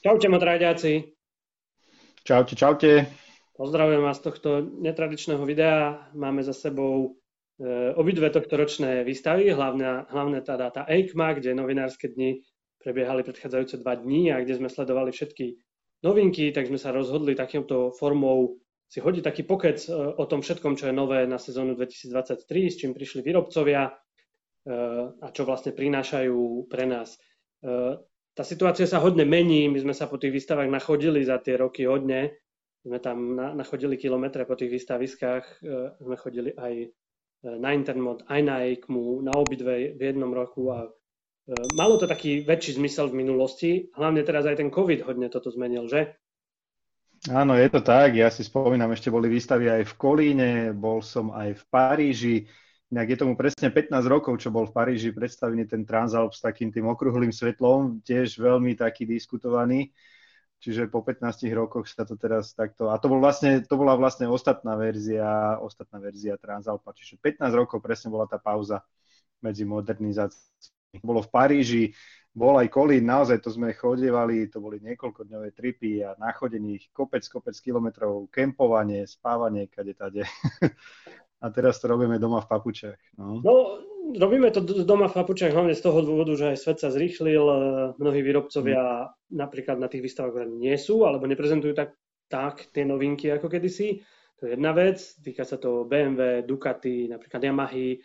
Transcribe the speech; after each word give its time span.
Čaute, 0.00 0.32
motrajďáci. 0.32 1.12
Čaute, 2.24 2.56
čaute. 2.56 3.04
Pozdravujem 3.52 4.00
vás 4.00 4.16
z 4.16 4.32
tohto 4.32 4.64
netradičného 4.64 5.44
videa. 5.44 6.08
Máme 6.16 6.40
za 6.40 6.56
sebou 6.56 7.20
e, 7.60 7.92
obidve 7.92 8.32
tohtoročné 8.32 9.04
výstavy, 9.04 9.52
hlavne, 9.52 10.08
hlavne 10.08 10.40
teda 10.40 10.72
tá 10.72 10.88
EICMA, 10.88 11.36
kde 11.36 11.52
novinárske 11.52 12.08
dni 12.16 12.40
prebiehali 12.80 13.20
predchádzajúce 13.28 13.84
dva 13.84 14.00
dní 14.00 14.32
a 14.32 14.40
kde 14.40 14.56
sme 14.56 14.72
sledovali 14.72 15.12
všetky 15.12 15.60
novinky, 16.00 16.48
tak 16.48 16.72
sme 16.72 16.80
sa 16.80 16.96
rozhodli 16.96 17.36
takýmto 17.36 17.92
formou 17.92 18.56
si 18.88 19.04
hodiť 19.04 19.20
taký 19.20 19.44
pokec 19.44 19.84
e, 19.84 20.16
o 20.16 20.24
tom 20.24 20.40
všetkom, 20.40 20.80
čo 20.80 20.88
je 20.88 20.96
nové 20.96 21.28
na 21.28 21.36
sezónu 21.36 21.76
2023, 21.76 22.72
s 22.72 22.80
čím 22.80 22.96
prišli 22.96 23.20
výrobcovia 23.20 23.84
e, 23.84 23.92
a 25.20 25.28
čo 25.28 25.44
vlastne 25.44 25.76
prinášajú 25.76 26.72
pre 26.72 26.88
nás. 26.88 27.20
E, 28.30 28.36
tá 28.36 28.42
situácia 28.46 28.86
sa 28.86 29.02
hodne 29.02 29.26
mení, 29.26 29.66
my 29.68 29.78
sme 29.82 29.94
sa 29.94 30.06
po 30.06 30.16
tých 30.16 30.32
výstavách 30.32 30.70
nachodili 30.70 31.24
za 31.26 31.42
tie 31.42 31.58
roky 31.58 31.84
hodne, 31.86 32.38
sme 32.80 32.96
tam 33.02 33.36
nachodili 33.36 34.00
kilometre 34.00 34.46
po 34.46 34.56
tých 34.56 34.70
výstaviskách, 34.70 35.44
e, 35.60 35.76
sme 36.00 36.16
chodili 36.16 36.50
aj 36.54 36.72
e, 36.84 36.88
na 37.58 37.74
Intermod, 37.74 38.24
aj 38.30 38.40
na 38.40 38.64
EICMu, 38.64 39.26
na 39.26 39.34
obidve 39.34 39.96
v 39.96 40.00
jednom 40.00 40.30
roku 40.30 40.70
a 40.70 40.88
malo 41.74 41.98
to 41.98 42.06
taký 42.06 42.46
väčší 42.46 42.78
zmysel 42.78 43.10
v 43.10 43.26
minulosti, 43.26 43.70
hlavne 43.98 44.22
teraz 44.22 44.46
aj 44.46 44.62
ten 44.62 44.70
COVID 44.70 45.02
hodne 45.02 45.26
toto 45.26 45.50
zmenil, 45.50 45.90
že? 45.90 46.14
Áno, 47.28 47.52
je 47.52 47.68
to 47.68 47.84
tak. 47.84 48.16
Ja 48.16 48.32
si 48.32 48.40
spomínam, 48.40 48.96
ešte 48.96 49.12
boli 49.12 49.28
výstavy 49.28 49.68
aj 49.68 49.92
v 49.92 49.96
Kolíne, 50.00 50.50
bol 50.72 51.04
som 51.04 51.28
aj 51.36 51.52
v 51.52 51.62
Paríži. 51.68 52.36
Inak 52.90 53.06
je 53.06 53.16
tomu 53.22 53.38
presne 53.38 53.70
15 53.70 54.02
rokov, 54.10 54.34
čo 54.42 54.50
bol 54.50 54.66
v 54.66 54.74
Paríži 54.74 55.14
predstavený 55.14 55.70
ten 55.70 55.86
Transalp 55.86 56.34
s 56.34 56.42
takým 56.42 56.74
tým 56.74 56.90
okruhlým 56.90 57.30
svetlom, 57.30 58.02
tiež 58.02 58.34
veľmi 58.42 58.74
taký 58.74 59.06
diskutovaný. 59.06 59.94
Čiže 60.58 60.90
po 60.90 61.00
15 61.00 61.46
rokoch 61.54 61.86
sa 61.86 62.02
to 62.02 62.18
teraz 62.18 62.52
takto... 62.52 62.90
A 62.90 62.98
to, 62.98 63.06
bol 63.06 63.22
vlastne, 63.22 63.62
to 63.62 63.78
bola 63.78 63.94
vlastne 63.94 64.26
ostatná 64.26 64.74
verzia, 64.74 65.56
ostatná 65.62 66.02
verzia 66.02 66.34
Transalpa. 66.34 66.90
Čiže 66.90 67.22
15 67.22 67.48
rokov 67.54 67.78
presne 67.78 68.10
bola 68.10 68.26
tá 68.26 68.42
pauza 68.42 68.82
medzi 69.38 69.62
modernizáciami. 69.62 71.00
Bolo 71.00 71.22
v 71.22 71.30
Paríži, 71.30 71.84
bol 72.34 72.58
aj 72.58 72.74
Kolín, 72.74 73.06
naozaj 73.06 73.38
to 73.38 73.54
sme 73.54 73.70
chodievali, 73.70 74.50
to 74.50 74.58
boli 74.58 74.82
niekoľkodňové 74.82 75.54
tripy 75.54 76.02
a 76.02 76.18
nachodených 76.18 76.90
kopec, 76.90 77.22
kopec 77.30 77.54
kilometrov, 77.54 78.26
kempovanie, 78.34 79.06
spávanie, 79.06 79.70
kade 79.70 79.94
tade. 79.94 80.26
a 81.40 81.46
teraz 81.48 81.80
to 81.80 81.88
robíme 81.88 82.20
doma 82.20 82.44
v 82.44 82.48
papučiach. 82.52 83.00
No. 83.16 83.40
no, 83.40 83.54
robíme 84.16 84.52
to 84.52 84.60
doma 84.84 85.08
v 85.08 85.16
papučiach 85.16 85.56
hlavne 85.56 85.72
z 85.72 85.82
toho 85.82 86.04
dôvodu, 86.04 86.36
že 86.36 86.52
aj 86.52 86.58
svet 86.60 86.78
sa 86.84 86.92
zrýchlil, 86.92 87.44
e, 87.44 87.56
mnohí 87.96 88.20
výrobcovia 88.20 89.08
mm. 89.08 89.36
napríklad 89.40 89.80
na 89.80 89.88
tých 89.88 90.04
výstavách 90.04 90.48
nie 90.52 90.76
sú, 90.76 91.08
alebo 91.08 91.24
neprezentujú 91.24 91.72
tak, 91.72 91.96
tak 92.28 92.68
tie 92.76 92.84
novinky 92.84 93.32
ako 93.32 93.48
kedysi. 93.48 94.04
To 94.40 94.48
je 94.48 94.56
jedna 94.56 94.72
vec, 94.72 95.00
týka 95.20 95.44
sa 95.44 95.60
to 95.60 95.84
BMW, 95.84 96.44
Ducati, 96.44 97.08
napríklad 97.08 97.44
Yamahy 97.44 98.00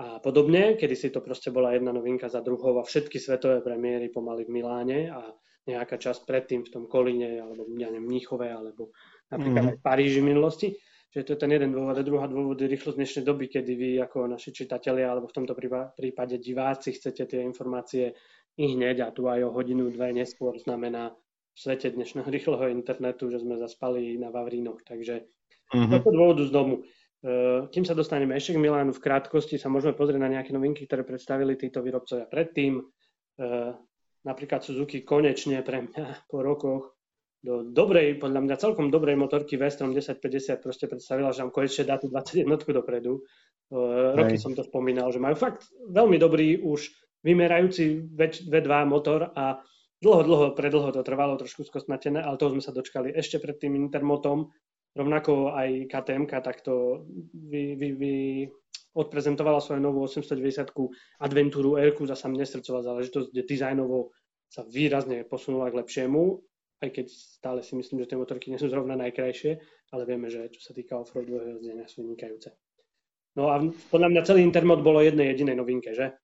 a 0.00 0.20
podobne, 0.20 0.80
kedy 0.80 0.96
si 0.96 1.08
to 1.12 1.20
proste 1.20 1.52
bola 1.52 1.76
jedna 1.76 1.92
novinka 1.92 2.28
za 2.28 2.40
druhou 2.40 2.80
a 2.80 2.84
všetky 2.84 3.20
svetové 3.20 3.60
premiéry 3.60 4.08
pomaly 4.08 4.48
v 4.48 4.60
Miláne 4.60 5.12
a 5.12 5.20
nejaká 5.68 6.00
časť 6.00 6.24
predtým 6.24 6.64
v 6.64 6.72
tom 6.72 6.84
Kolíne 6.88 7.36
alebo 7.40 7.68
ja 7.76 7.92
neviem, 7.92 8.08
Mníchove 8.08 8.48
alebo 8.48 8.96
napríklad 9.28 9.62
mm. 9.64 9.70
aj 9.72 9.76
v 9.76 9.84
Paríži 9.84 10.18
v 10.24 10.28
minulosti. 10.32 10.68
Čiže 11.10 11.26
to 11.26 11.32
je 11.34 11.42
ten 11.42 11.50
jeden 11.50 11.70
dôvod. 11.74 11.98
A 11.98 12.06
druhá 12.06 12.30
dôvod 12.30 12.54
je 12.54 12.70
rýchlosť 12.70 12.94
dnešnej 12.94 13.24
doby, 13.26 13.50
kedy 13.50 13.72
vy 13.74 13.90
ako 13.98 14.30
naši 14.30 14.54
čitatelia, 14.54 15.10
alebo 15.10 15.26
v 15.26 15.42
tomto 15.42 15.58
prípade 15.98 16.38
diváci 16.38 16.94
chcete 16.94 17.26
tie 17.26 17.42
informácie 17.42 18.14
i 18.54 18.64
hneď 18.78 19.02
a 19.02 19.10
tu 19.10 19.26
aj 19.26 19.42
o 19.42 19.50
hodinu, 19.50 19.90
dve 19.90 20.14
neskôr 20.14 20.54
znamená 20.62 21.10
v 21.54 21.58
svete 21.58 21.90
dnešného 21.90 22.30
rýchleho 22.30 22.70
internetu, 22.70 23.26
že 23.26 23.42
sme 23.42 23.58
zaspali 23.58 24.14
na 24.22 24.30
Vavrínoch. 24.30 24.86
Takže 24.86 25.26
mm-hmm. 25.74 25.98
z 25.98 26.14
dôvodu 26.14 26.42
z 26.46 26.52
domu. 26.54 26.86
E, 27.26 27.66
kým 27.74 27.82
sa 27.82 27.98
dostaneme 27.98 28.38
ešte 28.38 28.54
k 28.54 28.62
Milánu, 28.62 28.94
v 28.94 29.02
krátkosti 29.02 29.58
sa 29.58 29.66
môžeme 29.66 29.98
pozrieť 29.98 30.22
na 30.22 30.30
nejaké 30.30 30.54
novinky, 30.54 30.86
ktoré 30.86 31.02
predstavili 31.02 31.58
títo 31.58 31.82
výrobcovia 31.82 32.30
predtým. 32.30 32.78
E, 32.78 32.82
napríklad 34.22 34.62
Suzuki 34.62 35.02
konečne 35.02 35.58
pre 35.66 35.90
mňa 35.90 36.30
po 36.30 36.38
rokoch 36.38 36.99
do 37.40 37.64
dobrej, 37.64 38.20
podľa 38.20 38.40
mňa 38.44 38.56
celkom 38.60 38.92
dobrej 38.92 39.16
motorky 39.16 39.56
V-Strom 39.56 39.96
1050 39.96 40.60
proste 40.60 40.84
predstavila, 40.84 41.32
že 41.32 41.40
mám 41.40 41.52
konečne 41.56 41.88
dá 41.88 41.96
tú 41.96 42.12
21 42.12 42.44
dopredu. 42.44 43.24
Uh, 43.72 44.12
roky 44.12 44.36
som 44.36 44.52
to 44.52 44.60
spomínal, 44.60 45.08
že 45.08 45.22
majú 45.22 45.40
fakt 45.40 45.72
veľmi 45.88 46.20
dobrý 46.20 46.60
už 46.60 46.92
vymerajúci 47.24 48.12
V2 48.44 48.72
motor 48.84 49.32
a 49.32 49.64
dlho, 50.04 50.20
dlho, 50.24 50.46
predlho 50.52 50.92
to 50.92 51.00
trvalo 51.00 51.40
trošku 51.40 51.64
skosnatené, 51.64 52.20
ale 52.20 52.36
toho 52.36 52.52
sme 52.56 52.64
sa 52.64 52.76
dočkali 52.76 53.12
ešte 53.16 53.40
pred 53.40 53.56
tým 53.56 53.76
Intermotom. 53.76 54.52
Rovnako 54.92 55.54
aj 55.54 55.86
KTM 55.86 56.26
takto 56.42 57.06
vy, 57.32 57.78
vy, 57.78 57.88
vy 57.94 58.14
odprezentovala 58.90 59.62
svoju 59.62 59.80
novú 59.80 60.02
890 60.04 60.76
Adventuru 61.22 61.78
R, 61.78 61.94
zasa 61.94 62.26
mne 62.26 62.42
srdcová 62.42 62.82
záležitosť, 62.82 63.32
kde 63.32 63.42
dizajnovo 63.46 64.10
sa 64.50 64.66
výrazne 64.66 65.22
posunula 65.22 65.70
k 65.70 65.78
lepšiemu 65.78 66.42
aj 66.80 66.90
keď 66.90 67.06
stále 67.12 67.60
si 67.60 67.76
myslím, 67.76 68.00
že 68.04 68.12
tie 68.12 68.20
motorky 68.20 68.48
nie 68.48 68.60
sú 68.60 68.72
zrovna 68.72 68.96
najkrajšie, 68.96 69.60
ale 69.92 70.02
vieme, 70.08 70.32
že 70.32 70.48
čo 70.48 70.60
sa 70.60 70.72
týka 70.72 70.96
offroadového 70.96 71.60
jazdenia 71.60 71.86
sú 71.86 72.04
vynikajúce. 72.08 72.56
No 73.36 73.52
a 73.52 73.62
podľa 73.92 74.08
mňa 74.10 74.26
celý 74.26 74.42
Intermod 74.42 74.82
bolo 74.82 75.04
jednej 75.04 75.30
jedinej 75.30 75.54
novinke, 75.54 75.94
že? 75.94 76.16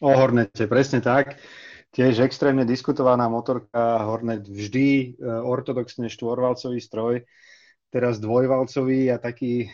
O 0.00 0.14
Hornete, 0.14 0.70
presne 0.70 1.02
tak. 1.02 1.40
Tiež 1.90 2.22
extrémne 2.22 2.62
diskutovaná 2.62 3.26
motorka 3.26 4.06
Hornet 4.06 4.46
vždy 4.46 4.88
e, 4.88 5.06
ortodoxne 5.26 6.06
štvorvalcový 6.06 6.78
stroj, 6.78 7.26
teraz 7.90 8.22
dvojvalcový 8.22 9.10
a 9.10 9.18
taký 9.18 9.66
e, 9.66 9.68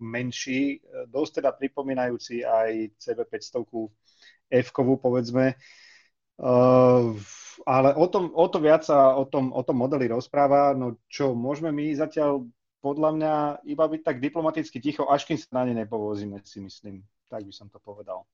menší, 0.00 0.80
e, 0.80 1.04
dosť 1.12 1.44
teda 1.44 1.52
pripomínajúci 1.60 2.40
aj 2.40 2.96
CB500 2.96 3.68
F-kovú, 4.50 4.98
povedzme. 4.98 5.54
Uh, 6.40 7.14
ale 7.66 7.94
o, 7.96 8.06
tom, 8.06 8.30
o 8.34 8.46
to 8.48 8.58
viac 8.60 8.84
sa 8.84 9.16
o 9.16 9.24
tom, 9.28 9.52
o 9.52 9.62
tom 9.64 9.76
modeli 9.80 10.08
rozpráva, 10.08 10.72
no 10.72 11.00
čo 11.10 11.36
môžeme 11.36 11.72
my 11.74 11.92
zatiaľ 11.96 12.46
podľa 12.80 13.10
mňa 13.12 13.34
iba 13.68 13.84
byť 13.84 14.00
tak 14.00 14.16
diplomaticky 14.24 14.80
ticho, 14.80 15.04
až 15.08 15.28
kým 15.28 15.36
sa 15.36 15.60
na 15.60 15.68
ne 15.68 15.84
nepovozíme, 15.84 16.40
si 16.44 16.64
myslím. 16.64 17.04
Tak 17.28 17.44
by 17.44 17.52
som 17.52 17.68
to 17.68 17.76
povedal. 17.78 18.24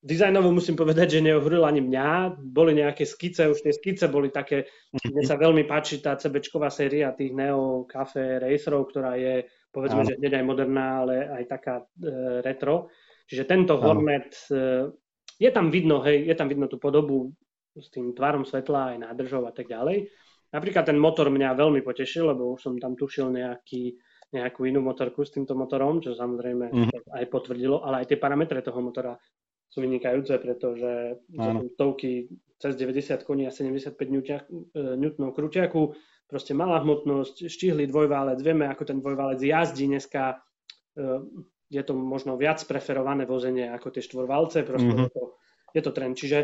Dizajnovo 0.00 0.48
musím 0.48 0.80
povedať, 0.80 1.20
že 1.20 1.24
neohril 1.28 1.60
ani 1.60 1.84
mňa. 1.84 2.40
Boli 2.40 2.72
nejaké 2.72 3.04
skice, 3.04 3.52
už 3.52 3.60
tie 3.60 3.76
skice 3.76 4.08
boli 4.08 4.32
také, 4.32 4.64
mne 4.96 5.22
sa 5.28 5.36
veľmi 5.36 5.68
páči 5.68 6.00
tá 6.00 6.16
CBčková 6.16 6.72
séria 6.72 7.12
tých 7.12 7.36
Neo 7.36 7.84
Cafe 7.84 8.40
Racerov, 8.40 8.88
ktorá 8.88 9.20
je, 9.20 9.44
povedzme, 9.68 10.00
Áno. 10.00 10.08
že 10.08 10.16
hneď 10.16 10.40
aj 10.40 10.44
moderná, 10.48 11.04
ale 11.04 11.28
aj 11.28 11.44
taká 11.52 11.74
e, 11.84 12.40
retro. 12.40 12.88
Čiže 13.28 13.44
tento. 13.44 13.76
Hornet, 13.76 14.32
e, 14.48 14.88
je 15.36 15.50
tam 15.52 15.68
vidno, 15.68 16.00
hej, 16.00 16.32
je 16.32 16.34
tam 16.34 16.48
vidno 16.48 16.64
tú 16.64 16.80
podobu 16.80 17.36
s 17.76 17.88
tým 17.94 18.12
tvarom 18.16 18.42
svetla 18.42 18.94
aj 18.94 18.96
nádržou 19.06 19.46
a 19.46 19.52
tak 19.54 19.70
ďalej. 19.70 20.10
Napríklad 20.50 20.90
ten 20.90 20.98
motor 20.98 21.30
mňa 21.30 21.54
veľmi 21.54 21.80
potešil, 21.86 22.34
lebo 22.34 22.58
už 22.58 22.60
som 22.66 22.74
tam 22.82 22.98
tušil 22.98 23.30
nejaký, 23.30 23.94
nejakú 24.34 24.66
inú 24.66 24.82
motorku 24.82 25.22
s 25.22 25.30
týmto 25.30 25.54
motorom, 25.54 26.02
čo 26.02 26.18
samozrejme 26.18 26.66
mm-hmm. 26.70 27.14
aj 27.14 27.24
potvrdilo, 27.30 27.86
ale 27.86 28.02
aj 28.02 28.10
tie 28.10 28.18
parametre 28.18 28.58
toho 28.58 28.82
motora 28.82 29.14
sú 29.70 29.78
vynikajúce, 29.86 30.34
pretože 30.42 31.22
sú 31.30 31.70
stovky 31.78 32.26
cez 32.58 32.74
90 32.74 33.22
koní 33.22 33.46
a 33.46 33.54
75 33.54 33.94
newtonov 34.74 35.32
krúťaku, 35.38 35.94
proste 36.26 36.52
malá 36.54 36.82
hmotnosť, 36.82 37.46
štihlý 37.46 37.86
dvojválec, 37.86 38.42
vieme, 38.42 38.66
ako 38.66 38.82
ten 38.86 38.98
dvojválec 38.98 39.38
jazdí 39.38 39.86
dneska, 39.86 40.42
e, 40.94 41.06
je 41.70 41.82
to 41.86 41.94
možno 41.94 42.34
viac 42.34 42.58
preferované 42.66 43.26
vozenie 43.30 43.70
ako 43.70 43.94
tie 43.94 44.02
štvorvalce, 44.02 44.66
proste 44.66 44.90
mm-hmm. 44.90 45.06
je, 45.06 45.14
to, 45.14 45.22
je 45.78 45.82
to 45.86 45.90
trend. 45.94 46.14
Čiže 46.18 46.38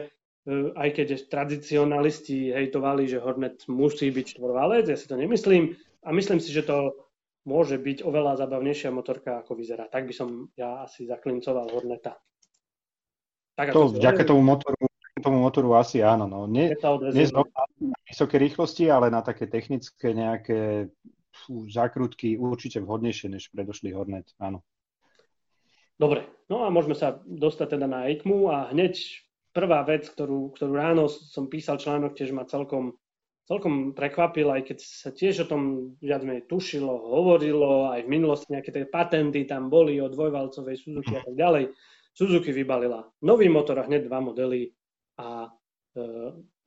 aj 0.78 0.88
keď 0.94 1.08
tradicionalisti 1.26 2.54
hejtovali, 2.54 3.10
že 3.10 3.18
Hornet 3.18 3.66
musí 3.66 4.14
byť 4.14 4.38
štvorvalec, 4.38 4.86
ja 4.86 4.94
si 4.94 5.10
to 5.10 5.18
nemyslím 5.18 5.74
a 6.06 6.14
myslím 6.14 6.38
si, 6.38 6.54
že 6.54 6.62
to 6.62 6.94
môže 7.46 7.78
byť 7.78 8.06
oveľa 8.06 8.38
zabavnejšia 8.42 8.90
motorka, 8.94 9.42
ako 9.42 9.58
vyzerá. 9.58 9.90
Tak 9.90 10.06
by 10.06 10.14
som 10.14 10.50
ja 10.58 10.86
asi 10.86 11.06
zaklincoval 11.06 11.70
Horneta. 11.70 12.18
Tak, 13.56 13.72
to 13.72 13.90
vďaka 13.90 14.22
tomu 14.22 14.42
motoru, 14.44 14.76
tomu 15.18 15.38
motoru 15.40 15.80
asi 15.80 16.04
áno. 16.04 16.28
No. 16.28 16.44
Nie, 16.44 16.76
nie 17.10 17.26
na 17.26 17.96
vysoké 18.04 18.36
rýchlosti, 18.36 18.86
ale 18.92 19.08
na 19.08 19.24
také 19.24 19.48
technické 19.48 20.12
nejaké 20.12 20.92
fú, 21.32 21.66
zákrutky 21.66 22.36
určite 22.36 22.84
vhodnejšie 22.84 23.32
než 23.32 23.48
predošlý 23.50 23.96
Hornet, 23.96 24.30
áno. 24.38 24.60
Dobre, 25.96 26.28
no 26.52 26.62
a 26.62 26.68
môžeme 26.68 26.92
sa 26.92 27.24
dostať 27.24 27.80
teda 27.80 27.88
na 27.88 28.04
ECMU 28.12 28.52
a 28.52 28.68
hneď 28.68 29.25
prvá 29.56 29.80
vec, 29.88 30.04
ktorú, 30.04 30.52
ktorú 30.52 30.72
ráno 30.76 31.08
som 31.08 31.48
písal 31.48 31.80
článok, 31.80 32.12
tiež 32.12 32.36
ma 32.36 32.44
celkom, 32.44 32.92
celkom 33.48 33.96
prekvapil, 33.96 34.52
aj 34.52 34.68
keď 34.68 34.78
sa 34.84 35.08
tiež 35.16 35.48
o 35.48 35.50
tom 35.50 35.62
viac 36.04 36.20
menej 36.20 36.44
tušilo, 36.44 36.92
hovorilo, 36.92 37.88
aj 37.96 38.04
v 38.04 38.12
minulosti 38.12 38.52
nejaké 38.52 38.68
tie 38.68 38.84
patenty 38.84 39.48
tam 39.48 39.72
boli 39.72 39.96
o 39.96 40.12
dvojvalcovej 40.12 40.76
Suzuki 40.76 41.16
a 41.16 41.24
tak 41.24 41.32
ďalej. 41.32 41.72
Suzuki 42.12 42.52
vybalila 42.52 43.08
nový 43.24 43.48
motor 43.48 43.80
a 43.80 43.88
hneď 43.88 44.12
dva 44.12 44.20
modely 44.20 44.68
a 45.16 45.48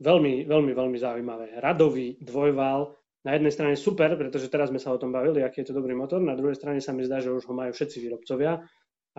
veľmi, 0.02 0.50
veľmi, 0.50 0.72
veľmi 0.74 0.98
zaujímavé. 0.98 1.62
Radový 1.62 2.18
dvojval, 2.18 2.98
na 3.20 3.36
jednej 3.36 3.52
strane 3.52 3.76
super, 3.76 4.16
pretože 4.16 4.48
teraz 4.48 4.72
sme 4.72 4.80
sa 4.80 4.96
o 4.96 5.02
tom 5.02 5.12
bavili, 5.12 5.44
aký 5.44 5.62
je 5.62 5.70
to 5.70 5.78
dobrý 5.78 5.92
motor, 5.92 6.24
na 6.24 6.40
druhej 6.40 6.56
strane 6.56 6.80
sa 6.80 6.96
mi 6.96 7.04
zdá, 7.04 7.20
že 7.20 7.30
už 7.30 7.46
ho 7.46 7.54
majú 7.54 7.76
všetci 7.76 7.98
výrobcovia 8.00 8.64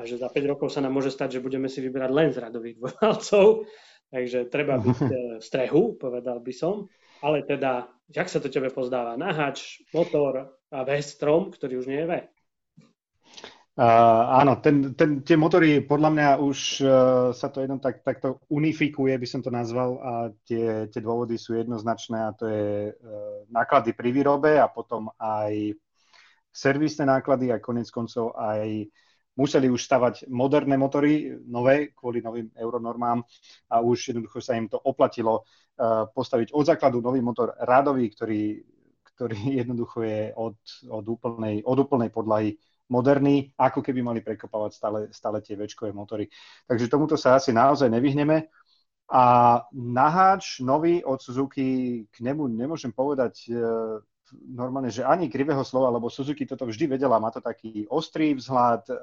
a 0.01 0.09
že 0.09 0.17
za 0.17 0.33
5 0.33 0.51
rokov 0.57 0.73
sa 0.73 0.81
nám 0.81 0.97
môže 0.97 1.13
stať, 1.13 1.39
že 1.39 1.45
budeme 1.45 1.69
si 1.69 1.85
vyberať 1.85 2.11
len 2.11 2.29
z 2.33 2.41
radových 2.41 2.81
dvojvalcov, 2.81 3.47
takže 4.15 4.49
treba 4.49 4.81
byť 4.81 4.97
v 5.39 5.45
strehu, 5.45 6.01
povedal 6.01 6.41
by 6.41 6.53
som. 6.57 6.89
Ale 7.21 7.45
teda, 7.45 7.85
jak 8.09 8.33
sa 8.33 8.41
to 8.41 8.49
tebe 8.49 8.73
pozdáva? 8.73 9.21
Naháč, 9.21 9.85
motor 9.93 10.57
a 10.73 10.79
V-strom, 10.89 11.53
ktorý 11.53 11.85
už 11.85 11.87
nie 11.93 12.01
je 12.01 12.09
V. 12.09 12.13
Uh, 13.81 14.45
áno, 14.45 14.61
ten, 14.61 14.93
ten, 14.93 15.25
tie 15.25 15.41
motory 15.41 15.81
podľa 15.81 16.11
mňa 16.13 16.29
už 16.43 16.59
uh, 16.85 16.91
sa 17.33 17.49
to 17.49 17.65
jedno 17.65 17.81
tak, 17.81 18.05
takto 18.05 18.43
unifikuje, 18.53 19.15
by 19.17 19.25
som 19.25 19.41
to 19.41 19.49
nazval, 19.49 19.97
a 20.05 20.13
tie, 20.45 20.91
tie 20.93 21.01
dôvody 21.01 21.41
sú 21.41 21.57
jednoznačné 21.57 22.19
a 22.19 22.35
to 22.37 22.45
je 22.45 22.93
uh, 22.93 23.41
náklady 23.49 23.97
pri 23.97 24.13
výrobe 24.13 24.61
a 24.61 24.69
potom 24.69 25.09
aj 25.17 25.81
servisné 26.53 27.09
náklady 27.09 27.55
a 27.55 27.63
konec 27.63 27.89
koncov 27.89 28.37
aj 28.37 28.91
museli 29.37 29.71
už 29.71 29.81
stavať 29.85 30.29
moderné 30.29 30.77
motory, 30.77 31.39
nové, 31.47 31.95
kvôli 31.95 32.23
novým 32.23 32.51
euronormám 32.55 33.23
a 33.71 33.81
už 33.81 34.15
jednoducho 34.15 34.43
sa 34.43 34.59
im 34.59 34.67
to 34.67 34.79
oplatilo 34.79 35.43
uh, 35.43 36.07
postaviť 36.11 36.53
od 36.53 36.65
základu 36.67 37.01
nový 37.01 37.23
motor 37.23 37.55
rádový, 37.57 38.11
ktorý, 38.11 38.43
ktorý 39.15 39.41
jednoducho 39.61 40.03
je 40.03 40.35
od, 40.35 40.59
od, 40.91 41.05
úplnej, 41.07 41.63
od 41.65 41.79
úplnej 41.79 42.11
podlahy 42.11 42.59
moderní, 42.91 43.55
ako 43.55 43.87
keby 43.87 44.03
mali 44.03 44.21
prekopávať 44.21 44.71
stále, 44.75 45.01
stále 45.15 45.39
tie 45.39 45.55
väčkové 45.55 45.95
motory. 45.95 46.27
Takže 46.67 46.91
tomuto 46.91 47.15
sa 47.15 47.39
asi 47.39 47.55
naozaj 47.55 47.87
nevyhneme. 47.87 48.51
A 49.11 49.59
naháč 49.75 50.63
nový 50.63 51.03
od 51.03 51.19
Suzuki, 51.19 52.03
k 52.11 52.17
nemu 52.23 52.47
nemôžem 52.47 52.95
povedať 52.95 53.51
e, 53.51 53.55
normálne, 54.33 54.91
že 54.91 55.07
ani 55.07 55.31
krivého 55.31 55.63
slova, 55.65 55.91
lebo 55.91 56.11
Suzuki 56.11 56.47
toto 56.47 56.67
vždy 56.67 56.97
vedela, 56.99 57.23
má 57.23 57.31
to 57.31 57.43
taký 57.43 57.87
ostrý 57.91 58.35
vzhľad, 58.35 58.83
e, 58.89 58.95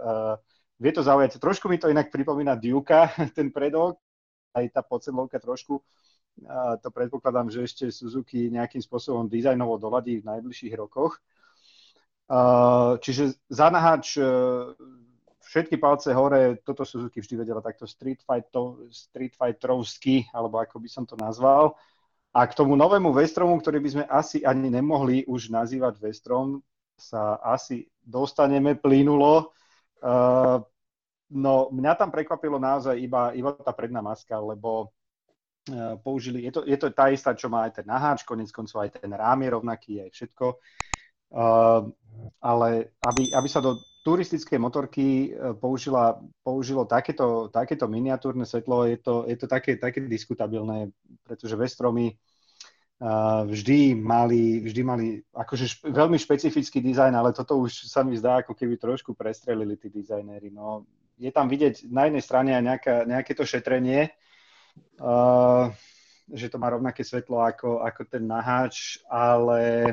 vie 0.79 0.91
to 0.93 1.03
zaujať. 1.03 1.41
Trošku 1.41 1.67
mi 1.67 1.77
to 1.77 1.91
inak 1.91 2.11
pripomína 2.11 2.55
Duke, 2.55 3.11
ten 3.37 3.51
predok, 3.51 3.99
aj 4.55 4.65
tá 4.71 4.81
podsedlovka 4.81 5.39
trošku. 5.39 5.83
A 6.45 6.77
to 6.77 6.93
predpokladám, 6.93 7.49
že 7.49 7.65
ešte 7.65 7.89
Suzuki 7.89 8.53
nejakým 8.53 8.81
spôsobom 8.81 9.25
dizajnovo 9.25 9.81
doladí 9.81 10.21
v 10.21 10.27
najbližších 10.29 10.77
rokoch. 10.77 11.17
Uh, 12.27 12.99
čiže 13.01 13.39
zanahač 13.49 14.19
uh, 14.19 14.75
všetky 15.47 15.79
palce 15.79 16.11
hore, 16.11 16.59
toto 16.61 16.83
Suzuki 16.83 17.23
vždy 17.23 17.47
vedela 17.47 17.63
takto 17.63 17.87
street, 17.87 18.21
fight, 18.21 18.51
street 18.91 19.33
fighterovsky, 19.33 20.27
alebo 20.35 20.59
ako 20.59 20.77
by 20.83 20.89
som 20.91 21.07
to 21.07 21.15
nazval. 21.15 21.79
A 22.37 22.45
k 22.45 22.53
tomu 22.53 22.77
novému 22.77 23.09
Vestromu, 23.17 23.57
ktorý 23.57 23.81
by 23.81 23.89
sme 23.89 24.05
asi 24.05 24.45
ani 24.45 24.69
nemohli 24.69 25.25
už 25.25 25.49
nazývať 25.49 25.97
Vestrom, 25.97 26.61
sa 26.93 27.41
asi 27.41 27.89
dostaneme 27.97 28.77
plynulo. 28.77 29.49
Uh, 29.97 30.61
no 31.33 31.73
mňa 31.73 31.97
tam 31.97 32.13
prekvapilo 32.13 32.61
naozaj 32.61 32.93
iba, 32.93 33.33
iba 33.33 33.57
tá 33.57 33.73
predná 33.73 34.05
maska, 34.05 34.37
lebo 34.37 34.93
použili, 36.03 36.47
je 36.47 36.51
to, 36.51 36.61
je 36.63 36.77
to 36.79 36.87
tá 36.95 37.11
istá, 37.11 37.35
čo 37.35 37.51
má 37.51 37.67
aj 37.67 37.81
ten 37.81 37.87
naháč, 37.87 38.23
konec 38.23 38.47
koncov 38.55 38.87
aj 38.87 39.03
ten 39.03 39.11
rám 39.11 39.43
je 39.43 39.49
rovnaký, 39.51 39.91
aj 40.07 40.09
všetko. 40.15 40.45
Uh, 41.27 41.91
ale 42.39 42.95
aby, 43.03 43.35
aby 43.35 43.49
sa 43.51 43.59
do 43.59 43.75
turistickej 44.07 44.55
motorky 44.55 45.35
uh, 45.35 45.51
použila, 45.51 46.15
použilo 46.39 46.87
takéto, 46.87 47.51
takéto 47.51 47.91
miniatúrne 47.91 48.47
svetlo, 48.47 48.87
je 48.87 48.95
to, 49.03 49.27
je 49.27 49.35
to 49.35 49.51
také, 49.51 49.75
také 49.75 49.99
diskutabilné, 50.07 50.95
pretože 51.27 51.59
Vestromy 51.59 52.15
uh, 53.03 53.43
vždy 53.43 53.99
mali, 53.99 54.63
vždy 54.63 54.81
mali 54.87 55.05
akože 55.35 55.65
špe, 55.67 55.91
veľmi 55.91 56.15
špecifický 56.15 56.79
dizajn, 56.79 57.11
ale 57.19 57.35
toto 57.35 57.59
už 57.59 57.91
sa 57.91 58.07
mi 58.07 58.15
zdá, 58.15 58.39
ako 58.39 58.55
keby 58.55 58.79
trošku 58.79 59.11
prestrelili 59.11 59.75
tí 59.75 59.91
dizajnéri. 59.91 60.55
No, 60.55 60.87
je 61.19 61.27
tam 61.35 61.51
vidieť 61.51 61.91
na 61.91 62.07
jednej 62.07 62.23
strane 62.23 62.55
aj 62.55 62.63
nejaká, 62.63 62.95
nejaké 63.03 63.35
to 63.35 63.43
šetrenie, 63.43 64.07
uh, 65.03 65.67
že 66.31 66.47
to 66.47 66.55
má 66.55 66.71
rovnaké 66.71 67.03
svetlo 67.03 67.43
ako, 67.43 67.83
ako 67.83 68.01
ten 68.07 68.23
naháč, 68.23 69.03
ale 69.11 69.91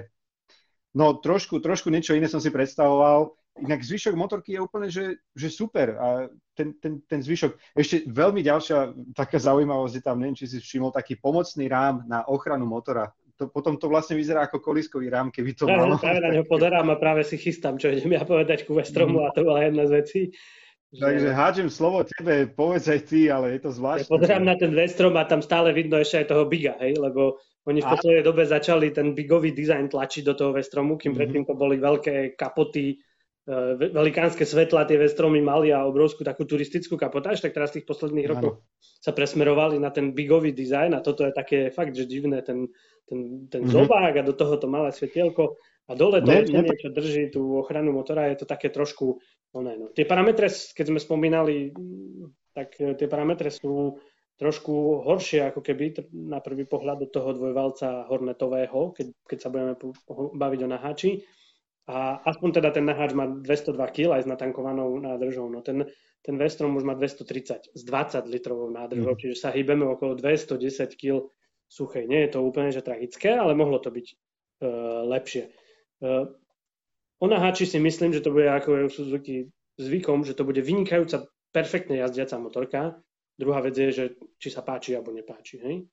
No 0.95 1.19
trošku, 1.19 1.59
trošku 1.59 1.91
niečo 1.91 2.15
iné 2.15 2.31
som 2.31 2.39
si 2.39 2.55
predstavoval. 2.55 3.35
Inak 3.55 3.87
zvyšok 3.87 4.19
motorky 4.19 4.59
je 4.59 4.61
úplne, 4.61 4.91
že, 4.91 5.23
že 5.31 5.47
super. 5.47 5.95
A 5.95 6.07
ten, 6.59 6.75
ten, 6.83 6.99
ten 7.07 7.23
zvyšok, 7.23 7.55
ešte 7.79 8.03
veľmi 8.11 8.43
ďalšia 8.43 9.15
taká 9.15 9.39
zaujímavosť 9.39 9.95
je 9.95 10.03
tam, 10.03 10.19
neviem, 10.19 10.35
či 10.35 10.51
si 10.51 10.59
všimol, 10.59 10.91
taký 10.91 11.15
pomocný 11.15 11.71
rám 11.71 12.03
na 12.11 12.27
ochranu 12.27 12.67
motora. 12.67 13.15
To, 13.39 13.51
potom 13.51 13.79
to 13.79 13.87
vlastne 13.91 14.19
vyzerá 14.19 14.47
ako 14.47 14.63
koliskový 14.63 15.11
rám, 15.11 15.31
keby 15.31 15.55
to 15.55 15.67
práve, 15.67 15.79
malo. 15.79 15.99
Práve 15.99 16.23
na 16.23 16.31
neho 16.35 16.47
poderám 16.47 16.87
a 16.91 16.97
práve 16.99 17.23
si 17.27 17.39
chystám, 17.39 17.79
čo 17.79 17.91
idem 17.91 18.15
ja 18.15 18.27
povedať 18.27 18.67
ku 18.67 18.75
Vestromu 18.75 19.23
mm. 19.23 19.27
a 19.27 19.29
to 19.35 19.43
bola 19.43 19.63
jedna 19.63 19.87
z 19.87 19.93
vecí. 20.03 20.21
Že... 20.95 21.03
Takže 21.03 21.29
hádžem 21.35 21.71
slovo 21.71 22.07
tebe, 22.07 22.47
povedz 22.55 22.87
aj 22.87 23.01
ty, 23.11 23.27
ale 23.27 23.59
je 23.59 23.67
to 23.67 23.71
zvláštne. 23.75 24.07
Ja 24.07 24.15
pozerám 24.15 24.45
na 24.47 24.55
ten 24.55 24.71
Vestrom 24.71 25.15
a 25.19 25.27
tam 25.27 25.43
stále 25.43 25.75
vidno 25.75 25.99
ešte 25.99 26.23
aj 26.23 26.27
toho 26.31 26.47
Biga, 26.47 26.79
hej, 26.79 26.95
lebo 26.95 27.43
oni 27.67 27.83
v 27.83 27.91
poslednej 27.91 28.23
dobe 28.23 28.47
začali 28.47 28.95
ten 28.95 29.11
bigový 29.19 29.51
dizajn 29.51 29.91
tlačiť 29.91 30.23
do 30.23 30.35
toho 30.39 30.51
Vestromu, 30.55 30.95
kým 30.95 31.11
mm-hmm. 31.11 31.19
predtým 31.19 31.43
to 31.51 31.55
boli 31.59 31.83
veľké 31.83 32.39
kapoty, 32.39 33.03
velikánske 33.77 34.49
svetla 34.49 34.89
tie 34.89 34.97
Vestromy 34.97 35.45
mali 35.45 35.69
a 35.69 35.85
obrovskú 35.85 36.25
takú 36.25 36.49
turistickú 36.49 36.97
kapotáž, 36.97 37.45
tak 37.45 37.53
teraz 37.53 37.73
v 37.73 37.81
tých 37.81 37.89
posledných 37.93 38.29
rokoch 38.33 38.65
sa 38.81 39.13
presmerovali 39.13 39.77
na 39.77 39.93
ten 39.93 40.17
bigový 40.17 40.57
dizajn 40.57 40.97
a 40.97 41.05
toto 41.05 41.29
je 41.29 41.33
také 41.37 41.69
fakt, 41.69 41.93
že 41.93 42.09
divné, 42.09 42.41
ten, 42.41 42.73
ten, 43.05 43.45
ten 43.53 43.69
mm-hmm. 43.69 43.77
zobák 43.77 44.15
a 44.17 44.25
do 44.25 44.33
toho 44.33 44.57
to 44.57 44.65
malé 44.65 44.97
svetielko 44.97 45.61
a 45.85 45.93
dole 45.93 46.25
to 46.25 46.33
ne, 46.33 46.41
ne, 46.49 46.73
čo 46.73 46.89
drží 46.89 47.29
tú 47.29 47.61
ochranu 47.61 47.93
motora, 47.93 48.33
je 48.33 48.41
to 48.41 48.47
také 48.49 48.73
trošku, 48.73 49.21
no 49.53 49.61
ne, 49.61 49.77
no. 49.77 49.87
Tie 49.93 50.09
parametre, 50.09 50.49
keď 50.49 50.85
sme 50.89 50.97
spomínali, 50.97 51.77
tak 52.57 52.81
e, 52.81 52.97
tie 52.97 53.05
parametre 53.05 53.53
sú 53.53 54.01
trošku 54.41 55.05
horšie 55.05 55.53
ako 55.53 55.61
keby 55.61 56.09
na 56.17 56.41
prvý 56.41 56.65
pohľad 56.65 57.05
do 57.05 57.09
toho 57.13 57.37
dvojvalca 57.37 58.09
hornetového, 58.09 58.97
keď, 58.97 59.07
keď 59.29 59.39
sa 59.39 59.53
budeme 59.53 59.77
baviť 60.33 60.61
o 60.65 60.69
naháči. 60.73 61.11
A 61.85 62.25
aspoň 62.25 62.61
teda 62.61 62.71
ten 62.73 62.89
naháč 62.89 63.13
má 63.13 63.29
202 63.29 63.77
kg 63.93 64.17
aj 64.17 64.25
s 64.25 64.31
natankovanou 64.31 64.97
nádržou. 64.97 65.53
No 65.53 65.61
ten, 65.61 65.85
ten 66.25 66.35
Vestrom 66.41 66.73
už 66.81 66.85
má 66.85 66.97
230 66.97 67.77
s 67.77 67.83
20 67.85 68.25
litrovou 68.33 68.73
nádržou, 68.73 69.13
mm. 69.13 69.21
čiže 69.21 69.37
sa 69.37 69.53
hýbeme 69.53 69.85
okolo 69.85 70.17
210 70.17 70.97
kg 70.97 71.29
suchej. 71.69 72.09
Nie 72.09 72.25
je 72.25 72.31
to 72.37 72.41
úplne 72.41 72.73
že 72.73 72.81
tragické, 72.81 73.37
ale 73.37 73.53
mohlo 73.53 73.77
to 73.77 73.93
byť 73.93 74.07
uh, 74.09 74.17
lepšie. 75.13 75.53
Uh, 76.01 76.33
o 77.21 77.27
naháči 77.29 77.69
si 77.69 77.77
myslím, 77.77 78.17
že 78.17 78.25
to 78.25 78.33
bude 78.33 78.49
ako 78.49 78.69
je 78.81 78.83
u 78.89 78.91
Suzuki 78.91 79.37
zvykom, 79.77 80.25
že 80.25 80.33
to 80.33 80.49
bude 80.49 80.65
vynikajúca, 80.65 81.29
perfektne 81.53 82.01
jazdiaca 82.01 82.41
motorka, 82.41 83.05
Druhá 83.35 83.59
vec 83.61 83.75
je, 83.75 83.91
že 83.91 84.05
či 84.39 84.49
sa 84.51 84.63
páči 84.63 84.95
alebo 84.95 85.11
nepáči. 85.11 85.59
Hej? 85.59 85.91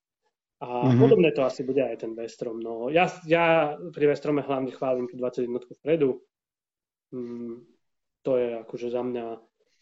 A 0.62 0.86
mm-hmm. 0.86 1.00
podobné 1.02 1.34
to 1.34 1.42
asi 1.42 1.66
bude 1.66 1.82
aj 1.82 2.06
ten 2.06 2.14
Vestrom. 2.14 2.62
No, 2.62 2.86
ja, 2.86 3.10
ja 3.26 3.74
pri 3.90 4.14
Vestrome 4.14 4.46
hlavne 4.46 4.70
chválim 4.70 5.10
tú 5.10 5.18
21 5.18 5.50
vpredu. 5.82 6.22
Mm, 7.10 7.66
to 8.22 8.38
je 8.38 8.48
akože 8.62 8.88
za 8.94 9.02
mňa 9.02 9.26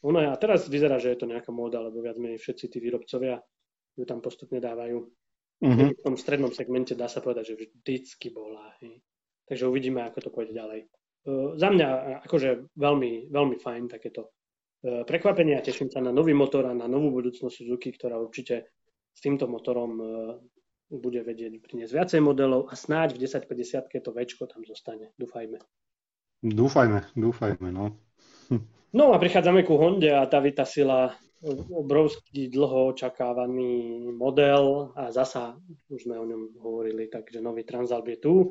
ono 0.01 0.17
je, 0.25 0.29
a 0.33 0.37
teraz 0.41 0.65
vyzerá, 0.65 0.97
že 0.97 1.13
je 1.13 1.21
to 1.21 1.29
nejaká 1.29 1.53
móda, 1.53 1.85
lebo 1.85 2.01
viac 2.01 2.17
menej 2.17 2.41
všetci 2.41 2.73
tí 2.73 2.81
výrobcovia 2.81 3.37
ju 4.01 4.05
tam 4.09 4.25
postupne 4.25 4.57
dávajú. 4.57 5.05
Mm-hmm. 5.61 6.01
V 6.01 6.05
tom 6.09 6.17
strednom 6.17 6.49
segmente 6.57 6.97
dá 6.97 7.05
sa 7.05 7.21
povedať, 7.21 7.53
že 7.53 7.61
vždycky 7.61 8.33
bola. 8.33 8.73
Hej. 8.81 9.05
Takže 9.45 9.69
uvidíme, 9.69 10.01
ako 10.09 10.19
to 10.25 10.31
pôjde 10.33 10.57
ďalej. 10.57 10.89
Uh, 11.29 11.53
za 11.61 11.69
mňa 11.69 12.25
akože 12.25 12.73
veľmi, 12.81 13.29
veľmi 13.29 13.57
fajn 13.61 13.93
takéto 13.93 14.33
E, 14.81 15.05
prekvapenie 15.05 15.61
a 15.61 15.65
teším 15.65 15.93
sa 15.93 16.01
na 16.01 16.09
nový 16.09 16.33
motor 16.33 16.65
a 16.65 16.73
na 16.73 16.89
novú 16.89 17.13
budúcnosť 17.13 17.53
Suzuki, 17.53 17.93
ktorá 17.93 18.17
určite 18.17 18.73
s 19.13 19.21
týmto 19.21 19.45
motorom 19.45 19.93
e, 20.01 20.05
bude 20.91 21.23
vedieť 21.23 21.63
priniesť 21.63 21.93
viacej 21.95 22.21
modelov 22.21 22.67
a 22.69 22.75
snáď 22.75 23.15
v 23.15 23.31
1050 23.31 24.03
to 24.03 24.11
väčko 24.11 24.45
tam 24.51 24.67
zostane. 24.67 25.15
Dúfajme. 25.17 25.63
Dúfajme, 26.43 27.15
dúfajme, 27.15 27.69
no. 27.71 27.95
No 28.91 29.15
a 29.15 29.23
prichádzame 29.23 29.63
ku 29.63 29.79
Honde 29.79 30.11
a 30.11 30.27
tá 30.27 30.43
vytasila 30.43 31.15
obrovský 31.71 32.51
dlho 32.51 32.91
očakávaný 32.91 34.03
model 34.11 34.91
a 34.99 35.15
zasa, 35.15 35.55
už 35.87 36.11
sme 36.11 36.19
o 36.19 36.27
ňom 36.27 36.59
hovorili, 36.59 37.07
takže 37.07 37.39
nový 37.39 37.63
Transalp 37.63 38.11
je 38.11 38.19
tu. 38.19 38.35
E, 38.43 38.47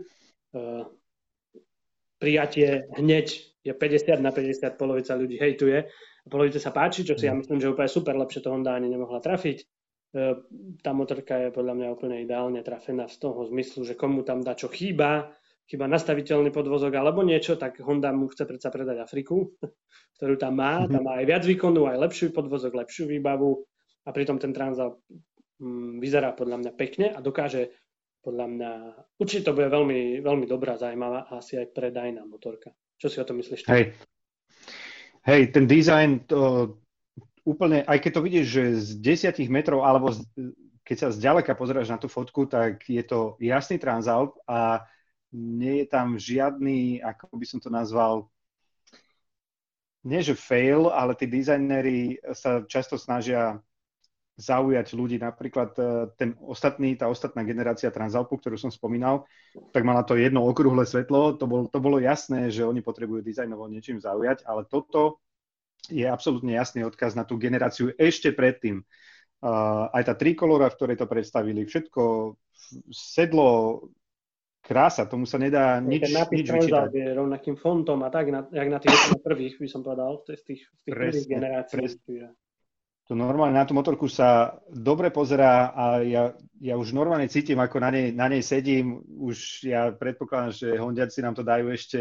prijatie 2.23 2.87
hneď 2.95 3.27
je 3.67 3.73
50 3.75 4.23
na 4.23 4.31
50, 4.31 4.79
polovica 4.79 5.11
ľudí 5.19 5.35
hejtuje 5.35 5.91
polovice 6.29 6.61
sa 6.61 6.69
páči, 6.69 7.01
čo 7.01 7.17
si 7.17 7.25
ja 7.25 7.33
mm. 7.33 7.39
myslím, 7.43 7.59
že 7.59 7.73
úplne 7.73 7.89
super, 7.89 8.13
lepšie 8.15 8.45
to 8.45 8.53
Honda 8.53 8.77
ani 8.77 8.87
nemohla 8.87 9.19
trafiť. 9.19 9.65
E, 10.09 10.41
tá 10.81 10.91
motorka 10.91 11.37
je 11.37 11.49
podľa 11.53 11.73
mňa 11.77 11.87
úplne 11.93 12.17
ideálne 12.25 12.65
trafená 12.65 13.05
z 13.05 13.21
toho 13.21 13.45
zmyslu, 13.45 13.85
že 13.85 13.93
komu 13.93 14.25
tam 14.25 14.41
dá 14.41 14.57
čo 14.57 14.65
chýba, 14.65 15.29
chýba 15.69 15.85
nastaviteľný 15.85 16.49
podvozok 16.49 16.97
alebo 16.97 17.21
niečo, 17.21 17.53
tak 17.61 17.77
Honda 17.85 18.09
mu 18.09 18.25
chce 18.33 18.49
predsa 18.49 18.73
predať 18.73 19.05
Afriku, 19.05 19.53
ktorú 20.17 20.35
tam 20.41 20.57
má. 20.57 20.89
Tam 20.89 21.05
má 21.05 21.21
aj 21.21 21.25
viac 21.29 21.43
výkonu, 21.45 21.85
aj 21.85 22.09
lepší 22.09 22.33
podvozok, 22.33 22.73
lepšiu 22.73 23.05
výbavu 23.05 23.61
a 24.05 24.09
pritom 24.09 24.41
ten 24.41 24.49
Transalp 24.49 25.05
mm, 25.61 26.01
vyzerá 26.01 26.33
podľa 26.33 26.57
mňa 26.65 26.71
pekne 26.73 27.13
a 27.13 27.21
dokáže 27.21 27.69
podľa 28.19 28.45
mňa, 28.51 28.71
určite 29.15 29.47
to 29.47 29.55
bude 29.55 29.71
veľmi, 29.71 30.19
veľmi 30.19 30.45
dobrá, 30.49 30.75
zaujímavá 30.75 31.29
a 31.29 31.39
asi 31.39 31.55
aj 31.55 31.71
predajná 31.71 32.25
motorka. 32.27 32.73
Čo 32.99 33.07
si 33.07 33.17
o 33.21 33.27
tom 33.29 33.39
myslíš? 33.39 33.63
Hej, 33.71 33.95
hej 35.23 35.41
ten 35.55 35.63
dizajn, 35.63 36.27
to 36.27 36.39
úplne, 37.49 37.81
aj 37.89 37.97
keď 37.97 38.11
to 38.13 38.21
vidíš, 38.21 38.45
že 38.45 38.63
z 38.77 38.89
desiatich 39.01 39.49
metrov, 39.49 39.81
alebo 39.81 40.13
z, 40.13 40.21
keď 40.85 40.97
sa 40.97 41.09
zďaleka 41.09 41.57
pozrieš 41.57 41.89
na 41.89 41.97
tú 41.97 42.05
fotku, 42.05 42.45
tak 42.45 42.85
je 42.85 43.01
to 43.01 43.37
jasný 43.41 43.81
Transalp 43.81 44.37
a 44.45 44.85
nie 45.33 45.85
je 45.85 45.87
tam 45.89 46.17
žiadny, 46.17 47.01
ako 47.01 47.33
by 47.33 47.45
som 47.45 47.59
to 47.61 47.69
nazval, 47.69 48.29
nie 50.01 50.23
že 50.23 50.33
fail, 50.33 50.89
ale 50.89 51.13
tí 51.13 51.27
dizajneri 51.27 52.17
sa 52.31 52.63
často 52.65 52.95
snažia 52.95 53.59
zaujať 54.39 54.95
ľudí. 54.95 55.19
Napríklad 55.19 55.75
e, 55.75 55.83
ten 56.15 56.31
ostatný, 56.39 56.95
tá 56.95 57.11
ostatná 57.11 57.43
generácia 57.43 57.91
Transalpu, 57.91 58.39
ktorú 58.39 58.55
som 58.55 58.71
spomínal, 58.71 59.27
tak 59.75 59.83
mala 59.83 60.07
to 60.07 60.15
jedno 60.15 60.47
okrúhle 60.47 60.87
svetlo. 60.87 61.35
To, 61.35 61.45
bol, 61.45 61.67
to 61.67 61.83
bolo 61.83 61.99
jasné, 61.99 62.47
že 62.47 62.63
oni 62.63 62.79
potrebujú 62.79 63.19
dizajnovo 63.19 63.67
niečím 63.67 63.99
zaujať, 63.99 64.47
ale 64.47 64.63
toto 64.71 65.19
je 65.87 66.03
absolútne 66.03 66.51
jasný 66.51 66.83
odkaz 66.83 67.15
na 67.15 67.23
tú 67.23 67.39
generáciu 67.39 67.95
ešte 67.95 68.35
predtým. 68.35 68.83
Uh, 69.39 69.87
aj 69.95 70.11
tá 70.11 70.13
trikolora, 70.19 70.67
v 70.67 70.75
ktorej 70.75 70.97
to 70.99 71.07
predstavili, 71.07 71.63
všetko 71.63 72.35
sedlo, 72.91 73.87
krása, 74.59 75.07
tomu 75.07 75.23
sa 75.23 75.39
nedá 75.39 75.79
nič, 75.79 76.11
ten 76.11 76.19
nápis 76.19 76.43
nič 76.43 76.47
vyčítať. 76.51 76.91
je 76.91 77.07
rovnakým 77.15 77.55
fontom 77.55 78.03
a 78.03 78.11
tak, 78.11 78.27
na, 78.27 78.43
jak 78.51 78.67
na 78.67 78.83
tých 78.83 78.91
prvých, 79.27 79.55
by 79.55 79.67
som 79.71 79.81
povedal, 79.81 80.19
z 80.27 80.43
tých, 80.43 80.67
z 80.67 80.81
tých 80.83 80.93
prvých 80.93 81.27
generácií. 81.31 81.79
Presne 81.79 82.35
to 83.09 83.17
normálne 83.17 83.57
na 83.57 83.65
tú 83.65 83.73
motorku 83.73 84.05
sa 84.05 84.61
dobre 84.69 85.09
pozerá 85.09 85.73
a 85.73 86.05
ja, 86.05 86.37
ja 86.61 86.77
už 86.77 86.93
normálne 86.93 87.25
cítim, 87.25 87.57
ako 87.57 87.81
na 87.81 87.89
nej, 87.89 88.13
na 88.13 88.29
nej 88.29 88.45
sedím. 88.45 89.01
Už 89.01 89.65
ja 89.65 89.89
predpokladám, 89.89 90.53
že 90.53 90.77
Hondiaci 90.77 91.25
nám 91.25 91.33
to 91.33 91.41
dajú 91.41 91.73
ešte 91.73 91.99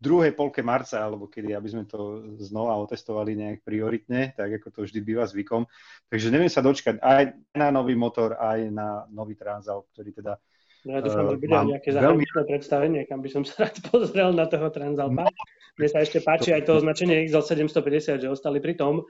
druhej 0.00 0.32
polke 0.32 0.64
marca, 0.64 1.04
alebo 1.04 1.28
kedy, 1.28 1.52
aby 1.52 1.68
sme 1.68 1.84
to 1.84 2.24
znova 2.40 2.80
otestovali 2.80 3.36
nejak 3.36 3.60
prioritne, 3.60 4.32
tak 4.32 4.56
ako 4.56 4.72
to 4.72 4.78
vždy 4.88 5.00
býva 5.04 5.28
zvykom. 5.28 5.68
Takže 6.08 6.32
neviem 6.32 6.48
sa 6.48 6.64
dočkať 6.64 7.04
aj 7.04 7.36
na 7.52 7.68
nový 7.68 7.92
motor, 7.92 8.40
aj 8.40 8.72
na 8.72 9.04
nový 9.12 9.36
Transal, 9.36 9.84
ktorý 9.92 10.16
teda 10.16 10.34
No 10.80 10.96
ja 10.96 11.04
dúfam, 11.04 11.28
že 11.28 11.44
bude 11.44 11.52
nejaké 11.76 11.92
zahraničné 11.92 12.40
veľmi... 12.40 12.50
predstavenie, 12.56 13.00
kam 13.04 13.20
by 13.20 13.28
som 13.28 13.44
sa 13.44 13.68
rád 13.68 13.76
pozrel 13.92 14.32
na 14.32 14.48
toho 14.48 14.72
Transalpa. 14.72 15.28
Mne 15.76 15.88
sa 15.92 16.00
ešte 16.00 16.24
páči 16.24 16.56
aj 16.56 16.64
to 16.64 16.80
označenie 16.80 17.28
XL 17.28 17.44
750, 17.44 18.24
že 18.24 18.28
ostali 18.32 18.64
pri 18.64 18.80
tom, 18.80 19.04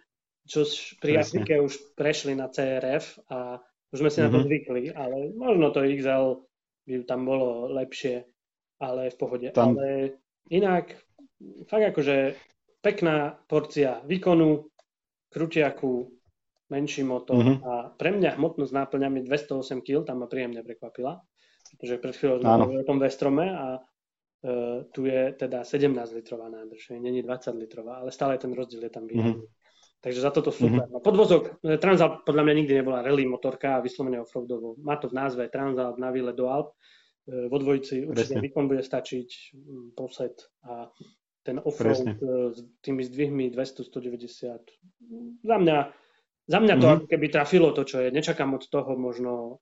čo 0.51 0.67
pri 0.99 1.23
Presne. 1.23 1.47
Afrike 1.47 1.63
už 1.63 1.95
prešli 1.95 2.35
na 2.35 2.51
CRF 2.51 3.23
a 3.31 3.63
už 3.95 4.03
sme 4.03 4.11
si 4.11 4.19
mm-hmm. 4.19 4.27
na 4.27 4.35
to 4.35 4.39
mhm. 4.43 4.47
zvykli, 4.51 4.83
ale 4.99 5.17
možno 5.31 5.71
to 5.71 5.87
XL 5.87 6.43
by 6.91 6.93
tam 7.07 7.21
bolo 7.23 7.71
lepšie, 7.71 8.27
ale 8.83 9.15
v 9.15 9.17
pohode. 9.19 9.49
Tam... 9.55 9.79
Ale 9.79 10.19
inak, 10.51 10.93
fakt 11.71 11.85
akože 11.95 12.37
pekná 12.83 13.39
porcia 13.49 14.03
výkonu, 14.05 14.67
krutiaku, 15.31 16.11
menší 16.71 17.03
motor 17.03 17.43
mm-hmm. 17.43 17.67
a 17.67 17.73
pre 17.99 18.15
mňa 18.15 18.39
hmotnosť 18.39 18.73
náplňami 18.73 19.27
208 19.27 19.83
kg, 19.83 20.07
tam 20.07 20.23
ma 20.23 20.27
príjemne 20.31 20.63
prekvapila, 20.63 21.19
pretože 21.75 21.99
pred 21.99 22.15
chvíľou 22.15 22.39
sme 22.43 22.51
hovorili 22.63 22.83
o 22.83 22.89
tom 22.89 23.03
Vestrome 23.03 23.47
a 23.51 23.67
uh, 23.79 24.87
tu 24.95 25.11
je 25.11 25.35
teda 25.35 25.67
17 25.67 25.91
litrová 26.15 26.47
nádrž, 26.47 26.95
není 26.95 27.27
20 27.27 27.59
litrová, 27.59 28.03
ale 28.03 28.15
stále 28.15 28.39
ten 28.39 28.55
rozdiel 28.55 28.87
je 28.87 28.93
tam 28.95 29.07
výrazný. 29.11 29.43
Mm-hmm. 29.43 29.59
Takže 30.01 30.21
za 30.25 30.33
toto 30.33 30.49
super. 30.49 30.89
Mm-hmm. 30.89 30.97
No, 30.97 31.05
podvozok, 31.05 31.61
e, 31.61 31.77
Transalp 31.77 32.25
podľa 32.25 32.49
mňa 32.49 32.55
nikdy 32.65 32.73
nebola 32.81 33.05
rally 33.05 33.29
motorka 33.29 33.77
a 33.77 33.85
vyslovene 33.85 34.25
offroadovo. 34.25 34.81
Má 34.81 34.97
to 34.97 35.13
v 35.13 35.17
názve 35.21 35.53
Transalp 35.53 36.01
na 36.01 36.09
výlet 36.09 36.33
do 36.33 36.49
Alp. 36.49 36.73
E, 37.29 37.49
vo 37.49 37.57
dvojici 37.59 38.09
určite 38.09 38.41
výkon 38.41 38.65
bude 38.69 38.81
stačiť, 38.81 39.29
poset 39.93 40.49
a 40.65 40.89
ten 41.45 41.61
offroad 41.61 42.01
Presne. 42.01 42.13
E, 42.17 42.53
s 42.57 42.61
tými 42.81 43.03
zdvihmi 43.05 43.45
200-190. 43.53 45.45
Za 45.45 45.57
mňa, 45.57 45.79
za 46.49 46.59
mňa 46.61 46.75
to 46.81 46.87
mm-hmm. 46.87 47.09
keby 47.09 47.27
trafilo 47.29 47.69
to, 47.77 47.85
čo 47.85 48.01
je. 48.01 48.09
Nečakám 48.13 48.57
od 48.57 48.65
toho 48.69 48.97
možno 48.97 49.61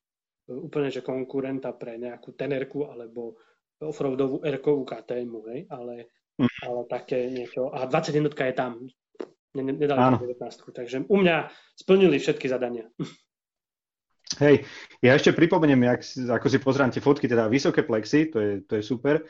úplne, 0.49 0.89
že 0.89 1.05
konkurenta 1.05 1.77
pre 1.77 2.01
nejakú 2.01 2.33
tenerku 2.33 2.89
alebo 2.89 3.37
offroadovú 3.79 4.43
R-kovú 4.43 4.83
KTM, 4.83 5.31
hej, 5.55 5.61
ale, 5.71 6.11
mm. 6.41 6.51
ale 6.67 6.81
také 6.91 7.31
niečo. 7.31 7.71
A 7.71 7.87
20 7.87 8.17
je 8.17 8.57
tam 8.57 8.83
nedali 9.55 10.01
Áno. 10.01 10.19
19. 10.19 10.75
Takže 10.75 11.07
u 11.07 11.17
mňa 11.19 11.37
splnili 11.79 12.19
všetky 12.19 12.47
zadania. 12.51 12.89
Hej, 14.39 14.63
ja 15.03 15.13
ešte 15.19 15.35
pripomeniem, 15.35 15.83
jak, 15.95 16.01
ako 16.39 16.47
si 16.47 16.59
pozrám 16.63 16.91
tie 16.95 17.03
fotky, 17.03 17.27
teda 17.27 17.51
vysoké 17.51 17.83
plexy, 17.83 18.31
to 18.31 18.39
je, 18.39 18.53
to 18.65 18.79
je 18.79 18.83
super. 18.87 19.27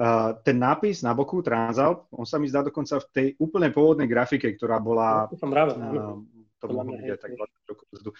Uh, 0.00 0.36
ten 0.44 0.56
nápis 0.56 1.04
na 1.04 1.12
boku 1.12 1.44
Transalp, 1.44 2.08
on 2.12 2.24
sa 2.24 2.40
mi 2.40 2.48
zdá 2.48 2.64
dokonca 2.64 3.00
v 3.00 3.06
tej 3.12 3.26
úplne 3.40 3.68
pôvodnej 3.68 4.08
grafike, 4.08 4.48
ktorá 4.56 4.80
bola... 4.80 5.28
To 5.28 5.36
som 5.36 5.52
ráve, 5.52 5.76
uh, 5.76 6.16
to 6.60 6.64
mohlo 6.68 6.92
byť 6.92 7.20
tak 7.20 7.32
20 7.36 7.70
rokov 7.72 7.86
dozadu. 7.88 8.10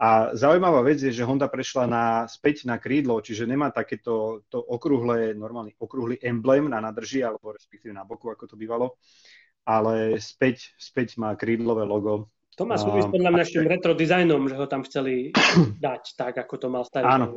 A 0.00 0.32
zaujímavá 0.32 0.80
vec 0.86 1.02
je, 1.02 1.12
že 1.12 1.26
Honda 1.26 1.50
prešla 1.50 1.84
na, 1.90 2.04
späť 2.30 2.64
na 2.64 2.78
krídlo, 2.78 3.20
čiže 3.20 3.46
nemá 3.46 3.68
takéto 3.74 4.46
to 4.48 4.58
okrúhle, 4.58 5.34
normálny 5.36 5.76
okrúhly 5.76 6.16
emblém 6.22 6.70
na 6.70 6.78
nadrži, 6.78 7.26
alebo 7.26 7.52
respektíve 7.52 7.92
na 7.92 8.06
boku, 8.06 8.30
ako 8.30 8.46
to 8.46 8.56
bývalo 8.56 8.96
ale 9.70 10.18
späť, 10.18 10.72
späť 10.80 11.20
má 11.20 11.30
krídlové 11.36 11.84
logo. 11.84 12.26
To 12.58 12.66
má 12.66 12.76
súvisť 12.76 13.14
podľa 13.14 13.30
mňa 13.30 13.44
tým 13.46 13.66
retro 13.66 13.92
dizajnom, 13.94 14.42
že 14.50 14.58
ho 14.58 14.66
tam 14.66 14.82
chceli 14.82 15.30
dať 15.86 16.02
tak, 16.18 16.34
ako 16.38 16.54
to 16.58 16.66
mal 16.66 16.82
starý. 16.82 17.06
Áno. 17.06 17.36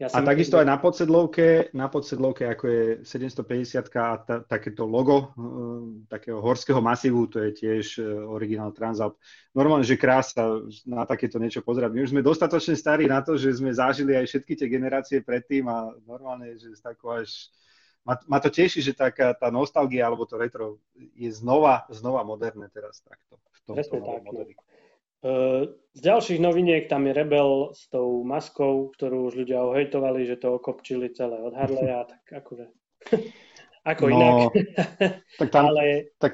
Ja 0.00 0.08
a 0.16 0.24
takisto 0.24 0.56
aj 0.56 0.64
na 0.64 0.80
podsedlovke, 0.80 1.68
na 1.76 1.92
podsedlovke, 1.92 2.48
ako 2.48 2.64
je 2.72 2.84
750 3.04 3.84
a 4.00 4.16
ta, 4.16 4.40
takéto 4.48 4.88
logo 4.88 5.36
uh, 5.36 6.08
takého 6.08 6.40
horského 6.40 6.80
masívu, 6.80 7.28
to 7.28 7.44
je 7.44 7.50
tiež 7.52 8.00
uh, 8.00 8.24
originál 8.32 8.72
Transalp. 8.72 9.20
Normálne, 9.52 9.84
že 9.84 10.00
krása 10.00 10.64
na 10.88 11.04
takéto 11.04 11.36
niečo 11.36 11.60
pozerať. 11.60 11.92
My 11.92 12.00
už 12.00 12.16
sme 12.16 12.24
dostatočne 12.24 12.80
starí 12.80 13.04
na 13.12 13.20
to, 13.20 13.36
že 13.36 13.60
sme 13.60 13.76
zažili 13.76 14.16
aj 14.16 14.24
všetky 14.24 14.56
tie 14.56 14.72
generácie 14.72 15.20
predtým 15.20 15.68
a 15.68 15.92
normálne, 16.08 16.56
že 16.56 16.72
z 16.72 16.80
takého 16.80 17.20
až 17.20 17.52
ma, 18.00 18.16
ma 18.24 18.40
to 18.40 18.48
teší, 18.48 18.80
že 18.80 18.96
taká 18.96 19.36
tá 19.36 19.52
nostalgia 19.52 20.08
alebo 20.08 20.24
to 20.24 20.40
retro 20.40 20.80
je 20.96 21.28
znova, 21.28 21.84
znova 21.92 22.24
moderné 22.24 22.72
teraz 22.72 23.04
takto. 23.04 23.36
Presne 23.74 24.00
tak. 24.02 24.22
No. 24.26 24.42
Uh, 25.20 25.76
z 25.92 26.00
ďalších 26.00 26.40
noviniek 26.40 26.88
tam 26.88 27.04
je 27.04 27.12
Rebel 27.12 27.76
s 27.76 27.92
tou 27.92 28.24
maskou, 28.24 28.88
ktorú 28.96 29.28
už 29.28 29.44
ľudia 29.44 29.60
ohejtovali, 29.68 30.24
že 30.24 30.40
to 30.40 30.56
okopčili 30.56 31.12
celé 31.12 31.36
od 31.36 31.52
Harleya, 31.52 32.06
tak 32.12 32.22
akože 32.44 32.66
ako 33.92 34.04
no, 34.08 34.14
inak. 34.16 34.36
tak 35.40 35.48
tam, 35.52 35.64
Ale... 35.68 36.16
tak 36.16 36.32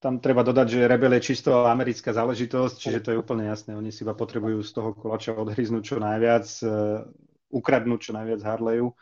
tam 0.00 0.16
treba 0.24 0.40
dodať, 0.40 0.66
že 0.72 0.88
Rebel 0.88 1.20
je 1.20 1.26
čisto 1.32 1.68
americká 1.68 2.16
záležitosť, 2.16 2.74
čiže 2.80 3.04
to 3.04 3.08
je 3.12 3.20
úplne 3.20 3.44
jasné. 3.44 3.76
Oni 3.76 3.92
si 3.92 4.08
iba 4.08 4.16
potrebujú 4.16 4.64
z 4.64 4.70
toho 4.72 4.96
kolača 4.96 5.36
odhryznúť 5.36 5.84
čo 5.84 5.96
najviac, 6.00 6.46
uh, 6.64 7.04
ukradnúť 7.52 8.00
čo 8.00 8.12
najviac 8.16 8.40
Harleyu 8.40 8.96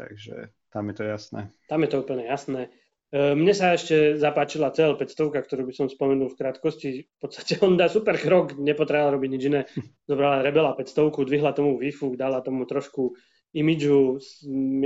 takže 0.00 0.48
tam 0.72 0.88
je 0.88 0.94
to 0.94 1.04
jasné. 1.04 1.40
Tam 1.68 1.82
je 1.82 1.88
to 1.88 2.00
úplne 2.00 2.24
jasné. 2.24 2.72
E, 3.10 3.34
mne 3.34 3.50
sa 3.50 3.74
ešte 3.74 4.14
zapáčila 4.14 4.70
CL 4.70 4.94
500, 4.94 5.42
ktorú 5.42 5.62
by 5.66 5.74
som 5.74 5.86
spomenul 5.90 6.30
v 6.30 6.38
krátkosti. 6.38 6.90
V 7.10 7.18
podstate 7.18 7.58
Honda 7.62 7.90
super 7.90 8.14
krok, 8.14 8.54
nepotrebovala 8.54 9.18
robiť 9.18 9.30
nič 9.34 9.42
iné. 9.50 9.60
Zobrala 10.06 10.46
Rebela 10.46 10.78
500, 10.78 11.10
dvihla 11.26 11.50
tomu 11.50 11.74
výfuk, 11.74 12.14
dala 12.14 12.38
tomu 12.38 12.64
trošku 12.70 13.18
imidžu 13.50 14.22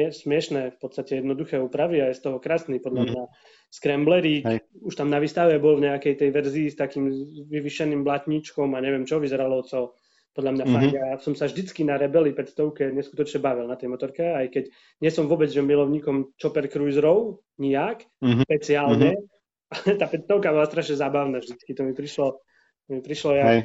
smiešné, 0.09 0.73
v 0.73 0.79
podstate 0.81 1.21
jednoduché 1.21 1.61
úpravy 1.61 2.01
a 2.01 2.09
je 2.09 2.17
z 2.17 2.25
toho 2.25 2.41
krásny 2.41 2.81
podľa 2.81 3.05
mhm. 3.05 3.09
mňa 3.13 3.25
scramblerík. 3.69 4.45
Už 4.81 4.95
tam 4.97 5.13
na 5.13 5.21
výstave 5.21 5.61
bol 5.61 5.77
v 5.77 5.93
nejakej 5.93 6.15
tej 6.17 6.31
verzii 6.33 6.69
s 6.73 6.81
takým 6.81 7.13
vyvyšeným 7.53 8.01
blatničkom 8.07 8.73
a 8.73 8.81
neviem 8.81 9.05
čo, 9.05 9.21
vyzeralo 9.21 9.61
to 9.69 9.93
podľa 10.35 10.51
mňa 10.51 10.65
mm-hmm. 10.67 10.83
fakt. 10.83 10.95
Ja 10.99 11.09
som 11.23 11.33
sa 11.39 11.47
vždycky 11.47 11.87
na 11.87 11.95
Rebeli 11.95 12.35
500 12.35 12.91
neskutočne 12.91 13.39
bavil 13.39 13.71
na 13.71 13.79
tej 13.79 13.89
motorke, 13.89 14.35
aj 14.35 14.51
keď 14.51 14.65
nie 15.01 15.11
som 15.15 15.31
vôbec 15.31 15.47
že 15.47 15.63
milovníkom 15.63 16.35
chopper 16.35 16.67
cruiserov, 16.67 17.41
nijak, 17.63 18.03
mm-hmm. 18.19 18.43
špeciálne, 18.43 19.11
mm-hmm. 19.15 19.73
ale 19.73 19.91
tá 20.03 20.07
500 20.11 20.55
bola 20.59 20.67
strašne 20.67 20.97
zábavná 20.99 21.39
vždycky, 21.39 21.71
to 21.71 21.87
mi 21.87 21.95
prišlo, 21.95 22.43
mi 22.91 22.99
prišlo 22.99 23.31
ja, 23.39 23.47
Hej. 23.55 23.61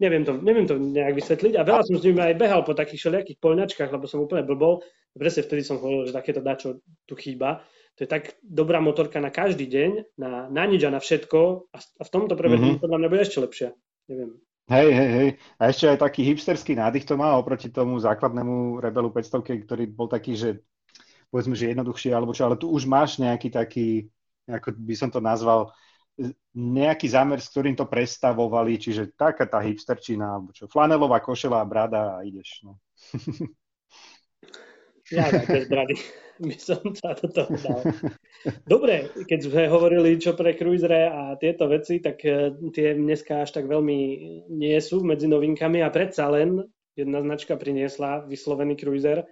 neviem 0.00 0.24
to, 0.24 0.32
neviem 0.40 0.64
to 0.64 0.80
nejak 0.80 1.12
vysvetliť 1.12 1.60
a 1.60 1.62
veľa 1.62 1.82
som 1.84 2.00
s 2.00 2.06
nimi 2.08 2.24
aj 2.24 2.40
behal 2.40 2.64
po 2.64 2.72
takých 2.72 3.04
všelijakých 3.04 3.38
poľňačkách, 3.44 3.92
lebo 3.92 4.08
som 4.08 4.24
úplne 4.24 4.48
blbol, 4.48 4.80
presne 5.12 5.44
vtedy 5.44 5.60
som 5.60 5.76
hovoril, 5.76 6.08
že 6.08 6.16
takéto 6.16 6.40
dačo 6.40 6.80
tu 7.04 7.14
chýba, 7.20 7.60
to 7.94 8.02
je 8.02 8.10
tak 8.10 8.40
dobrá 8.42 8.82
motorka 8.82 9.22
na 9.22 9.30
každý 9.30 9.70
deň, 9.70 10.18
na, 10.18 10.50
na 10.50 10.64
nič 10.66 10.82
a 10.82 10.90
na 10.90 10.98
všetko 10.98 11.70
a, 11.70 11.78
a 11.78 12.02
v 12.02 12.10
tomto 12.10 12.34
prevedení 12.34 12.74
mm-hmm. 12.74 12.82
podľa 12.82 12.98
mňa 12.98 13.08
bude 13.12 13.22
ešte 13.22 13.38
lepšia. 13.38 13.70
Neviem. 14.10 14.34
Hej, 14.64 14.88
hej, 14.96 15.10
hej. 15.12 15.28
A 15.60 15.68
ešte 15.68 15.92
aj 15.92 15.98
taký 16.00 16.24
hipsterský 16.24 16.72
nádych 16.72 17.04
to 17.04 17.20
má 17.20 17.36
oproti 17.36 17.68
tomu 17.68 18.00
základnému 18.00 18.80
Rebelu 18.80 19.12
500, 19.12 19.60
ktorý 19.60 19.84
bol 19.92 20.08
taký, 20.08 20.32
že 20.40 20.64
povedzme, 21.28 21.52
že 21.52 21.68
jednoduchší 21.76 22.16
alebo 22.16 22.32
čo, 22.32 22.48
ale 22.48 22.56
tu 22.56 22.72
už 22.72 22.88
máš 22.88 23.20
nejaký 23.20 23.52
taký, 23.52 24.08
ako 24.48 24.72
by 24.72 24.94
som 24.96 25.12
to 25.12 25.20
nazval, 25.20 25.68
nejaký 26.56 27.12
zámer, 27.12 27.44
s 27.44 27.52
ktorým 27.52 27.76
to 27.76 27.84
prestavovali, 27.84 28.80
čiže 28.80 29.12
taká 29.18 29.44
tá 29.44 29.60
hipsterčina, 29.60 30.32
alebo 30.40 30.54
čo, 30.56 30.64
flanelová 30.64 31.20
košela 31.20 31.60
a 31.60 31.68
brada 31.68 32.16
a 32.16 32.24
ideš. 32.24 32.64
No. 32.64 32.80
Ja 35.12 35.28
bez 35.28 35.68
brady 35.68 36.00
by 36.48 36.56
som 36.58 36.82
sa 36.94 37.14
do 37.14 37.30
toho 37.30 37.54
dal. 37.62 37.80
Dobre, 38.66 39.10
keď 39.26 39.40
sme 39.46 39.62
hovorili 39.70 40.18
čo 40.18 40.34
pre 40.34 40.58
cruisere 40.58 41.06
a 41.06 41.38
tieto 41.38 41.70
veci, 41.70 42.02
tak 42.02 42.18
e, 42.26 42.50
tie 42.74 42.98
dneska 42.98 43.46
až 43.46 43.54
tak 43.54 43.70
veľmi 43.70 43.98
nie 44.50 44.78
sú 44.82 45.06
medzi 45.06 45.30
novinkami 45.30 45.78
a 45.82 45.94
predsa 45.94 46.26
len 46.30 46.58
jedna 46.98 47.22
značka 47.22 47.54
priniesla 47.54 48.26
vyslovený 48.26 48.74
cruiser 48.74 49.22
e, 49.22 49.26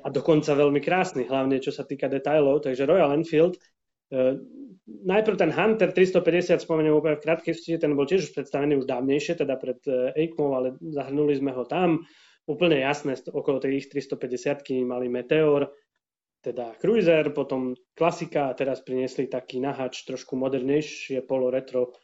a 0.00 0.08
dokonca 0.08 0.56
veľmi 0.56 0.80
krásny, 0.80 1.28
hlavne 1.28 1.60
čo 1.60 1.68
sa 1.68 1.84
týka 1.84 2.08
detailov. 2.08 2.64
Takže 2.64 2.88
Royal 2.88 3.12
Enfield 3.12 3.60
e, 4.08 4.40
najprv 4.88 5.36
ten 5.36 5.52
Hunter 5.52 5.92
350, 5.92 6.56
spomeniem 6.64 6.96
úplne 6.96 7.20
v 7.20 7.24
krátkosti, 7.28 7.76
ten 7.76 7.92
bol 7.92 8.08
tiež 8.08 8.32
už 8.32 8.32
predstavený 8.32 8.80
už 8.80 8.88
dávnejšie, 8.88 9.44
teda 9.44 9.60
pred 9.60 9.78
EICMou, 10.16 10.56
ale 10.56 10.68
zahrnuli 10.80 11.36
sme 11.36 11.52
ho 11.52 11.68
tam. 11.68 12.08
Úplne 12.42 12.82
jasné, 12.82 13.14
okolo 13.30 13.62
tých 13.62 13.86
350 13.86 14.82
mali 14.82 15.06
Meteor, 15.06 15.70
teda 16.42 16.74
Cruiser, 16.82 17.30
potom 17.30 17.78
klasika 17.94 18.50
a 18.50 18.56
teraz 18.58 18.82
priniesli 18.82 19.30
taký 19.30 19.62
nahač 19.62 20.02
trošku 20.02 20.34
modernejšie, 20.34 21.22
polo 21.22 21.48
retro, 21.48 21.94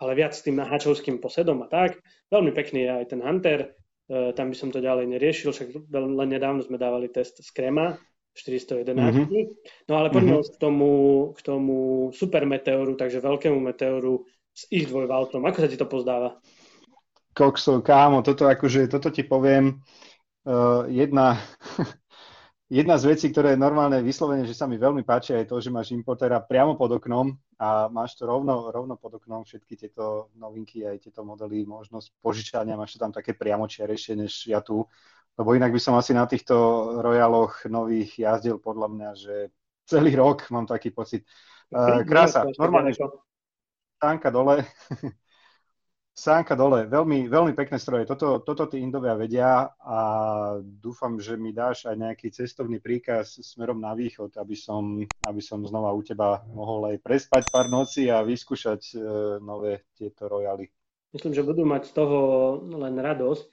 ale 0.00 0.16
viac 0.16 0.32
s 0.32 0.42
tým 0.42 0.56
nahačovským 0.56 1.20
posedom 1.20 1.60
a 1.62 1.68
tak. 1.68 2.00
Veľmi 2.32 2.56
pekný 2.56 2.88
je 2.88 2.90
aj 2.90 3.06
ten 3.12 3.20
Hunter, 3.20 3.60
e, 4.08 4.32
tam 4.32 4.48
by 4.48 4.56
som 4.56 4.72
to 4.72 4.80
ďalej 4.80 5.12
neriešil, 5.12 5.52
však 5.52 5.92
len 5.92 6.28
nedávno 6.32 6.64
sme 6.64 6.80
dávali 6.80 7.12
test 7.12 7.44
z 7.44 7.50
Krema, 7.52 8.00
411. 8.32 8.96
Mm-hmm. 8.96 9.44
No 9.92 10.00
ale 10.00 10.08
poďme 10.08 10.40
mm-hmm. 10.40 10.56
k 10.56 10.56
tomu, 10.56 10.90
k 11.36 11.40
tomu 11.44 11.76
super 12.16 12.48
meteoru, 12.48 12.96
takže 12.96 13.20
veľkému 13.20 13.60
meteoru 13.60 14.24
s 14.56 14.68
ich 14.72 14.88
dvojvaltom. 14.88 15.44
Ako 15.44 15.58
sa 15.60 15.68
ti 15.68 15.76
to 15.76 15.84
pozdáva? 15.84 16.40
Kokso, 17.32 17.80
kámo, 17.80 18.20
toto 18.24 18.48
akože, 18.48 18.88
toto 18.88 19.08
ti 19.08 19.24
poviem, 19.24 19.80
uh, 20.44 20.84
jedna, 20.88 21.40
jedna 22.72 22.96
z 22.96 23.04
vecí, 23.12 23.28
ktoré 23.28 23.52
je 23.52 23.60
normálne 23.60 24.00
vyslovene, 24.00 24.48
že 24.48 24.56
sa 24.56 24.64
mi 24.64 24.80
veľmi 24.80 25.04
páči, 25.04 25.36
je 25.36 25.52
to, 25.52 25.60
že 25.60 25.68
máš 25.68 25.92
importéra 25.92 26.40
priamo 26.40 26.72
pod 26.72 26.96
oknom 26.96 27.36
a 27.60 27.92
máš 27.92 28.16
to 28.16 28.24
rovno, 28.24 28.72
rovno 28.72 28.96
pod 28.96 29.20
oknom, 29.20 29.44
všetky 29.44 29.76
tieto 29.76 30.32
novinky, 30.40 30.88
aj 30.88 31.04
tieto 31.04 31.20
modely, 31.20 31.68
možnosť 31.68 32.16
požičania, 32.24 32.80
máš 32.80 32.96
to 32.96 33.04
tam 33.04 33.12
také 33.12 33.36
priamo 33.36 33.68
čiarejšie, 33.68 34.16
než 34.16 34.48
ja 34.48 34.64
tu. 34.64 34.88
Lebo 35.36 35.52
inak 35.52 35.72
by 35.72 35.80
som 35.80 35.96
asi 35.96 36.16
na 36.16 36.24
týchto 36.24 36.56
Royaloch 37.04 37.68
nových 37.68 38.20
jazdil 38.20 38.56
podľa 38.56 38.88
mňa, 38.88 39.10
že 39.16 39.34
celý 39.84 40.16
rok 40.16 40.48
mám 40.48 40.64
taký 40.64 40.92
pocit. 40.92 41.28
Krása, 42.08 42.48
normálne, 42.56 42.92
sánka 44.00 44.28
dole, 44.32 44.64
sánka 46.12 46.52
dole, 46.52 46.84
veľmi, 46.84 47.24
veľmi 47.26 47.52
pekné 47.56 47.80
stroje. 47.80 48.04
Toto, 48.04 48.44
toto 48.44 48.68
tí 48.68 48.84
Indovia 48.84 49.16
vedia 49.16 49.72
a 49.80 49.98
dúfam, 50.60 51.16
že 51.16 51.40
mi 51.40 51.56
dáš 51.56 51.88
aj 51.88 51.96
nejaký 51.96 52.28
cestovný 52.28 52.78
príkaz 52.84 53.40
smerom 53.40 53.80
na 53.80 53.96
východ, 53.96 54.36
aby 54.36 54.52
som, 54.52 55.00
aby 55.24 55.40
som 55.40 55.64
znova 55.64 55.90
u 55.96 56.04
teba 56.04 56.44
mohol 56.52 56.92
aj 56.92 57.00
prespať 57.00 57.48
pár 57.48 57.72
noci 57.72 58.12
a 58.12 58.20
vyskúšať 58.20 58.80
uh, 58.92 59.02
nové 59.40 59.88
tieto 59.96 60.28
Royaly. 60.28 60.68
Myslím, 61.12 61.32
že 61.32 61.44
budú 61.44 61.64
mať 61.64 61.88
z 61.88 61.92
toho 61.96 62.18
len 62.76 62.96
radosť. 62.96 63.44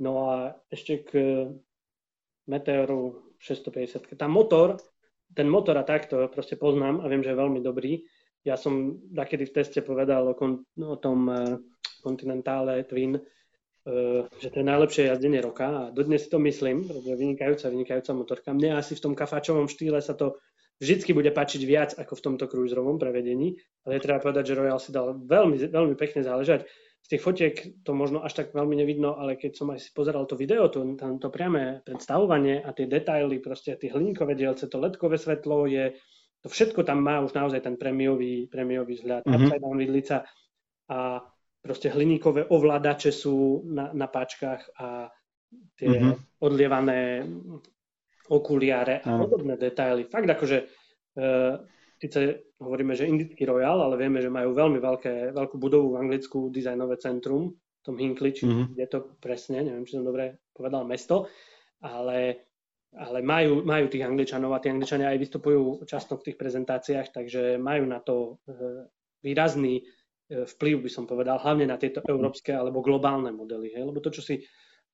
No 0.00 0.32
a 0.32 0.56
ešte 0.72 1.04
k 1.04 1.10
Meteoru 2.48 3.36
650. 3.40 4.16
Tá 4.16 4.28
motor, 4.28 4.80
ten 5.32 5.48
motor 5.48 5.76
a 5.76 5.84
takto 5.84 6.28
proste 6.32 6.56
poznám 6.56 7.04
a 7.04 7.08
viem, 7.08 7.20
že 7.20 7.32
je 7.32 7.40
veľmi 7.40 7.60
dobrý. 7.60 8.04
Ja 8.44 8.56
som 8.56 8.96
takedy 9.12 9.44
v 9.48 9.54
teste 9.60 9.80
povedal 9.84 10.24
o, 10.24 10.34
kon, 10.34 10.64
o 10.80 10.96
tom 10.96 11.28
uh, 11.28 11.60
Continentale 12.00 12.88
Twin, 12.88 13.20
uh, 13.20 14.24
že 14.40 14.48
to 14.48 14.64
je 14.64 14.66
najlepšie 14.66 15.12
jazdenie 15.12 15.44
roka 15.44 15.68
a 15.68 15.82
dodnes 15.92 16.24
si 16.24 16.32
to 16.32 16.40
myslím, 16.40 16.88
pretože 16.88 17.20
vynikajúca, 17.20 17.66
vynikajúca 17.68 18.12
motorka. 18.16 18.48
Mne 18.56 18.80
asi 18.80 18.96
v 18.96 19.04
tom 19.04 19.14
kafáčovom 19.16 19.68
štýle 19.68 20.00
sa 20.00 20.16
to 20.16 20.40
vždycky 20.80 21.12
bude 21.12 21.28
páčiť 21.28 21.62
viac 21.68 21.90
ako 22.00 22.16
v 22.16 22.24
tomto 22.24 22.44
cruiserovom 22.48 22.96
prevedení, 22.96 23.60
ale 23.84 24.00
je 24.00 24.04
treba 24.08 24.24
povedať, 24.24 24.48
že 24.48 24.56
Royal 24.56 24.80
si 24.80 24.90
dal 24.90 25.12
veľmi, 25.12 25.60
veľmi 25.68 25.94
pekne 26.00 26.24
záležať 26.24 26.64
z 27.00 27.16
tých 27.16 27.22
fotiek 27.24 27.54
to 27.84 27.96
možno 27.96 28.20
až 28.20 28.44
tak 28.44 28.52
veľmi 28.52 28.76
nevidno, 28.76 29.16
ale 29.16 29.36
keď 29.36 29.56
som 29.56 29.72
aj 29.72 29.80
si 29.80 29.90
pozeral 29.92 30.28
to 30.28 30.36
video, 30.36 30.68
to, 30.68 30.84
tam 31.00 31.16
to 31.16 31.32
priame 31.32 31.80
predstavovanie 31.84 32.60
a 32.60 32.70
tie 32.76 32.84
detaily, 32.84 33.40
proste 33.40 33.76
tie 33.80 33.88
hliníkové 33.88 34.36
dielce, 34.36 34.68
to 34.68 34.76
ledkové 34.76 35.16
svetlo 35.16 35.64
je, 35.64 35.96
to 36.40 36.48
všetko 36.48 36.82
tam 36.88 37.04
má 37.04 37.20
už 37.20 37.36
naozaj 37.36 37.60
ten 37.60 37.76
premiový, 37.76 38.48
premiový 38.48 38.96
vzhľad, 38.96 39.22
mm-hmm. 39.24 39.36
upside 39.36 39.62
down 39.62 39.78
vidlica 39.78 40.16
a 40.90 41.20
proste 41.60 41.92
hliníkové 41.92 42.48
ovládače 42.48 43.12
sú 43.12 43.68
na, 43.68 43.92
na 43.92 44.08
páčkach 44.08 44.72
a 44.80 45.12
tie 45.76 45.88
mm-hmm. 45.92 46.40
odlievané 46.40 47.28
okuliare 48.30 49.02
a 49.02 49.10
podobné 49.18 49.58
detaily. 49.58 50.06
Fakt 50.06 50.30
akože 50.30 50.58
e, 50.62 50.66
síce 52.00 52.18
hovoríme, 52.62 52.94
že 52.94 53.10
indický 53.10 53.44
Royal, 53.44 53.82
ale 53.82 53.98
vieme, 53.98 54.22
že 54.22 54.32
majú 54.32 54.54
veľmi 54.54 54.78
veľké, 54.78 55.34
veľkú 55.34 55.56
budovu 55.58 55.98
v 55.98 56.00
Anglicku, 56.06 56.48
dizajnové 56.48 56.96
centrum, 57.02 57.52
v 57.52 57.82
tom 57.82 57.96
Hinkley, 57.98 58.32
či 58.32 58.46
mm-hmm. 58.46 58.78
je 58.78 58.86
to 58.88 58.98
presne, 59.18 59.66
neviem, 59.66 59.84
či 59.84 59.98
som 59.98 60.06
dobre 60.06 60.46
povedal 60.54 60.86
mesto, 60.86 61.28
ale, 61.82 62.49
ale 62.96 63.22
majú, 63.22 63.62
majú 63.62 63.86
tých 63.86 64.02
Angličanov 64.02 64.50
a 64.50 64.62
tí 64.62 64.66
Angličania 64.66 65.14
aj 65.14 65.18
vystupujú 65.22 65.86
často 65.86 66.18
v 66.18 66.30
tých 66.30 66.36
prezentáciách, 66.36 67.14
takže 67.14 67.54
majú 67.54 67.84
na 67.86 68.02
to 68.02 68.42
e, 68.50 68.86
výrazný 69.22 69.78
e, 69.78 69.82
vplyv, 70.42 70.82
by 70.82 70.90
som 70.90 71.04
povedal, 71.06 71.38
hlavne 71.38 71.70
na 71.70 71.78
tieto 71.78 72.02
európske 72.02 72.50
alebo 72.50 72.82
globálne 72.82 73.30
modely, 73.30 73.78
hej? 73.78 73.86
lebo 73.86 74.02
to, 74.02 74.10
čo 74.10 74.26
si 74.26 74.42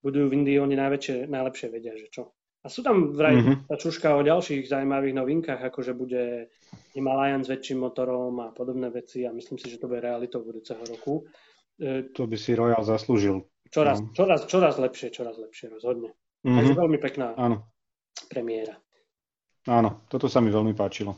budujú 0.05 0.29
v 0.29 0.37
Indii, 0.45 0.61
oni 0.61 0.77
najväčšie, 0.77 1.17
najlepšie 1.25 1.67
vedia, 1.73 1.97
že 1.97 2.13
čo. 2.13 2.37
A 2.61 2.69
sú 2.69 2.83
tam 2.83 3.15
vraj 3.15 3.39
mm-hmm. 3.39 3.71
tá 3.71 3.79
čuška 3.79 4.19
o 4.19 4.27
ďalších 4.27 4.67
zaujímavých 4.67 5.15
novinkách, 5.15 5.61
ako 5.71 5.87
že 5.87 5.95
bude 5.95 6.51
Himalayan 6.99 7.47
s 7.47 7.49
väčším 7.49 7.79
motorom 7.79 8.43
a 8.43 8.51
podobné 8.51 8.91
veci 8.91 9.23
a 9.23 9.31
myslím 9.31 9.55
si, 9.55 9.71
že 9.71 9.79
to 9.79 9.87
bude 9.87 10.03
realitou 10.03 10.43
budúceho 10.43 10.83
roku. 10.83 11.31
E, 11.79 12.11
to 12.11 12.27
by 12.27 12.35
si 12.35 12.59
Royal 12.59 12.83
zaslúžil. 12.83 13.47
Čoraz, 13.71 14.03
no. 14.03 14.11
čoraz, 14.13 14.51
čoraz 14.51 14.75
lepšie, 14.83 15.15
čoraz 15.15 15.39
lepšie, 15.39 15.71
rozhodne. 15.71 16.11
Mm-hmm. 16.43 16.59
Takže 16.59 16.73
veľmi 16.75 16.99
pekná 16.99 17.27
Áno. 17.39 17.71
Premiéra. 18.25 18.81
Áno, 19.67 20.07
toto 20.07 20.31
sa 20.31 20.41
mi 20.41 20.49
veľmi 20.49 20.73
páčilo. 20.73 21.13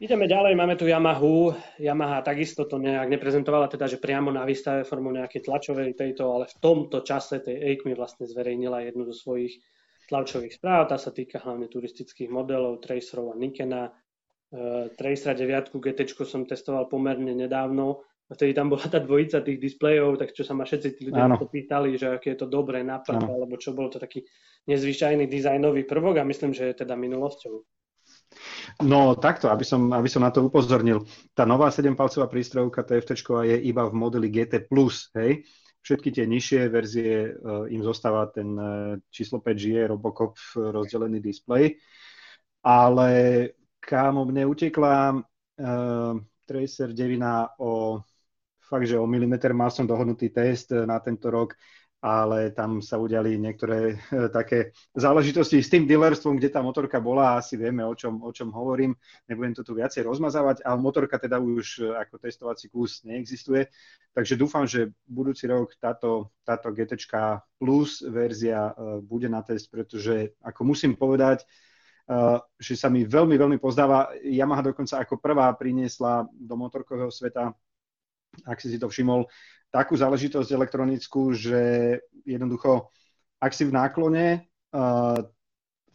Ideme 0.00 0.24
ďalej, 0.24 0.56
máme 0.56 0.80
tu 0.80 0.88
Yamahu. 0.88 1.52
Yamaha 1.76 2.24
takisto 2.24 2.64
to 2.64 2.80
nejak 2.80 3.04
neprezentovala, 3.12 3.68
teda, 3.68 3.84
že 3.84 4.00
priamo 4.00 4.32
na 4.32 4.48
výstave 4.48 4.80
formou 4.88 5.12
nejakej 5.12 5.44
tlačovej 5.44 5.92
tejto, 5.92 6.24
ale 6.32 6.48
v 6.48 6.56
tomto 6.56 7.04
čase 7.04 7.44
tej 7.44 7.60
EICMI 7.60 7.92
vlastne 7.92 8.24
zverejnila 8.24 8.80
jednu 8.88 9.04
zo 9.12 9.12
svojich 9.12 9.60
tlačových 10.08 10.56
správ. 10.56 10.88
Tá 10.88 10.96
sa 10.96 11.12
týka 11.12 11.36
hlavne 11.44 11.68
turistických 11.68 12.32
modelov, 12.32 12.80
Tracerov 12.80 13.30
a 13.30 13.36
Nikena. 13.36 13.92
Uh, 14.50 14.88
Tracera 14.96 15.36
9 15.36 15.76
GT 15.76 16.08
som 16.24 16.48
testoval 16.48 16.88
pomerne 16.88 17.36
nedávno. 17.36 18.02
A 18.30 18.38
vtedy 18.38 18.54
tam 18.54 18.70
bola 18.70 18.86
tá 18.86 19.02
dvojica 19.02 19.42
tých 19.42 19.58
displejov, 19.58 20.14
tak 20.14 20.30
čo 20.30 20.46
sa 20.46 20.54
ma 20.54 20.62
všetci 20.62 20.88
tí 20.94 21.10
ľudia 21.10 21.34
pýtali, 21.34 21.98
že 21.98 22.14
aké 22.14 22.38
je 22.38 22.46
to 22.46 22.46
dobré 22.46 22.86
nápad, 22.86 23.26
alebo 23.26 23.58
čo 23.58 23.74
bolo 23.74 23.90
to 23.90 23.98
taký 23.98 24.22
nezvyčajný 24.70 25.26
dizajnový 25.26 25.82
prvok 25.82 26.22
a 26.22 26.28
myslím, 26.30 26.54
že 26.54 26.70
je 26.70 26.86
teda 26.86 26.94
minulosťou. 26.94 27.66
No 28.86 29.18
takto, 29.18 29.50
aby 29.50 29.66
som, 29.66 29.90
aby 29.90 30.06
som 30.06 30.22
na 30.22 30.30
to 30.30 30.46
upozornil. 30.46 31.02
Tá 31.34 31.42
nová 31.42 31.74
7-palcová 31.74 32.30
prístrojovka 32.30 32.86
TFT 32.86 33.18
je 33.50 33.56
iba 33.66 33.82
v 33.90 33.94
modeli 33.98 34.30
GT+, 34.30 34.70
hej? 35.18 35.42
Všetky 35.80 36.12
tie 36.12 36.28
nižšie 36.28 36.60
verzie 36.68 37.32
uh, 37.32 37.64
im 37.66 37.80
zostáva 37.80 38.28
ten 38.28 38.52
uh, 38.52 38.94
číslo 39.08 39.40
5G 39.40 39.88
Robocop 39.88 40.36
rozdelený 40.54 41.24
displej. 41.24 41.80
Ale 42.60 43.08
kámo, 43.80 44.28
mne 44.28 44.44
utekla 44.44 45.16
uh, 45.16 46.14
Tracer 46.44 46.92
9 46.92 47.64
o 47.64 47.96
fakt, 48.70 48.86
že 48.86 48.94
o 48.94 49.10
milimeter 49.10 49.50
mal 49.50 49.74
som 49.74 49.82
dohodnutý 49.82 50.30
test 50.30 50.70
na 50.70 51.02
tento 51.02 51.26
rok 51.26 51.58
ale 52.00 52.50
tam 52.56 52.80
sa 52.80 52.96
udiali 52.96 53.36
niektoré 53.36 53.92
e, 53.92 53.96
také 54.32 54.72
záležitosti 54.96 55.60
s 55.60 55.68
tým 55.68 55.84
dealerstvom, 55.84 56.40
kde 56.40 56.48
tá 56.48 56.64
motorka 56.64 56.96
bola, 56.96 57.36
asi 57.36 57.60
vieme, 57.60 57.84
o 57.84 57.92
čom, 57.92 58.24
o 58.24 58.32
čom 58.32 58.48
hovorím. 58.48 58.96
Nebudem 59.28 59.52
to 59.52 59.60
tu 59.60 59.76
viacej 59.76 60.08
rozmazávať, 60.08 60.64
ale 60.64 60.80
motorka 60.80 61.20
teda 61.20 61.36
už 61.36 61.84
e, 61.84 61.92
ako 61.92 62.16
testovací 62.16 62.72
kus 62.72 63.04
neexistuje. 63.04 63.68
Takže 64.16 64.34
dúfam, 64.40 64.64
že 64.64 64.96
budúci 65.04 65.44
rok 65.44 65.76
táto, 65.76 66.32
táto 66.42 66.72
GT 66.72 66.96
Plus 67.60 68.00
verzia 68.00 68.72
bude 69.04 69.28
na 69.28 69.44
test, 69.44 69.68
pretože 69.68 70.32
ako 70.40 70.64
musím 70.64 70.96
povedať, 70.96 71.44
že 72.58 72.74
sa 72.74 72.90
mi 72.90 73.06
veľmi, 73.06 73.38
veľmi 73.38 73.58
pozdáva. 73.62 74.10
Yamaha 74.18 74.74
dokonca 74.74 74.98
ako 74.98 75.22
prvá 75.22 75.46
priniesla 75.54 76.26
do 76.32 76.58
motorkového 76.58 77.12
sveta, 77.12 77.54
ak 78.46 78.60
si 78.60 78.68
si 78.72 78.78
to 78.78 78.88
všimol, 78.88 79.26
takú 79.70 79.94
záležitosť 79.94 80.50
elektronickú, 80.50 81.30
že 81.32 81.60
jednoducho, 82.26 82.90
ak 83.38 83.54
si 83.54 83.64
v 83.64 83.76
náklone, 83.76 84.50
uh, 84.74 85.20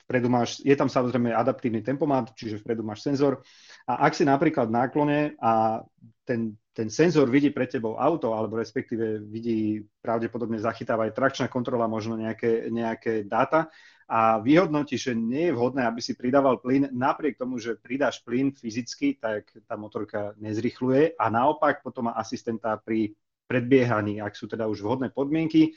vpredu 0.06 0.30
máš, 0.30 0.62
je 0.62 0.76
tam 0.78 0.88
samozrejme 0.88 1.34
adaptívny 1.34 1.82
tempomat, 1.82 2.32
čiže 2.38 2.62
vpredu 2.62 2.86
máš 2.86 3.04
senzor. 3.04 3.42
A 3.90 4.06
ak 4.06 4.14
si 4.14 4.24
napríklad 4.24 4.70
v 4.70 4.78
náklone 4.78 5.20
a 5.42 5.82
ten, 6.24 6.54
ten 6.76 6.92
senzor 6.92 7.32
vidí 7.32 7.56
pre 7.56 7.72
tebou 7.72 7.96
auto, 7.96 8.36
alebo 8.36 8.60
respektíve 8.60 9.24
vidí, 9.24 9.80
pravdepodobne 10.04 10.60
zachytáva 10.60 11.08
aj 11.08 11.16
trakčná 11.16 11.48
kontrola, 11.48 11.88
možno 11.88 12.20
nejaké, 12.20 12.68
nejaké 12.68 13.24
dáta 13.24 13.72
a 14.06 14.38
vyhodnotí, 14.44 15.00
že 15.00 15.16
nie 15.16 15.50
je 15.50 15.56
vhodné, 15.56 15.88
aby 15.88 16.04
si 16.04 16.20
pridával 16.20 16.60
plyn, 16.60 16.92
napriek 16.92 17.40
tomu, 17.40 17.58
že 17.58 17.80
pridáš 17.80 18.22
plyn 18.28 18.52
fyzicky, 18.52 19.18
tak 19.18 19.50
tá 19.66 19.80
motorka 19.80 20.36
nezrychluje 20.36 21.16
a 21.16 21.26
naopak 21.32 21.80
potom 21.80 22.12
má 22.12 22.14
asistenta 22.20 22.76
pri 22.76 23.16
predbiehaní, 23.48 24.20
ak 24.20 24.36
sú 24.36 24.46
teda 24.46 24.68
už 24.68 24.84
vhodné 24.84 25.16
podmienky, 25.16 25.74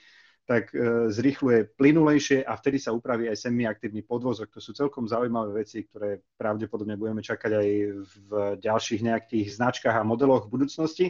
tak 0.48 0.72
e, 0.72 1.12
zrýchluje 1.12 1.76
plynulejšie 1.76 2.40
a 2.40 2.56
vtedy 2.56 2.80
sa 2.80 2.96
upraví 2.96 3.28
aj 3.28 3.37
semiaktívny 3.37 4.00
podvozok. 4.00 4.48
To 4.56 4.64
sú 4.64 4.72
celkom 4.72 5.04
zaujímavé 5.04 5.61
veci, 5.61 5.84
ktoré 5.84 6.24
pravdepodobne 6.40 6.96
budeme 6.96 7.20
čakať 7.20 7.52
aj 7.52 7.68
v 8.08 8.30
ďalších 8.56 9.04
nejakých 9.04 9.61
značkách 9.61 9.92
a 9.92 10.08
modeloch 10.08 10.48
v 10.48 10.52
budúcnosti. 10.56 11.06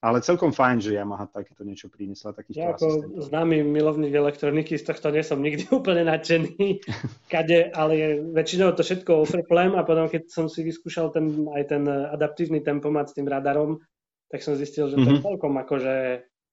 Ale 0.00 0.24
celkom 0.24 0.56
fajn, 0.56 0.88
že 0.88 0.96
Yamaha 0.96 1.28
takéto 1.28 1.68
niečo 1.68 1.92
priniesla. 1.92 2.32
Ja 2.52 2.72
ako 2.72 3.20
známy 3.28 3.60
milovník 3.60 4.12
elektroniky, 4.12 4.80
z 4.80 4.88
tohto 4.88 5.12
nie 5.12 5.20
som 5.20 5.44
nikdy 5.44 5.68
úplne 5.76 6.08
nadšený, 6.08 6.80
kade, 7.32 7.76
ale 7.76 8.24
väčšinou 8.32 8.72
to 8.72 8.80
všetko 8.80 9.20
ofrplem 9.20 9.76
a 9.76 9.84
potom, 9.84 10.08
keď 10.08 10.32
som 10.32 10.48
si 10.48 10.64
vyskúšal 10.64 11.12
ten, 11.12 11.44
aj 11.52 11.76
ten 11.76 11.84
adaptívny 11.88 12.64
tempomat 12.64 13.12
s 13.12 13.16
tým 13.20 13.28
radarom, 13.28 13.84
tak 14.32 14.40
som 14.40 14.56
zistil, 14.56 14.88
že 14.88 14.96
to 14.96 15.04
mm-hmm. 15.04 15.12
je 15.12 15.20
mhm. 15.20 15.26
celkom 15.28 15.52
akože 15.60 15.94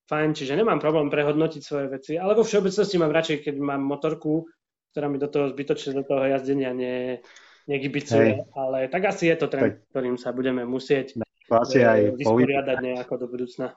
fajn, 0.07 0.35
čiže 0.35 0.59
nemám 0.59 0.79
problém 0.83 1.07
prehodnotiť 1.07 1.61
svoje 1.63 1.87
veci, 1.87 2.13
ale 2.19 2.35
vo 2.35 2.43
všeobecnosti 2.43 2.95
mám 2.99 3.15
radšej, 3.15 3.37
keď 3.47 3.55
mám 3.59 3.81
motorku, 3.83 4.47
ktorá 4.93 5.09
mi 5.09 5.17
do 5.17 5.31
toho 5.31 5.49
zbytočne 5.49 5.97
do 5.97 6.03
toho 6.05 6.27
jazdenia 6.27 6.75
ne, 6.75 7.23
negibicuje, 7.65 8.43
ale 8.53 8.91
tak 8.91 9.09
asi 9.09 9.31
je 9.31 9.35
to 9.39 9.47
trend, 9.47 9.79
tak. 9.79 9.89
ktorým 9.89 10.15
sa 10.19 10.35
budeme 10.35 10.67
musieť 10.67 11.17
asi 11.49 11.85
aj 11.85 11.99
e, 12.01 12.09
vysporiadať 12.17 12.77
nejako 12.81 13.13
do 13.19 13.27
budúcna. 13.29 13.67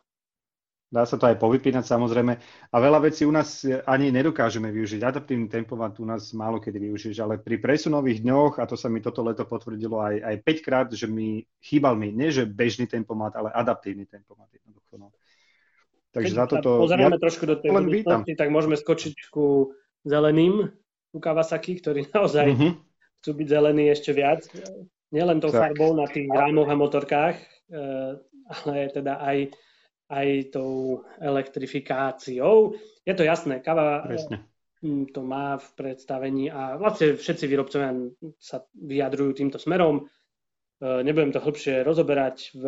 Dá 0.86 1.02
sa 1.02 1.18
to 1.18 1.26
aj 1.26 1.42
povypínať 1.42 1.82
samozrejme. 1.82 2.32
A 2.70 2.76
veľa 2.78 3.10
vecí 3.10 3.26
u 3.26 3.34
nás 3.34 3.66
ani 3.90 4.14
nedokážeme 4.14 4.70
využiť. 4.70 5.02
Adaptívny 5.02 5.50
tempomat 5.50 5.98
u 5.98 6.06
nás 6.06 6.30
málo 6.30 6.62
kedy 6.62 6.78
využiješ, 6.78 7.18
ale 7.26 7.42
pri 7.42 7.58
presunových 7.58 8.22
dňoch, 8.22 8.62
a 8.62 8.64
to 8.70 8.78
sa 8.78 8.86
mi 8.86 9.02
toto 9.02 9.26
leto 9.26 9.42
potvrdilo 9.50 9.98
aj, 9.98 10.22
aj 10.22 10.36
5 10.46 10.66
krát, 10.66 10.86
že 10.94 11.10
mi 11.10 11.42
chýbal 11.58 11.98
mi, 11.98 12.14
nie 12.14 12.30
že 12.30 12.46
bežný 12.46 12.86
tempomat, 12.86 13.34
ale 13.34 13.50
adaptívny 13.50 14.06
tempomat 14.06 14.46
jednoducho. 14.54 14.94
No. 14.94 15.10
Takže 16.16 16.32
Keď 16.32 16.40
za 16.40 16.46
toto... 16.48 16.70
Pozrieme 16.80 17.12
ja 17.12 17.20
trošku 17.20 17.44
do 17.44 17.60
tej 17.60 17.76
budúcnosti, 17.76 18.32
tak 18.32 18.48
môžeme 18.48 18.80
skočiť 18.80 19.28
ku 19.28 19.76
zeleným, 20.00 20.72
u 21.12 21.18
Kawasaki, 21.20 21.76
ktorí 21.76 22.08
naozaj 22.16 22.46
uh-huh. 22.56 22.72
chcú 23.20 23.30
byť 23.36 23.46
zelení 23.52 23.92
ešte 23.92 24.16
viac. 24.16 24.48
Nielen 25.12 25.44
tou 25.44 25.52
tak. 25.52 25.76
farbou 25.76 25.92
na 25.92 26.08
tých 26.08 26.24
rámoch 26.32 26.72
a 26.72 26.76
motorkách, 26.76 27.36
eh, 27.68 28.16
ale 28.48 28.74
teda 28.96 29.20
aj, 29.20 29.52
aj 30.08 30.28
tou 30.56 31.04
elektrifikáciou. 31.20 32.72
Je 33.04 33.12
to 33.12 33.22
jasné, 33.22 33.60
Kawa 33.60 34.08
Presne. 34.08 34.40
Hm, 34.80 35.12
to 35.12 35.20
má 35.20 35.56
v 35.60 35.68
predstavení 35.76 36.52
a 36.52 36.76
vlastne 36.76 37.16
všetci 37.16 37.44
výrobcovia 37.48 37.92
sa 38.36 38.64
vyjadrujú 38.72 39.36
týmto 39.36 39.60
smerom. 39.60 40.08
Eh, 40.80 41.00
nebudem 41.04 41.32
to 41.32 41.44
hĺbšie 41.44 41.84
rozoberať. 41.84 42.56
V 42.56 42.64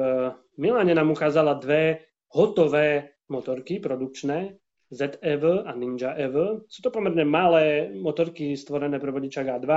Miláne 0.61 0.93
nám 0.93 1.17
ukázala 1.17 1.57
dve 1.57 2.13
hotové 2.29 3.18
motorky 3.29 3.81
produkčné, 3.81 4.59
ZEV 4.89 5.69
a 5.69 5.73
Ninja 5.77 6.17
EV. 6.17 6.65
Sú 6.65 6.81
to 6.81 6.89
pomerne 6.89 7.25
malé 7.29 7.93
motorky 7.93 8.57
stvorené 8.57 8.97
pre 8.97 9.13
vodičák 9.13 9.61
A2 9.61 9.71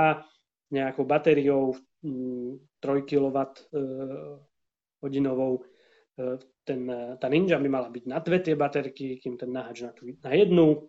nejakou 0.72 1.04
batériou 1.04 1.76
3 2.00 2.56
kW 2.80 3.36
hodinovou. 5.04 5.60
E, 6.16 6.40
ten, 6.64 6.80
tá 7.20 7.26
Ninja 7.28 7.60
by 7.60 7.68
mala 7.68 7.92
byť 7.92 8.04
na 8.08 8.24
dve 8.24 8.38
tie 8.40 8.56
baterky, 8.56 9.20
kým 9.20 9.36
ten 9.36 9.52
nahač 9.52 9.84
na, 9.84 9.92
tú, 9.92 10.08
na 10.08 10.32
jednu. 10.32 10.88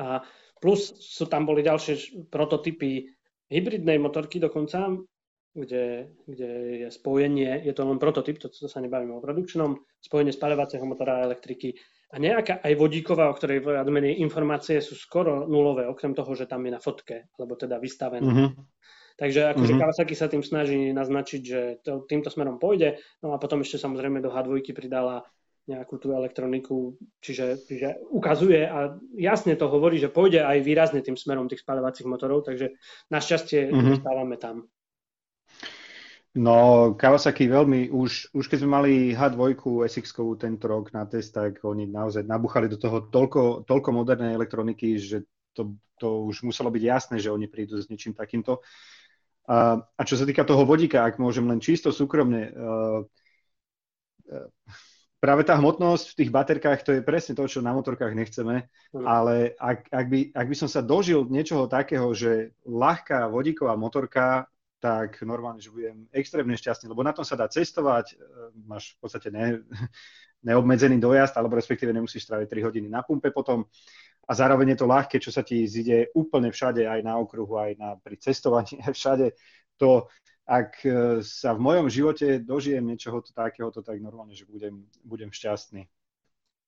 A 0.00 0.24
plus 0.58 0.98
sú 0.98 1.30
tam 1.30 1.46
boli 1.46 1.62
ďalšie 1.62 2.26
prototypy 2.26 3.06
hybridnej 3.46 4.02
motorky 4.02 4.42
dokonca, 4.42 4.98
kde, 5.58 6.14
kde 6.24 6.48
je 6.86 6.88
spojenie, 6.94 7.66
je 7.66 7.74
to 7.74 7.82
len 7.82 7.98
prototyp, 7.98 8.38
to, 8.38 8.46
to 8.46 8.70
sa 8.70 8.78
nebavíme 8.78 9.10
o 9.10 9.24
produkčnom, 9.24 9.82
spojenie 9.98 10.30
spaľovacieho 10.30 10.86
motora 10.86 11.18
a 11.18 11.26
elektriky 11.26 11.74
a 12.08 12.16
nejaká 12.16 12.64
aj 12.64 12.72
vodíková, 12.80 13.28
o 13.28 13.36
ktorej 13.36 13.60
viac 13.60 13.84
menej 13.84 14.24
informácie 14.24 14.80
sú 14.80 14.96
skoro 14.96 15.44
nulové, 15.44 15.84
okrem 15.84 16.16
toho, 16.16 16.32
že 16.32 16.48
tam 16.48 16.64
je 16.64 16.72
na 16.72 16.80
fotke, 16.80 17.28
alebo 17.36 17.52
teda 17.52 17.76
vystavené. 17.76 18.24
Mm-hmm. 18.24 18.50
Takže 19.18 19.40
akože 19.52 19.72
mm-hmm. 19.74 19.82
Kawasaki 19.82 20.14
sa 20.14 20.30
tým 20.30 20.46
snaží 20.46 20.94
naznačiť, 20.94 21.42
že 21.42 21.60
to, 21.84 22.06
týmto 22.08 22.32
smerom 22.32 22.56
pôjde, 22.56 23.02
no 23.20 23.34
a 23.34 23.42
potom 23.42 23.60
ešte 23.60 23.76
samozrejme 23.76 24.24
do 24.24 24.32
H2 24.32 24.62
pridala 24.72 25.26
nejakú 25.68 26.00
tú 26.00 26.16
elektroniku, 26.16 26.96
čiže, 27.20 27.60
čiže 27.68 28.00
ukazuje 28.08 28.64
a 28.64 28.96
jasne 29.20 29.52
to 29.52 29.68
hovorí, 29.68 30.00
že 30.00 30.08
pôjde 30.08 30.40
aj 30.40 30.64
výrazne 30.64 31.04
tým 31.04 31.20
smerom 31.20 31.44
tých 31.44 31.60
spaľovacích 31.60 32.08
motorov, 32.08 32.48
takže 32.48 32.72
našťastie 33.12 33.68
mm-hmm. 33.68 34.00
stávame 34.00 34.40
tam. 34.40 34.64
No, 36.38 36.94
Kawasaki 36.94 37.50
veľmi, 37.50 37.90
už, 37.90 38.30
už 38.30 38.44
keď 38.46 38.58
sme 38.62 38.70
mali 38.70 38.92
H2 39.10 39.58
SX 39.90 40.14
tento 40.38 40.70
rok 40.70 40.94
na 40.94 41.02
test, 41.02 41.34
tak 41.34 41.58
oni 41.66 41.90
naozaj 41.90 42.22
nabuchali 42.22 42.70
do 42.70 42.78
toho 42.78 43.10
toľko, 43.10 43.66
toľko 43.66 43.90
modernej 43.90 44.38
elektroniky, 44.38 45.02
že 45.02 45.26
to, 45.50 45.74
to 45.98 46.30
už 46.30 46.46
muselo 46.46 46.70
byť 46.70 46.82
jasné, 46.86 47.16
že 47.18 47.34
oni 47.34 47.50
prídu 47.50 47.82
s 47.82 47.90
niečím 47.90 48.14
takýmto. 48.14 48.62
A, 49.50 49.82
a 49.82 50.02
čo 50.06 50.14
sa 50.14 50.22
týka 50.22 50.46
toho 50.46 50.62
vodíka, 50.62 51.02
ak 51.02 51.18
môžem 51.18 51.42
len 51.42 51.58
čisto 51.58 51.90
súkromne, 51.90 52.54
uh, 52.54 53.02
práve 55.18 55.42
tá 55.42 55.58
hmotnosť 55.58 56.14
v 56.14 56.18
tých 56.22 56.30
baterkách, 56.30 56.80
to 56.86 56.94
je 56.94 57.02
presne 57.02 57.34
to, 57.34 57.50
čo 57.50 57.66
na 57.66 57.74
motorkách 57.74 58.14
nechceme, 58.14 58.70
mm. 58.94 59.02
ale 59.02 59.58
ak, 59.58 59.90
ak, 59.90 60.06
by, 60.06 60.20
ak 60.38 60.46
by 60.46 60.54
som 60.54 60.70
sa 60.70 60.86
dožil 60.86 61.26
niečoho 61.26 61.66
takého, 61.66 62.06
že 62.14 62.54
ľahká 62.62 63.26
vodíková 63.26 63.74
motorka 63.74 64.46
tak 64.78 65.22
normálne, 65.26 65.58
že 65.58 65.74
budem 65.74 66.06
extrémne 66.14 66.54
šťastný, 66.54 66.86
lebo 66.86 67.02
na 67.02 67.10
tom 67.10 67.26
sa 67.26 67.34
dá 67.34 67.50
cestovať, 67.50 68.14
e, 68.14 68.16
máš 68.66 68.94
v 68.94 68.98
podstate 69.02 69.28
ne, 69.34 69.62
neobmedzený 70.48 71.02
dojazd, 71.02 71.34
alebo 71.34 71.58
respektíve 71.58 71.90
nemusíš 71.90 72.30
stráviť 72.30 72.46
3 72.46 72.66
hodiny 72.70 72.86
na 72.86 73.02
pumpe 73.02 73.34
potom 73.34 73.66
a 74.28 74.32
zároveň 74.36 74.76
je 74.76 74.78
to 74.84 74.86
ľahké, 74.86 75.16
čo 75.18 75.32
sa 75.32 75.40
ti 75.40 75.64
zide 75.64 76.12
úplne 76.12 76.52
všade, 76.52 76.84
aj 76.84 77.00
na 77.00 77.16
okruhu, 77.16 77.56
aj 77.56 77.72
na, 77.80 77.88
pri 77.96 78.20
cestovaní, 78.20 78.76
všade. 78.98 79.32
To, 79.80 80.06
ak 80.44 80.84
e, 80.84 81.20
sa 81.24 81.56
v 81.56 81.64
mojom 81.64 81.86
živote 81.88 82.44
dožijem 82.44 82.84
niečoho 82.84 83.24
takéhoto, 83.24 83.80
tak 83.80 83.98
normálne, 84.04 84.36
že 84.36 84.44
budem, 84.44 84.84
budem 85.00 85.32
šťastný. 85.32 85.88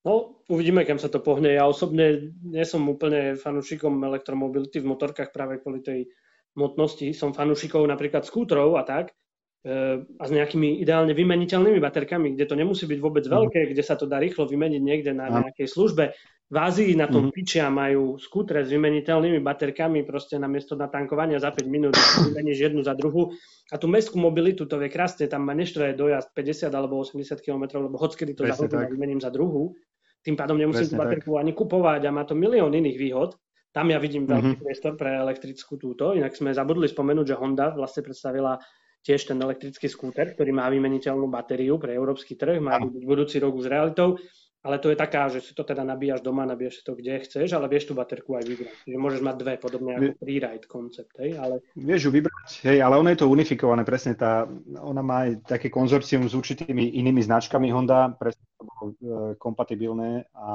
No, 0.00 0.40
uvidíme, 0.48 0.88
kam 0.88 0.96
sa 0.96 1.12
to 1.12 1.20
pohne. 1.20 1.52
Ja 1.52 1.68
osobne 1.68 2.32
nie 2.40 2.64
som 2.64 2.88
úplne 2.88 3.36
fanúšikom 3.36 4.00
elektromobility 4.00 4.80
v 4.80 4.96
motorkách 4.96 5.28
práve 5.28 5.60
kvôli 5.60 5.84
tej 5.84 6.08
hmotnosti. 6.54 7.12
Som 7.14 7.36
fanúšikov 7.36 7.84
napríklad 7.86 8.26
skútrov 8.26 8.74
a 8.78 8.82
tak, 8.82 9.14
e, 9.62 10.02
a 10.04 10.24
s 10.24 10.30
nejakými 10.30 10.82
ideálne 10.82 11.14
vymeniteľnými 11.14 11.78
baterkami, 11.78 12.34
kde 12.34 12.44
to 12.46 12.54
nemusí 12.58 12.84
byť 12.86 12.98
vôbec 12.98 13.24
mhm. 13.26 13.32
veľké, 13.32 13.60
kde 13.70 13.82
sa 13.84 13.94
to 13.94 14.08
dá 14.08 14.18
rýchlo 14.18 14.48
vymeniť 14.48 14.82
niekde 14.82 15.12
na 15.14 15.30
nejakej 15.30 15.68
službe. 15.70 16.16
V 16.50 16.58
Ázii 16.58 16.98
na 16.98 17.06
tom 17.06 17.30
mm. 17.30 17.32
pičia 17.32 17.70
majú 17.70 18.18
skútre 18.18 18.66
s 18.66 18.74
vymeniteľnými 18.74 19.38
baterkami, 19.38 20.02
proste 20.02 20.34
na 20.34 20.50
miesto 20.50 20.74
natankovania 20.74 21.38
za 21.38 21.54
5 21.54 21.62
minút 21.70 21.94
vymeníš 22.26 22.58
jednu 22.58 22.82
za 22.82 22.98
druhú. 22.98 23.30
A 23.70 23.78
tú 23.78 23.86
mestskú 23.86 24.18
mobilitu 24.18 24.66
to 24.66 24.74
vie 24.74 24.90
krásne, 24.90 25.30
tam 25.30 25.46
ma 25.46 25.54
neštve 25.54 25.94
dojazd 25.94 26.34
50 26.34 26.74
alebo 26.74 26.98
80 27.06 27.38
km, 27.38 27.78
lebo 27.86 27.94
hockedy 27.94 28.34
to 28.34 28.50
za 28.50 28.58
hodinu 28.58 28.82
vymením 28.90 29.22
za 29.22 29.30
druhú. 29.30 29.78
Tým 30.26 30.34
pádom 30.34 30.58
nemusím 30.58 30.90
Presne 30.90 30.98
tú 30.98 31.02
baterku 31.06 31.30
tak. 31.38 31.40
ani 31.46 31.52
kupovať 31.54 32.00
a 32.02 32.10
má 32.10 32.26
to 32.26 32.34
milión 32.34 32.74
iných 32.74 32.98
výhod. 32.98 33.30
Tam 33.70 33.86
ja 33.86 34.02
vidím 34.02 34.26
veľký 34.26 34.58
mm-hmm. 34.58 34.64
priestor 34.66 34.98
pre 34.98 35.14
elektrickú 35.14 35.78
túto. 35.78 36.10
Inak 36.10 36.34
sme 36.34 36.50
zabudli 36.50 36.90
spomenúť, 36.90 37.26
že 37.34 37.38
Honda 37.38 37.70
vlastne 37.70 38.02
predstavila 38.02 38.58
tiež 39.00 39.30
ten 39.30 39.38
elektrický 39.40 39.88
skúter, 39.88 40.34
ktorý 40.34 40.52
má 40.52 40.68
vymeniteľnú 40.68 41.30
batériu 41.30 41.80
pre 41.80 41.96
európsky 41.96 42.36
trh, 42.36 42.60
má 42.60 42.76
byť 42.76 43.04
budúci 43.06 43.40
rok 43.40 43.56
už 43.56 43.72
realitou, 43.72 44.20
ale 44.60 44.76
to 44.76 44.92
je 44.92 44.96
taká, 44.96 45.32
že 45.32 45.40
si 45.40 45.56
to 45.56 45.64
teda 45.64 45.80
nabíjaš 45.88 46.20
doma, 46.20 46.44
nabíjaš 46.44 46.80
si 46.80 46.82
to 46.84 46.92
kde 46.92 47.24
chceš, 47.24 47.56
ale 47.56 47.64
vieš 47.64 47.88
tú 47.88 47.96
baterku 47.96 48.36
aj 48.36 48.44
vybrať. 48.44 48.76
Čiže 48.84 48.98
môžeš 49.00 49.20
mať 49.24 49.36
dve, 49.40 49.54
podobne 49.56 49.96
ako 49.96 50.12
freeride 50.20 50.68
koncept, 50.68 51.16
hej, 51.16 51.32
ale... 51.40 51.64
Vieš 51.72 52.00
ju 52.04 52.10
vybrať, 52.12 52.48
hej, 52.68 52.78
ale 52.84 53.00
ono 53.00 53.08
je 53.08 53.18
to 53.24 53.32
unifikované, 53.32 53.88
presne 53.88 54.12
tá, 54.12 54.44
ona 54.76 55.00
má 55.00 55.24
aj 55.24 55.48
také 55.48 55.72
konzorcium 55.72 56.28
s 56.28 56.36
určitými 56.36 56.92
inými 57.00 57.24
značkami 57.24 57.72
Honda, 57.72 58.12
presne 58.20 58.44
to 58.60 58.62
bolo 58.68 58.82
e, 58.84 58.94
kompatibilné 59.40 60.28
a 60.36 60.52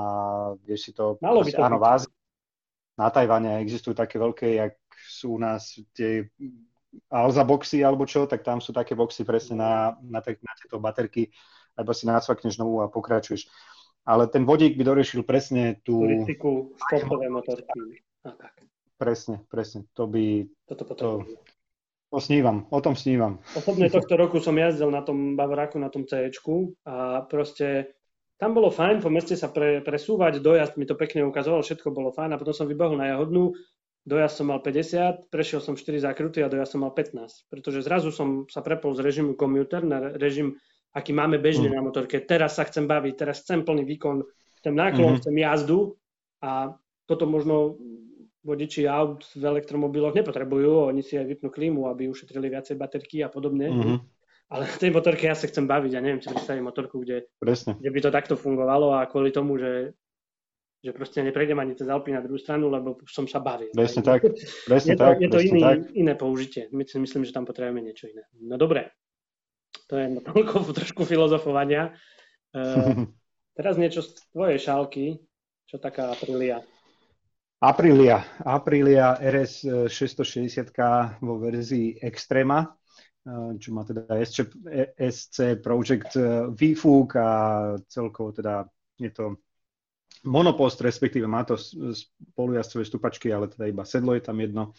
vieš 0.62 0.80
si 0.86 0.92
to, 0.94 1.18
Malo 1.26 1.42
by 1.42 1.50
to 1.50 1.66
áno, 1.66 1.82
vázi, 1.82 2.06
na 2.96 3.12
Tajvane 3.12 3.60
existujú 3.60 3.96
také 3.96 4.16
veľké, 4.20 4.56
jak 4.56 4.74
sú 5.08 5.36
u 5.36 5.40
nás 5.40 5.76
tie 5.92 6.32
Alza 7.12 7.44
boxy 7.44 7.84
alebo 7.84 8.08
čo, 8.08 8.24
tak 8.24 8.48
tam 8.48 8.64
sú 8.64 8.72
také 8.72 8.96
boxy 8.96 9.28
presne 9.28 9.60
na, 9.60 10.00
na, 10.00 10.24
te, 10.24 10.40
na 10.40 10.54
tieto 10.56 10.80
baterky, 10.80 11.28
alebo 11.76 11.92
si 11.92 12.08
nacvakneš 12.08 12.56
novú 12.56 12.80
a 12.80 12.88
pokračuješ. 12.88 13.52
Ale 14.08 14.32
ten 14.32 14.48
vodík 14.48 14.80
by 14.80 14.84
doriešil 14.86 15.28
presne 15.28 15.82
tú... 15.84 16.06
Turistiku, 16.06 16.78
športové 16.78 17.28
motorky. 17.28 18.00
A 18.24 18.32
tak. 18.32 18.54
presne, 18.96 19.44
presne. 19.52 19.84
To 19.98 20.08
by... 20.08 20.46
Toto 20.70 20.84
to, 20.96 20.96
to 20.96 22.18
snívam, 22.22 22.64
o 22.72 22.80
tom 22.80 22.96
snívam. 22.96 23.44
Osobne 23.58 23.92
tohto 23.92 24.16
roku 24.16 24.40
som 24.40 24.56
jazdil 24.56 24.88
na 24.88 25.04
tom 25.04 25.36
Bavoráku, 25.36 25.82
na 25.82 25.92
tom 25.92 26.08
C 26.08 26.32
a 26.88 27.26
proste 27.28 27.98
tam 28.36 28.52
bolo 28.52 28.68
fajn 28.68 29.00
po 29.00 29.08
meste 29.08 29.40
sa 29.40 29.48
pre, 29.48 29.80
presúvať, 29.80 30.44
dojazd 30.44 30.76
mi 30.76 30.84
to 30.84 31.00
pekne 31.00 31.24
ukazoval, 31.24 31.64
všetko 31.64 31.96
bolo 31.96 32.12
fajn 32.12 32.36
a 32.36 32.40
potom 32.40 32.52
som 32.52 32.68
vybehol 32.68 33.00
na 33.00 33.16
Jahodnú, 33.16 33.56
dojazd 34.04 34.44
som 34.44 34.52
mal 34.52 34.60
50, 34.60 35.32
prešiel 35.32 35.64
som 35.64 35.80
4 35.80 36.04
zákruty 36.04 36.44
a 36.44 36.52
dojazd 36.52 36.76
som 36.76 36.84
mal 36.84 36.92
15, 36.92 37.48
pretože 37.48 37.80
zrazu 37.80 38.12
som 38.12 38.44
sa 38.52 38.60
prepol 38.60 38.92
z 38.92 39.02
režimu 39.08 39.40
komuter 39.40 39.88
na 39.88 40.20
režim, 40.20 40.60
aký 40.92 41.16
máme 41.16 41.40
bežne 41.40 41.72
mm. 41.72 41.76
na 41.80 41.82
motorke. 41.82 42.20
Teraz 42.24 42.60
sa 42.60 42.68
chcem 42.68 42.84
baviť, 42.84 43.14
teraz 43.16 43.48
chcem 43.48 43.64
plný 43.64 43.88
výkon, 43.88 44.24
chcem 44.60 44.74
náklon, 44.76 45.16
mm. 45.16 45.20
chcem 45.24 45.36
jazdu 45.40 45.80
a 46.44 46.76
toto 47.08 47.24
možno 47.24 47.80
vodiči 48.46 48.86
aut 48.86 49.26
v 49.34 49.42
elektromobiloch 49.42 50.14
nepotrebujú, 50.14 50.92
oni 50.92 51.02
si 51.02 51.18
aj 51.18 51.26
vypnú 51.26 51.50
klímu, 51.50 51.90
aby 51.90 52.06
ušetrili 52.06 52.52
viacej 52.52 52.78
baterky 52.78 53.26
a 53.26 53.32
podobne. 53.32 53.72
Mm-hmm 53.72 54.15
ale 54.46 54.70
tej 54.78 54.94
motorke 54.94 55.26
ja 55.26 55.34
sa 55.34 55.50
chcem 55.50 55.66
baviť 55.66 55.92
a 55.94 55.98
ja 55.98 56.04
neviem, 56.06 56.22
či 56.22 56.30
predstavím 56.30 56.70
motorku, 56.70 57.02
kde, 57.02 57.26
Presne. 57.42 57.82
kde 57.82 57.90
by 57.90 58.00
to 58.02 58.10
takto 58.14 58.36
fungovalo 58.38 58.94
a 58.94 59.10
kvôli 59.10 59.34
tomu, 59.34 59.58
že, 59.58 59.98
že 60.86 60.94
proste 60.94 61.26
neprejdem 61.26 61.58
ani 61.58 61.74
cez 61.74 61.90
Alpy 61.90 62.14
na 62.14 62.22
druhú 62.22 62.38
stranu, 62.38 62.70
lebo 62.70 63.02
som 63.10 63.26
sa 63.26 63.42
bavil. 63.42 63.74
Presne 63.74 64.06
tak. 64.06 64.22
Presne 64.70 64.94
je 64.94 64.98
to, 65.02 65.06
tak, 65.10 65.18
je 65.18 65.30
to 65.34 65.40
iný, 65.42 65.62
tak. 65.66 65.78
iné 65.98 66.14
použitie. 66.14 66.70
My 66.70 66.86
si 66.86 67.02
myslím, 67.02 67.26
že 67.26 67.34
tam 67.34 67.50
potrebujeme 67.50 67.82
niečo 67.82 68.06
iné. 68.06 68.22
No 68.38 68.62
dobre, 68.62 68.94
to 69.90 69.98
je 69.98 70.22
toľko 70.22 70.56
trošku 70.78 71.10
filozofovania. 71.10 71.98
Uh, 72.54 73.10
teraz 73.58 73.82
niečo 73.82 74.06
z 74.06 74.14
tvojej 74.30 74.62
šálky, 74.62 75.26
čo 75.66 75.82
taká 75.82 76.14
Aprilia. 76.14 76.62
Aprilia, 77.66 78.22
Aprilia 78.46 79.18
RS 79.18 79.90
660 79.90 80.70
vo 81.18 81.42
verzii 81.42 81.98
Extrema 81.98 82.62
čo 83.58 83.70
má 83.74 83.82
teda 83.82 84.06
SC, 84.22 84.54
SC 84.94 85.58
Project 85.58 86.14
e, 86.14 86.46
výfúk 86.54 87.18
a 87.18 87.30
celkovo 87.90 88.30
teda 88.30 88.70
je 89.02 89.10
to 89.10 89.42
monopost, 90.26 90.82
respektíve 90.82 91.26
má 91.26 91.42
to 91.42 91.58
spolujazdcové 91.58 92.86
stupačky, 92.86 93.34
ale 93.34 93.50
teda 93.50 93.66
iba 93.66 93.86
sedlo 93.86 94.14
je 94.14 94.22
tam 94.22 94.38
jedno 94.40 94.74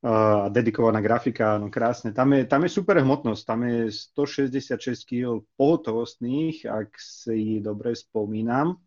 a 0.00 0.48
dedikovaná 0.48 1.00
grafika, 1.04 1.60
no 1.60 1.68
krásne. 1.68 2.16
Tam 2.16 2.32
je, 2.32 2.48
tam 2.48 2.64
je 2.64 2.72
super 2.72 2.96
hmotnosť, 3.04 3.42
tam 3.44 3.68
je 3.68 3.92
166 3.92 5.04
kg 5.04 5.44
pohotovostných, 5.60 6.64
ak 6.64 6.96
si 6.96 7.60
dobre 7.60 7.92
spomínam. 7.92 8.80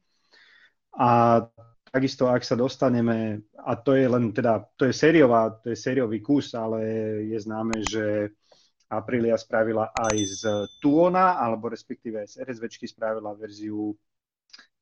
A 0.97 1.41
takisto, 1.93 2.33
ak 2.33 2.41
sa 2.41 2.57
dostaneme, 2.57 3.45
a 3.61 3.77
to 3.77 3.93
je 3.93 4.09
len 4.09 4.33
teda, 4.33 4.65
to 4.73 4.89
je 4.89 4.93
sériová, 4.93 5.53
to 5.61 5.69
je 5.69 5.77
sériový 5.77 6.17
kus, 6.17 6.57
ale 6.57 6.81
je 7.29 7.37
známe, 7.37 7.77
že 7.85 8.33
Aprilia 8.97 9.37
spravila 9.37 9.89
aj 9.91 10.15
z 10.23 10.41
Tuona, 10.77 11.39
alebo 11.41 11.69
respektíve 11.69 12.23
z 12.25 12.43
RSVčky 12.43 12.85
spravila 12.85 13.33
verziu, 13.33 13.93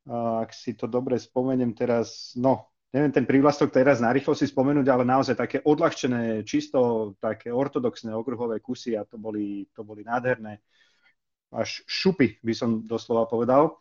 ak 0.10 0.50
si 0.54 0.74
to 0.74 0.89
dobre 0.89 1.19
spomeniem 1.21 1.78
teraz, 1.78 2.34
no, 2.34 2.74
neviem 2.89 3.13
ten 3.13 3.24
prívlastok 3.24 3.71
teraz 3.71 4.02
narýchlo 4.02 4.34
si 4.34 4.50
spomenúť, 4.50 4.88
ale 4.89 5.04
naozaj 5.06 5.36
také 5.38 5.58
odľahčené, 5.62 6.43
čisto 6.43 7.13
také 7.21 7.54
ortodoxné 7.54 8.12
okruhové 8.12 8.60
kusy 8.60 8.97
a 8.97 9.06
to 9.06 9.21
boli, 9.21 9.69
to 9.71 9.86
boli 9.86 10.02
nádherné. 10.04 10.60
Až 11.52 11.84
šupy 11.88 12.39
by 12.41 12.54
som 12.56 12.84
doslova 12.88 13.28
povedal. 13.28 13.76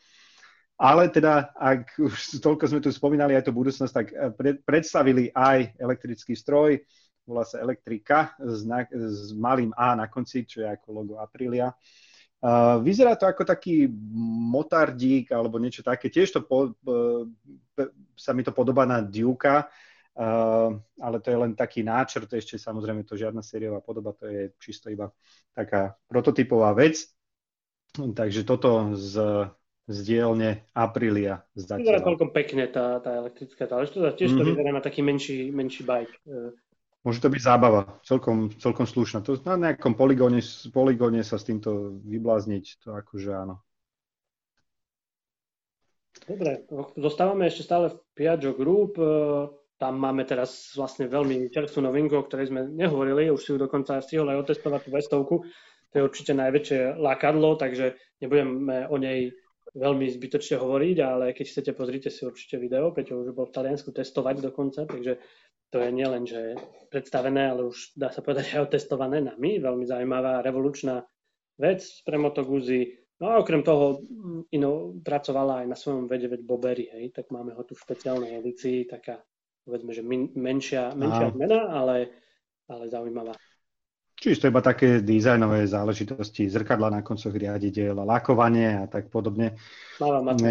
Ale 0.80 1.12
teda, 1.12 1.52
ak 1.52 1.92
už 2.00 2.40
toľko 2.40 2.64
sme 2.64 2.80
tu 2.80 2.88
spomínali 2.88 3.36
aj 3.36 3.44
tú 3.44 3.52
budúcnosť, 3.52 3.92
tak 3.92 4.06
predstavili 4.64 5.28
aj 5.28 5.76
elektrický 5.76 6.32
stroj, 6.32 6.80
volá 7.24 7.44
sa 7.44 7.60
Elektrika 7.60 8.34
s, 8.40 8.64
na, 8.64 8.84
s 8.90 9.32
malým 9.36 9.70
A 9.76 9.94
na 9.94 10.10
konci, 10.10 10.44
čo 10.44 10.64
je 10.64 10.68
ako 10.68 10.88
logo 10.90 11.14
Aprilia. 11.20 11.72
Uh, 12.40 12.80
vyzerá 12.80 13.20
to 13.20 13.28
ako 13.28 13.44
taký 13.44 13.84
motardík 14.48 15.28
alebo 15.28 15.60
niečo 15.60 15.84
také. 15.84 16.08
Tiež 16.08 16.32
to 16.32 16.40
po, 16.40 16.72
uh, 16.72 17.22
sa 18.16 18.32
mi 18.32 18.40
to 18.40 18.48
podobá 18.56 18.88
na 18.88 19.04
Duke, 19.04 19.44
uh, 19.44 20.70
ale 20.96 21.16
to 21.20 21.28
je 21.28 21.36
len 21.36 21.52
taký 21.52 21.84
náčrt, 21.84 22.32
ešte 22.32 22.56
samozrejme 22.56 23.04
to 23.04 23.20
žiadna 23.20 23.44
sériová 23.44 23.84
podoba, 23.84 24.16
to 24.16 24.24
je 24.24 24.56
čisto 24.56 24.88
iba 24.88 25.12
taká 25.52 26.00
prototypová 26.08 26.72
vec. 26.72 27.12
Takže 27.92 28.46
toto 28.48 28.96
z, 28.96 29.18
z 29.90 29.98
dielne 30.06 30.64
Aprilia. 30.72 31.44
Vyzerá 31.52 32.00
celkom 32.00 32.30
pekne 32.32 32.70
tá, 32.72 33.02
tá 33.02 33.20
elektrická 33.20 33.66
záležitosť. 33.66 34.16
Tiež 34.16 34.30
to 34.32 34.40
mm-hmm. 34.40 34.48
vyzerá 34.54 34.70
na 34.72 34.80
taký 34.80 35.02
menší, 35.02 35.50
menší 35.50 35.82
bike. 35.84 36.14
Môže 37.00 37.24
to 37.24 37.32
byť 37.32 37.40
zábava, 37.40 37.96
celkom, 38.04 38.52
celkom 38.60 38.84
slušná. 38.84 39.24
To 39.24 39.32
na 39.48 39.56
nejakom 39.56 39.96
poligóne, 39.96 40.44
poligóne 40.68 41.24
sa 41.24 41.40
s 41.40 41.48
týmto 41.48 41.96
vyblázniť, 42.04 42.64
to 42.84 42.92
akože 42.92 43.32
áno. 43.32 43.64
Dobre, 46.28 46.68
zostávame 47.00 47.48
ešte 47.48 47.64
stále 47.64 47.88
v 47.88 47.96
Piaggio 48.12 48.52
Group. 48.52 49.00
E, 49.00 49.04
tam 49.80 49.96
máme 49.96 50.28
teraz 50.28 50.76
vlastne 50.76 51.08
veľmi 51.08 51.48
čerstvú 51.48 51.80
novinku, 51.80 52.20
o 52.20 52.26
ktorej 52.28 52.52
sme 52.52 52.68
nehovorili, 52.68 53.32
už 53.32 53.40
si 53.40 53.50
ju 53.54 53.56
dokonca 53.56 54.04
stihol 54.04 54.28
aj 54.28 54.44
otestovať 54.44 54.80
tú 54.84 54.90
vestovku. 54.92 55.34
To 55.90 55.94
je 55.96 56.04
určite 56.04 56.36
najväčšie 56.36 57.00
lákadlo, 57.00 57.56
takže 57.56 57.96
nebudeme 58.20 58.84
o 58.92 59.00
nej 59.00 59.32
veľmi 59.74 60.06
zbytočne 60.10 60.58
hovoriť, 60.58 60.96
ale 61.00 61.24
keď 61.32 61.46
chcete, 61.46 61.70
pozrite 61.72 62.10
si 62.10 62.26
určite 62.26 62.58
video, 62.58 62.90
Peťo 62.90 63.22
už 63.22 63.32
bol 63.32 63.46
v 63.46 63.54
Taliansku 63.54 63.94
testovať 63.94 64.42
dokonca, 64.42 64.84
takže 64.84 65.22
to 65.70 65.78
je 65.78 65.90
nielen, 65.94 66.26
že 66.26 66.58
predstavené, 66.90 67.54
ale 67.54 67.70
už 67.70 67.94
dá 67.94 68.10
sa 68.10 68.20
povedať 68.20 68.58
aj 68.58 68.66
otestované 68.66 69.22
nami. 69.22 69.62
Veľmi 69.62 69.86
zaujímavá, 69.86 70.42
revolučná 70.42 71.06
vec 71.56 71.86
pre 72.02 72.18
Moto 72.18 72.42
Guzzi. 72.42 72.90
No 73.22 73.36
a 73.36 73.38
okrem 73.38 73.62
toho 73.62 74.02
mm, 74.02 74.50
ino, 74.50 74.96
pracovala 75.04 75.62
aj 75.62 75.66
na 75.70 75.76
svojom 75.76 76.08
vede 76.08 76.26
veď 76.26 76.40
Bobery, 76.42 76.88
hej, 76.88 77.12
tak 77.14 77.28
máme 77.30 77.52
ho 77.52 77.62
tu 77.62 77.76
v 77.76 77.84
špeciálnej 77.84 78.40
edícii, 78.40 78.88
taká 78.88 79.20
povedzme, 79.62 79.92
že 79.92 80.02
min, 80.02 80.32
menšia, 80.34 80.96
menšia 80.96 81.30
zmena, 81.36 81.68
ale, 81.68 82.10
ale 82.66 82.88
zaujímavá. 82.88 83.36
Čiže 84.20 84.44
to 84.44 84.50
iba 84.52 84.60
také 84.60 85.00
dizajnové 85.00 85.64
záležitosti, 85.64 86.44
zrkadla 86.44 86.92
na 86.92 87.00
koncoch 87.00 87.32
riadidiel, 87.32 87.96
lakovanie 88.04 88.76
a 88.76 88.84
tak 88.84 89.08
podobne. 89.08 89.56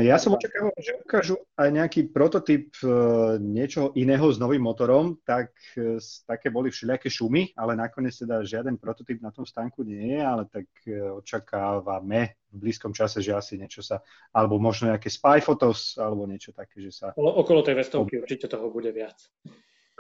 Ja 0.02 0.18
som 0.18 0.34
očakával, 0.34 0.74
že 0.82 0.98
ukážu 0.98 1.38
aj 1.54 1.70
nejaký 1.78 2.10
prototyp 2.10 2.74
e, 2.82 2.90
niečoho 3.38 3.94
iného 3.94 4.26
s 4.26 4.42
novým 4.42 4.66
motorom, 4.66 5.22
tak 5.22 5.54
e, 5.78 6.02
také 6.26 6.50
boli 6.50 6.74
všelijaké 6.74 7.14
šumy, 7.14 7.54
ale 7.54 7.78
nakoniec 7.78 8.18
teda 8.18 8.42
žiaden 8.42 8.82
prototyp 8.82 9.22
na 9.22 9.30
tom 9.30 9.46
stánku 9.46 9.86
nie 9.86 10.18
je, 10.18 10.22
ale 10.26 10.50
tak 10.50 10.66
e, 10.90 11.06
očakávame 11.06 12.42
v 12.50 12.58
blízkom 12.58 12.90
čase, 12.90 13.22
že 13.22 13.38
asi 13.38 13.62
niečo 13.62 13.86
sa, 13.86 14.02
alebo 14.34 14.58
možno 14.58 14.90
nejaké 14.90 15.14
spy 15.14 15.46
photos, 15.46 15.94
alebo 16.02 16.26
niečo 16.26 16.58
také, 16.58 16.82
že 16.82 16.90
sa... 16.90 17.14
Okolo 17.14 17.62
tej 17.62 17.78
vestovky 17.78 18.18
určite 18.18 18.50
toho 18.50 18.74
bude 18.74 18.90
viac. 18.90 19.18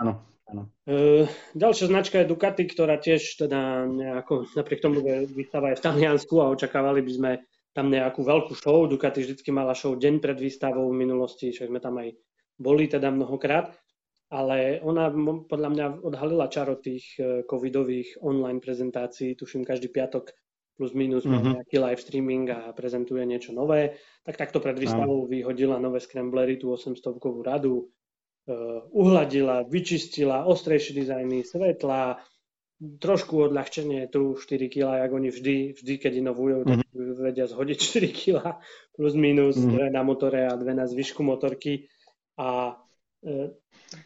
Áno, 0.01 0.38
áno. 0.49 0.63
Ďalšia 1.53 1.85
značka 1.88 2.21
je 2.21 2.29
Ducati, 2.29 2.65
ktorá 2.65 2.97
tiež 2.97 3.21
teda 3.38 3.85
nejako, 3.85 4.49
napriek 4.57 4.81
tomu, 4.81 5.05
že 5.05 5.29
výstava 5.29 5.71
je 5.71 5.79
v 5.79 5.85
Taliansku 5.85 6.35
a 6.41 6.51
očakávali 6.51 7.05
by 7.05 7.12
sme 7.13 7.31
tam 7.73 7.93
nejakú 7.93 8.25
veľkú 8.25 8.53
show. 8.57 8.89
Ducati 8.89 9.21
vždycky 9.21 9.53
mala 9.53 9.77
show 9.77 9.93
deň 9.93 10.19
pred 10.19 10.38
výstavou 10.41 10.89
v 10.89 10.99
minulosti, 10.99 11.53
však 11.53 11.69
sme 11.69 11.79
tam 11.79 12.01
aj 12.01 12.17
boli 12.59 12.89
teda 12.89 13.13
mnohokrát. 13.13 13.71
Ale 14.29 14.77
ona 14.85 15.09
podľa 15.49 15.69
mňa 15.73 15.85
odhalila 16.05 16.53
čaro 16.53 16.77
tých 16.77 17.17
e, 17.17 17.41
covidových 17.49 18.21
online 18.21 18.62
prezentácií. 18.62 19.33
Tuším, 19.33 19.65
každý 19.65 19.89
piatok 19.89 20.29
plus 20.77 20.93
minus 20.93 21.25
mm-hmm. 21.25 21.33
má 21.33 21.39
mhm. 21.41 21.53
nejaký 21.59 21.77
live 21.81 22.01
streaming 22.01 22.45
a 22.53 22.59
prezentuje 22.71 23.25
niečo 23.25 23.51
nové. 23.51 23.97
Tak 24.23 24.38
takto 24.38 24.62
pred 24.62 24.77
výstavou 24.77 25.25
vyhodila 25.25 25.81
nové 25.81 25.99
scramblery, 25.99 26.62
tú 26.62 26.71
800-kovú 26.71 27.41
radu, 27.41 27.89
uhladila, 28.91 29.63
vyčistila, 29.69 30.49
ostrejšie 30.49 30.97
dizajny, 30.97 31.45
svetla, 31.45 32.17
trošku 32.79 33.51
odľahčenie 33.51 34.07
tu 34.07 34.39
4 34.39 34.71
kg, 34.71 35.03
ako 35.03 35.13
oni 35.19 35.29
vždy, 35.35 35.55
vždy 35.75 35.93
keď 35.99 36.13
inovujú, 36.23 36.57
tak 36.63 36.79
mhm. 36.95 37.19
vedia 37.19 37.45
zhodiť 37.45 37.77
4 37.77 38.07
kg 38.15 38.35
plus 38.95 39.13
minus, 39.15 39.59
mm-hmm. 39.59 39.75
dve 39.75 39.88
na 39.91 40.01
motore 40.03 40.47
a 40.47 40.55
dve 40.55 40.75
na 40.75 40.88
zvyšku 40.88 41.23
motorky 41.23 41.88
a 42.39 42.79
e, 43.23 43.55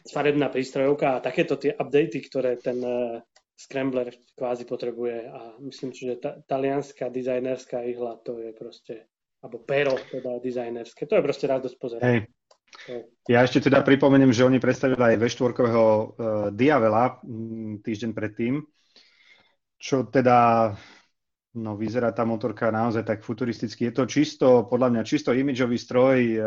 farebná 0.10 0.49
prístrojovka 0.49 1.17
a 1.17 1.23
takéto 1.23 1.58
tie 1.58 1.73
updaty, 1.73 2.17
ktoré 2.29 2.58
ten 2.58 2.82
e, 2.82 3.21
Scrambler 3.53 4.10
kvázi 4.34 4.65
potrebuje 4.65 5.29
a 5.29 5.58
myslím 5.62 5.93
že 5.93 6.17
ta, 6.17 6.41
talianská 6.45 7.13
dizajnerská 7.13 7.86
ihla 7.86 8.17
to 8.25 8.41
je 8.41 8.53
proste, 8.58 9.06
alebo 9.45 9.62
pero 9.62 9.93
teda 10.10 10.41
dizajnerské, 10.41 11.06
to 11.06 11.13
je 11.17 11.25
proste 11.25 11.45
radosť 11.45 11.75
pozerať. 11.77 12.06
Hey. 12.10 12.25
Ja 13.30 13.46
ešte 13.46 13.70
teda 13.70 13.80
pripomeniem, 13.86 14.36
že 14.36 14.44
oni 14.44 14.60
predstavili 14.60 15.00
aj 15.00 15.22
veštvorkového 15.22 15.84
uh, 15.86 16.08
Diavela 16.52 17.24
m, 17.24 17.80
mm, 17.80 17.86
týždeň 17.86 18.12
predtým, 18.12 18.60
čo 19.80 20.08
teda 20.12 20.72
No 21.54 21.78
vyzerá 21.78 22.10
tá 22.10 22.26
motorka 22.26 22.74
naozaj 22.74 23.06
tak 23.06 23.20
futuristicky. 23.22 23.86
Je 23.86 23.94
to 23.94 24.10
čisto, 24.10 24.66
podľa 24.66 24.90
mňa 24.90 25.02
čisto 25.06 25.38
imidžový 25.38 25.78
stroj, 25.78 26.18
e, 26.18 26.38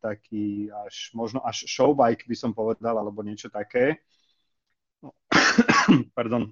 taký 0.00 0.72
až, 0.72 1.12
možno 1.12 1.44
až 1.44 1.68
showbike 1.68 2.24
by 2.24 2.32
som 2.32 2.56
povedal, 2.56 2.96
alebo 2.96 3.20
niečo 3.20 3.52
také. 3.52 4.00
No. 5.04 5.12
Pardon. 6.16 6.48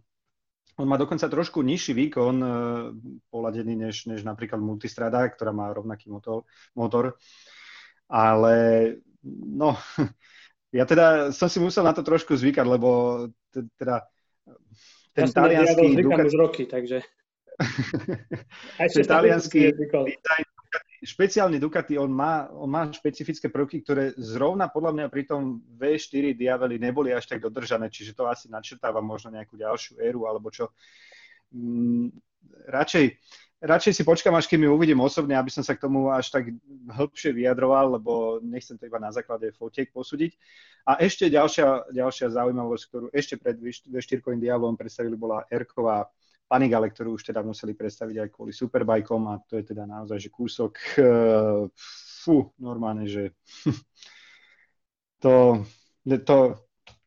On 0.77 0.85
má 0.85 1.01
dokonca 1.01 1.25
trošku 1.33 1.65
nižší 1.65 1.97
výkon 1.97 2.37
e, 2.45 2.49
poladený 3.33 3.89
než, 3.89 4.05
než 4.05 4.21
napríklad 4.21 4.61
Multistrada, 4.61 5.25
ktorá 5.25 5.57
má 5.57 5.73
rovnaký 5.73 6.13
motor, 6.13 6.45
motor. 6.77 7.17
Ale 8.05 8.57
no, 9.33 9.77
ja 10.79 10.85
teda 10.85 11.33
som 11.33 11.49
si 11.49 11.59
musel 11.59 11.83
na 11.85 11.97
to 11.97 12.05
trošku 12.05 12.37
zvykať, 12.37 12.67
lebo 12.69 12.89
teda 13.81 14.05
ten 15.15 15.31
ja 15.31 15.35
talianský 15.35 15.87
Ducati... 15.99 16.29
už 16.29 16.35
roky, 16.37 16.65
takže... 16.67 17.01
Ten 18.99 19.07
talianský 19.07 19.71
špeciálny 21.07 21.63
Ducati, 21.63 21.95
on 21.95 22.11
má, 22.11 22.51
on 22.51 22.67
má 22.67 22.89
špecifické 22.91 23.47
prvky, 23.47 23.87
ktoré 23.87 24.11
zrovna 24.19 24.67
podľa 24.67 24.93
mňa 24.99 25.07
pri 25.13 25.23
tom 25.29 25.63
V4 25.79 26.35
Diaveli 26.35 26.83
neboli 26.83 27.15
až 27.15 27.31
tak 27.31 27.45
dodržané, 27.45 27.93
čiže 27.93 28.17
to 28.17 28.27
asi 28.27 28.51
načrtáva 28.51 28.99
možno 29.05 29.31
nejakú 29.31 29.55
ďalšiu 29.55 30.03
éru 30.03 30.27
alebo 30.27 30.51
čo. 30.51 30.75
Mm, 31.55 32.11
radšej, 32.67 33.07
radšej 33.63 33.93
si 33.95 34.03
počkam, 34.03 34.35
až 34.35 34.51
kým 34.51 34.67
ju 34.67 34.71
uvidím 34.75 35.01
osobne, 35.01 35.37
aby 35.39 35.51
som 35.51 35.63
sa 35.63 35.77
k 35.77 35.83
tomu 35.87 36.11
až 36.11 36.31
tak 36.31 36.51
hĺbšie 36.91 37.37
vyjadroval, 37.37 38.01
lebo 38.01 38.41
nechcem 38.43 38.75
to 38.79 38.89
iba 38.89 38.99
na 38.99 39.15
základe 39.15 39.51
fotiek 39.55 39.93
posúdiť. 39.93 40.35
A 40.85 41.01
ešte 41.01 41.33
ďalšia, 41.33 41.95
ďalšia 41.95 42.35
zaujímavosť, 42.35 42.85
ktorú 42.89 43.07
ešte 43.15 43.41
pred 43.41 43.57
V4 43.61 44.21
Diablom 44.37 44.77
predstavili, 44.77 45.17
bola 45.17 45.49
Erková 45.49 46.05
Panigale, 46.45 46.93
ktorú 46.93 47.17
už 47.17 47.25
teda 47.25 47.41
museli 47.41 47.73
predstaviť 47.73 48.17
aj 48.21 48.29
kvôli 48.29 48.53
Superbajkom 48.53 49.23
a 49.33 49.41
to 49.49 49.57
je 49.57 49.65
teda 49.65 49.89
naozaj, 49.89 50.21
že 50.21 50.29
kúsok, 50.29 50.73
uh, 51.01 51.65
fú, 52.21 52.53
normálne, 52.61 53.09
že 53.09 53.33
to, 55.25 55.65
to, 56.05 56.39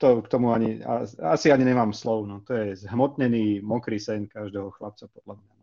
to 0.01 0.07
k 0.25 0.27
tomu 0.27 0.57
ani, 0.57 0.81
asi 1.21 1.53
ani 1.53 1.69
nemám 1.69 1.93
slov, 1.93 2.25
no 2.25 2.41
to 2.41 2.57
je 2.57 2.81
zhmotnený 2.89 3.61
mokrý 3.61 4.01
sen 4.01 4.25
každého 4.25 4.73
chlapca 4.73 5.05
podľa 5.13 5.37
mňa. 5.37 5.56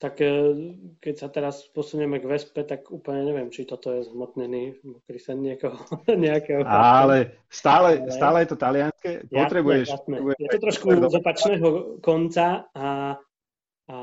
Tak 0.00 0.16
e, 0.24 0.32
keď 0.96 1.14
sa 1.20 1.28
teraz 1.28 1.68
posunieme 1.76 2.16
k 2.16 2.24
Vespe, 2.24 2.64
tak 2.64 2.88
úplne 2.88 3.20
neviem, 3.20 3.52
či 3.52 3.68
toto 3.68 3.92
je 3.92 4.08
zhmotnený 4.08 4.80
krysen 5.04 5.44
niekoho, 5.44 5.76
nejakého. 6.08 6.64
Ale 6.64 7.36
stále, 7.52 8.08
stále 8.08 8.42
je 8.42 8.48
to 8.48 8.56
talianské. 8.56 9.10
Potrebuješ... 9.28 9.92
Jasné, 9.92 10.16
jasné. 10.24 10.40
Je 10.40 10.50
to 10.56 10.60
trošku 10.64 10.86
z 10.88 11.14
opačného 11.20 11.68
konca 12.00 12.72
a, 12.72 13.20
a 13.92 13.96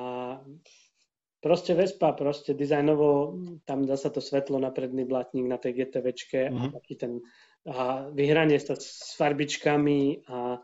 proste 1.42 1.74
Vespa, 1.74 2.14
proste 2.14 2.54
dizajnovo, 2.54 3.34
tam 3.66 3.90
dá 3.90 3.98
sa 3.98 4.14
to 4.14 4.22
svetlo 4.22 4.62
na 4.62 4.70
predný 4.70 5.02
blatník 5.02 5.50
na 5.50 5.58
tej 5.58 5.82
GTVčke 5.82 6.54
mm-hmm. 6.54 6.62
a 6.62 6.64
mhm. 6.70 6.74
taký 6.78 6.94
ten 6.94 7.14
a 7.68 8.08
vyhranie 8.16 8.56
sa 8.64 8.80
s 8.80 9.12
farbičkami 9.20 10.24
a 10.32 10.56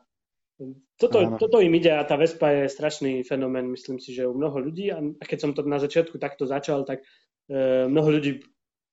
toto, 0.99 1.17
toto 1.39 1.57
im 1.59 1.73
ide 1.75 1.91
a 1.91 2.05
tá 2.05 2.15
Vespa 2.15 2.53
je 2.53 2.71
strašný 2.71 3.25
fenomén, 3.25 3.67
myslím 3.73 3.97
si, 3.97 4.13
že 4.13 4.29
u 4.29 4.37
mnoho 4.37 4.59
ľudí 4.61 4.93
a 4.93 5.01
keď 5.17 5.39
som 5.39 5.51
to 5.51 5.65
na 5.65 5.81
začiatku 5.81 6.21
takto 6.21 6.45
začal, 6.45 6.85
tak 6.85 7.01
e, 7.49 7.89
mnoho 7.89 8.19
ľudí 8.19 8.39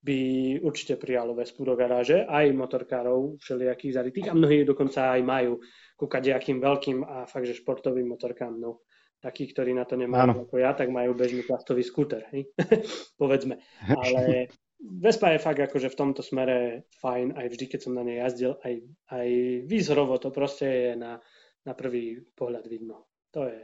by 0.01 0.19
určite 0.65 0.97
prijalo 0.97 1.37
Vespu 1.37 1.61
do 1.61 1.77
garáže, 1.77 2.25
aj 2.25 2.57
motorkárov 2.57 3.37
všelijakých 3.37 3.93
zarytých 3.93 4.27
a 4.33 4.37
mnohí 4.37 4.65
dokonca 4.65 5.13
aj 5.13 5.21
majú 5.21 5.61
ku 5.93 6.09
kadejakým 6.09 6.57
veľkým 6.57 7.05
a 7.05 7.29
fakt, 7.29 7.45
že 7.45 7.61
športovým 7.61 8.09
motorkám. 8.09 8.57
No, 8.57 8.81
takí, 9.21 9.45
ktorí 9.45 9.77
na 9.77 9.85
to 9.85 9.93
nemajú 9.93 10.21
ano. 10.25 10.33
ako 10.49 10.57
ja, 10.57 10.73
tak 10.73 10.89
majú 10.89 11.13
bežný 11.13 11.45
plastový 11.45 11.85
skúter, 11.85 12.25
hej? 12.33 12.49
povedzme. 13.21 13.61
Ale 14.01 14.49
Vespa 14.81 15.37
je 15.37 15.45
fakt 15.45 15.61
akože 15.61 15.93
v 15.93 15.99
tomto 16.01 16.25
smere 16.25 16.89
fajn, 16.97 17.37
aj 17.37 17.47
vždy, 17.53 17.65
keď 17.69 17.79
som 17.85 17.93
na 17.93 18.01
nej 18.01 18.17
jazdil, 18.17 18.57
aj, 18.65 18.73
aj 19.13 19.29
výzorovo 19.69 20.17
to 20.17 20.33
proste 20.33 20.65
je 20.65 20.91
na, 20.97 21.21
na 21.65 21.73
prvý 21.77 22.21
pohľad 22.33 22.65
vidno. 22.65 23.05
To 23.31 23.47
je... 23.47 23.59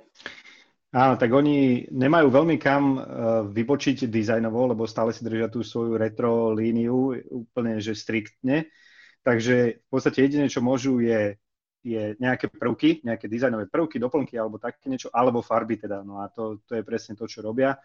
Áno, 0.96 1.20
tak 1.20 1.30
oni 1.36 1.92
nemajú 1.92 2.32
veľmi 2.32 2.56
kam 2.56 2.96
uh, 2.96 3.04
vybočiť 3.44 4.08
dizajnovo, 4.08 4.72
lebo 4.72 4.88
stále 4.88 5.12
si 5.12 5.22
držia 5.22 5.52
tú 5.52 5.60
svoju 5.60 6.00
retro 6.00 6.56
líniu 6.56 7.12
úplne, 7.28 7.84
že 7.84 7.92
striktne. 7.92 8.72
Takže 9.20 9.84
v 9.84 9.88
podstate 9.92 10.24
jediné, 10.24 10.48
čo 10.48 10.64
môžu, 10.64 11.04
je, 11.04 11.36
je 11.84 12.16
nejaké 12.24 12.48
prvky, 12.48 13.04
nejaké 13.04 13.28
dizajnové 13.28 13.68
prvky, 13.68 14.00
doplnky 14.00 14.40
alebo 14.40 14.56
také 14.56 14.88
niečo, 14.88 15.12
alebo 15.12 15.44
farby 15.44 15.76
teda. 15.76 16.08
No 16.08 16.24
a 16.24 16.32
to, 16.32 16.64
to 16.64 16.80
je 16.80 16.84
presne 16.88 17.20
to, 17.20 17.28
čo 17.28 17.44
robia. 17.44 17.76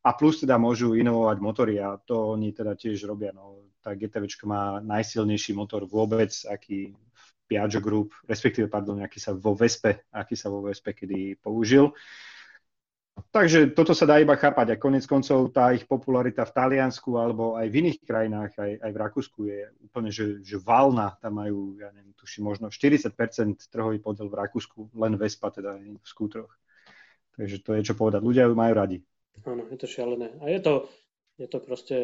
A 0.00 0.16
plus 0.16 0.40
teda 0.44 0.60
môžu 0.60 0.96
inovovať 0.96 1.38
motory 1.40 1.74
a 1.80 1.96
to 1.96 2.36
oni 2.36 2.52
teda 2.52 2.76
tiež 2.76 3.08
robia. 3.08 3.32
No, 3.32 3.72
tá 3.80 3.96
GTV 3.96 4.28
má 4.44 4.80
najsilnejší 4.84 5.56
motor 5.56 5.88
vôbec, 5.88 6.32
aký 6.48 6.92
Piaggio 7.50 7.82
Group, 7.82 8.14
respektíve, 8.30 8.70
pardon, 8.70 9.02
aký 9.02 9.18
sa 9.18 9.34
vo 9.34 9.58
Vespe, 9.58 10.06
aký 10.14 10.38
sa 10.38 10.46
vo 10.46 10.62
Vespe 10.62 10.94
kedy 10.94 11.42
použil. 11.42 11.90
Takže 13.28 13.74
toto 13.76 13.92
sa 13.92 14.08
dá 14.08 14.16
iba 14.16 14.32
chápať 14.38 14.72
a 14.72 14.80
konec 14.80 15.04
koncov 15.04 15.52
tá 15.52 15.74
ich 15.74 15.84
popularita 15.84 16.46
v 16.46 16.54
Taliansku 16.56 17.20
alebo 17.20 17.58
aj 17.58 17.68
v 17.68 17.78
iných 17.84 17.98
krajinách, 18.06 18.52
aj, 18.56 18.72
aj 18.80 18.90
v 18.94 19.00
Rakúsku 19.02 19.40
je 19.44 19.60
úplne, 19.82 20.08
že, 20.08 20.40
že 20.40 20.56
valná. 20.56 21.18
Tam 21.20 21.36
majú, 21.36 21.76
ja 21.76 21.92
neviem, 21.92 22.16
tuším, 22.16 22.48
možno 22.48 22.72
40% 22.72 23.12
trhový 23.68 23.98
podiel 24.00 24.30
v 24.30 24.38
Rakúsku, 24.40 24.94
len 24.96 25.20
Vespa 25.20 25.52
teda 25.52 25.76
v 25.76 26.06
skútroch. 26.06 26.54
Takže 27.36 27.60
to 27.60 27.70
je 27.76 27.92
čo 27.92 27.94
povedať. 27.98 28.24
Ľudia 28.24 28.48
ju 28.48 28.54
majú 28.56 28.72
radi. 28.72 28.98
Áno, 29.44 29.68
je 29.68 29.76
to 29.76 29.90
šialené. 29.90 30.32
A 30.40 30.48
je 30.48 30.60
to, 30.64 30.74
je 31.36 31.46
to 31.50 31.58
proste, 31.60 31.98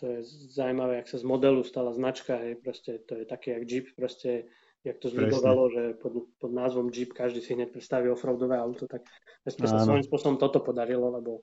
to 0.00 0.04
je 0.06 0.18
zaujímavé, 0.54 1.00
ak 1.00 1.08
sa 1.12 1.20
z 1.20 1.28
modelu 1.28 1.60
stala 1.60 1.92
značka, 1.92 2.40
hej, 2.40 2.56
proste 2.60 3.04
to 3.04 3.20
je 3.20 3.24
také, 3.28 3.58
jak 3.58 3.64
Jeep, 3.68 3.86
proste 3.96 4.48
jak 4.84 5.00
to 5.00 5.08
zľudovalo, 5.08 5.64
že 5.72 5.82
pod, 5.96 6.28
pod 6.36 6.52
názvom 6.52 6.92
Jeep 6.92 7.16
každý 7.16 7.40
si 7.40 7.56
hneď 7.56 7.72
predstaví 7.72 8.12
offroadové 8.12 8.60
auto, 8.60 8.84
tak 8.84 9.08
sa 9.48 9.80
svojím 9.80 10.04
spôsobom 10.04 10.36
toto 10.36 10.60
podarilo, 10.60 11.08
lebo, 11.08 11.40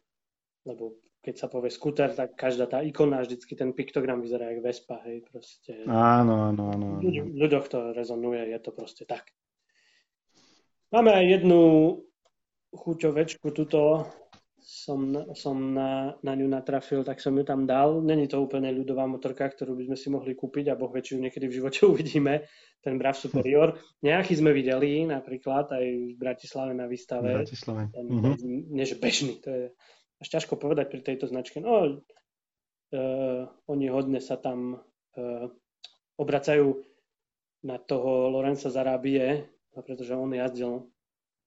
lebo 0.61 1.01
keď 1.25 1.35
sa 1.37 1.47
povie 1.49 1.73
skúter, 1.73 2.13
tak 2.13 2.37
každá 2.37 2.65
tá 2.69 2.85
ikona, 2.85 3.25
vždycky 3.25 3.53
ten 3.57 3.73
piktogram 3.73 4.21
vyzerá 4.21 4.53
jak 4.53 4.61
Vespa, 4.61 5.01
hej, 5.05 5.25
proste. 5.25 5.85
Áno, 5.89 6.53
áno, 6.53 6.63
áno. 6.73 6.87
V 7.01 7.37
ľuďoch 7.37 7.65
to 7.69 7.93
rezonuje, 7.93 8.53
je 8.53 8.59
to 8.61 8.71
proste 8.73 9.05
tak. 9.05 9.29
Máme 10.93 11.13
aj 11.13 11.25
jednu 11.39 11.61
chuťovečku 12.73 13.47
tuto, 13.53 14.05
som, 14.61 15.09
som 15.33 15.57
na, 15.73 16.13
na 16.21 16.33
ňu 16.37 16.45
natrafil, 16.45 17.01
tak 17.01 17.17
som 17.17 17.33
ju 17.33 17.43
tam 17.43 17.65
dal. 17.65 17.99
Není 17.99 18.29
to 18.29 18.41
úplne 18.41 18.69
ľudová 18.69 19.09
motorka, 19.09 19.49
ktorú 19.49 19.73
by 19.73 19.91
sme 19.91 19.97
si 19.97 20.07
mohli 20.13 20.33
kúpiť 20.37 20.71
a 20.71 20.77
boh 20.77 20.93
väčšiu 20.93 21.17
niekedy 21.17 21.49
v 21.49 21.57
živote 21.57 21.79
uvidíme, 21.91 22.45
ten 22.79 22.95
Brav 23.01 23.17
Superior. 23.17 23.75
Nejaký 24.05 24.37
sme 24.37 24.53
videli 24.53 25.03
napríklad 25.09 25.73
aj 25.73 25.85
v 25.85 26.15
Bratislave 26.17 26.77
na 26.77 26.85
výstave. 26.85 27.41
Bratislave. 27.41 27.89
Ten, 27.89 28.05
mm-hmm. 28.05 28.71
Nie, 28.71 28.85
že 28.85 29.01
bežný, 29.01 29.41
to 29.41 29.49
je 29.49 29.63
až 30.21 30.27
ťažko 30.37 30.61
povedať 30.61 30.93
pri 30.93 31.01
tejto 31.01 31.25
značke. 31.25 31.57
No, 31.57 31.97
uh, 31.97 33.41
oni 33.65 33.85
hodne 33.89 34.21
sa 34.21 34.37
tam 34.37 34.77
uh, 34.77 35.45
obracajú 36.21 36.77
na 37.65 37.81
toho 37.81 38.29
Lorenza 38.29 38.69
Zarábie, 38.69 39.49
pretože 39.73 40.13
on 40.13 40.29
jazdil, 40.33 40.89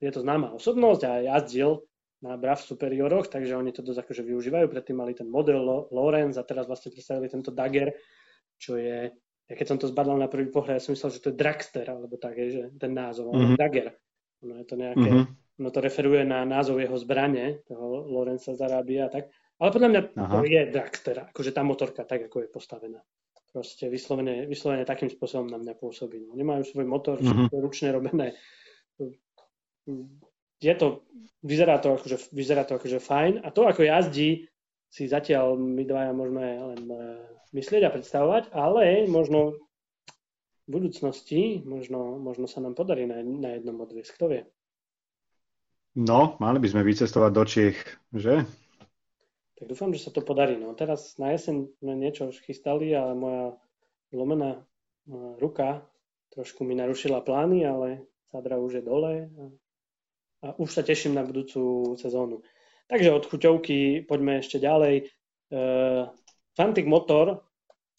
je 0.03 0.11
to 0.11 0.23
známa 0.23 0.51
osobnosť 0.55 1.03
a 1.07 1.13
jazdil 1.35 1.87
na 2.25 2.41
Brav 2.41 2.57
superioroch, 2.57 3.29
takže 3.29 3.53
oni 3.53 3.69
to 3.69 3.85
dosť 3.85 4.09
akože 4.09 4.23
využívajú. 4.25 4.65
Predtým 4.73 4.97
mali 4.97 5.13
ten 5.13 5.29
model 5.29 5.93
Lorenz 5.93 6.41
a 6.41 6.49
teraz 6.49 6.65
vlastne 6.65 6.89
predstavili 6.89 7.29
tento 7.29 7.53
Dagger, 7.53 7.93
čo 8.57 8.81
je, 8.81 9.13
ja 9.45 9.55
keď 9.55 9.67
som 9.69 9.77
to 9.77 9.93
zbadal 9.93 10.17
na 10.17 10.33
prvý 10.33 10.49
pohľad, 10.49 10.81
ja 10.81 10.83
som 10.83 10.97
myslel, 10.97 11.13
že 11.13 11.21
to 11.21 11.29
je 11.29 11.37
Dragster, 11.37 11.85
alebo 11.85 12.17
tak, 12.17 12.41
je, 12.41 12.47
že 12.49 12.63
ten 12.81 12.97
názov, 12.97 13.37
mm-hmm. 13.37 13.61
Dagger. 13.61 13.93
No 14.41 14.57
je 14.57 14.65
to 14.65 14.75
nejaké, 14.81 15.09
mm-hmm. 15.13 15.27
no 15.61 15.69
to 15.69 15.79
referuje 15.85 16.25
na 16.25 16.49
názov 16.49 16.81
jeho 16.81 16.97
zbrane, 16.97 17.61
toho 17.69 18.09
Lorenza 18.09 18.57
Zarábia 18.57 19.13
a 19.13 19.13
tak. 19.13 19.29
Ale 19.61 19.69
podľa 19.71 19.89
mňa 19.93 20.01
Aha. 20.17 20.33
to 20.33 20.39
je 20.49 20.61
Dragster, 20.73 21.17
akože 21.29 21.53
tá 21.53 21.61
motorka 21.61 22.09
tak, 22.09 22.33
ako 22.33 22.45
je 22.45 22.49
postavená. 22.49 23.05
Proste 23.55 23.87
vyslovene, 23.87 24.51
vyslovene 24.51 24.83
takým 24.83 25.07
spôsobom 25.13 25.47
na 25.47 25.63
mňa 25.63 25.79
pôsobí. 25.79 26.27
No, 26.27 26.35
nemajú 26.35 26.75
svoj 26.75 26.89
motor, 26.89 27.21
mm-hmm. 27.21 27.55
ručne 27.61 27.95
robené 27.95 28.35
je 30.61 30.75
to, 30.75 31.07
vyzerá 31.43 31.79
to 31.79 31.95
akože, 31.99 32.31
vyzerá 32.31 32.63
to 32.65 32.77
akože 32.79 32.99
fajn 33.01 33.43
a 33.43 33.49
to, 33.51 33.67
ako 33.67 33.83
jazdí, 33.83 34.47
si 34.95 35.11
zatiaľ 35.11 35.59
my 35.59 35.83
dvaja 35.83 36.13
môžeme 36.15 36.47
len 36.75 36.83
uh, 36.87 37.19
myslieť 37.51 37.83
a 37.87 37.95
predstavovať, 37.95 38.55
ale 38.55 39.11
možno 39.11 39.59
v 40.65 40.69
budúcnosti, 40.71 41.67
možno, 41.67 42.17
možno 42.23 42.47
sa 42.47 42.63
nám 42.63 42.79
podarí 42.79 43.05
na, 43.05 43.19
na 43.21 43.59
jednom 43.59 43.75
odviesť, 43.83 44.15
kto 44.15 44.25
vie. 44.31 44.43
No, 45.95 46.39
mali 46.39 46.59
by 46.63 46.69
sme 46.71 46.87
vycestovať 46.87 47.31
do 47.35 47.45
Čiech, 47.47 47.79
že? 48.15 48.47
Tak 49.59 49.67
dúfam, 49.71 49.95
že 49.95 50.03
sa 50.03 50.11
to 50.11 50.23
podarí. 50.27 50.59
No 50.59 50.75
teraz 50.75 51.15
na 51.23 51.31
jeseň 51.31 51.71
sme 51.79 51.95
niečo 51.95 52.31
už 52.31 52.43
chystali, 52.43 52.91
ale 52.91 53.15
moja 53.15 53.45
zlomená 54.11 54.63
ruka 55.39 55.87
trošku 56.35 56.67
mi 56.67 56.75
narušila 56.75 57.23
plány, 57.23 57.63
ale 57.63 58.11
sadra 58.27 58.59
už 58.59 58.83
je 58.83 58.83
dole 58.83 59.31
a 59.31 59.43
a 60.45 60.53
už 60.61 60.69
sa 60.69 60.83
teším 60.85 61.17
na 61.17 61.25
budúcu 61.25 61.97
sezónu. 61.97 62.45
Takže 62.85 63.17
od 63.17 63.25
chuťovky 63.25 64.05
poďme 64.05 64.45
ešte 64.45 64.61
ďalej. 64.61 65.09
Uh, 65.49 66.13
Fantic 66.53 66.85
Motor, 66.85 67.41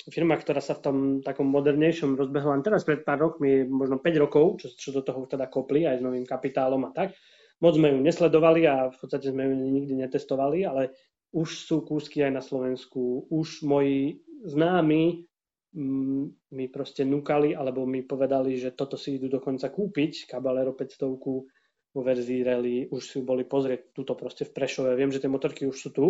firma, 0.06 0.38
ktorá 0.38 0.62
sa 0.62 0.78
v 0.78 0.84
tom 0.86 0.98
takom 1.26 1.50
modernejšom 1.50 2.14
rozbehla 2.14 2.54
len 2.54 2.62
teraz 2.62 2.86
pred 2.86 3.02
pár 3.02 3.26
rokmi, 3.26 3.66
možno 3.66 3.98
5 3.98 4.22
rokov, 4.22 4.62
čo, 4.62 4.68
čo 4.78 4.90
do 4.94 5.02
toho 5.02 5.26
teda 5.26 5.50
kopli 5.50 5.90
aj 5.90 6.00
s 6.00 6.06
novým 6.06 6.28
kapitálom 6.28 6.86
a 6.86 6.94
tak. 6.94 7.18
Moc 7.66 7.74
sme 7.74 7.90
ju 7.90 8.00
nesledovali 8.04 8.70
a 8.70 8.94
v 8.94 8.98
podstate 9.00 9.34
sme 9.34 9.50
ju 9.50 9.56
nikdy 9.56 9.94
netestovali, 9.98 10.68
ale 10.68 10.94
už 11.34 11.66
sú 11.66 11.82
kúsky 11.82 12.22
aj 12.22 12.32
na 12.38 12.44
Slovensku. 12.44 13.26
Už 13.32 13.66
moji 13.66 14.22
známi 14.46 15.26
mm, 15.74 16.24
mi 16.54 16.66
proste 16.70 17.02
núkali 17.08 17.58
alebo 17.58 17.90
mi 17.90 18.06
povedali, 18.06 18.60
že 18.60 18.78
toto 18.78 19.00
si 19.00 19.18
idú 19.18 19.32
dokonca 19.32 19.72
kúpiť, 19.74 20.30
Caballero 20.30 20.78
500 20.78 21.65
vo 21.96 22.04
verzii 22.04 22.44
rally, 22.44 22.92
už 22.92 23.02
si 23.02 23.18
boli 23.24 23.48
pozrieť 23.48 23.96
túto 23.96 24.20
proste 24.20 24.44
v 24.44 24.52
Prešove. 24.52 25.00
Viem, 25.00 25.16
že 25.16 25.24
tie 25.24 25.32
motorky 25.32 25.64
už 25.64 25.80
sú 25.80 25.90
tu, 25.96 26.06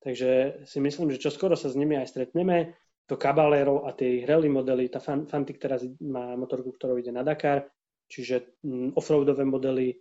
takže 0.00 0.64
si 0.64 0.78
myslím, 0.80 1.12
že 1.12 1.20
čoskoro 1.20 1.52
sa 1.52 1.68
s 1.68 1.76
nimi 1.76 2.00
aj 2.00 2.08
stretneme. 2.08 2.72
To 3.06 3.20
Caballero 3.20 3.84
a 3.84 3.92
tie 3.92 4.18
ich 4.18 4.24
rally 4.24 4.48
modely, 4.48 4.88
tá 4.88 4.98
Fantic 4.98 5.60
teraz 5.60 5.84
má 6.00 6.34
motorku, 6.34 6.74
ktorou 6.74 6.96
ide 6.98 7.12
na 7.12 7.22
Dakar, 7.22 7.68
čiže 8.08 8.58
mm, 8.64 8.96
offroadové 8.96 9.44
modely 9.46 9.94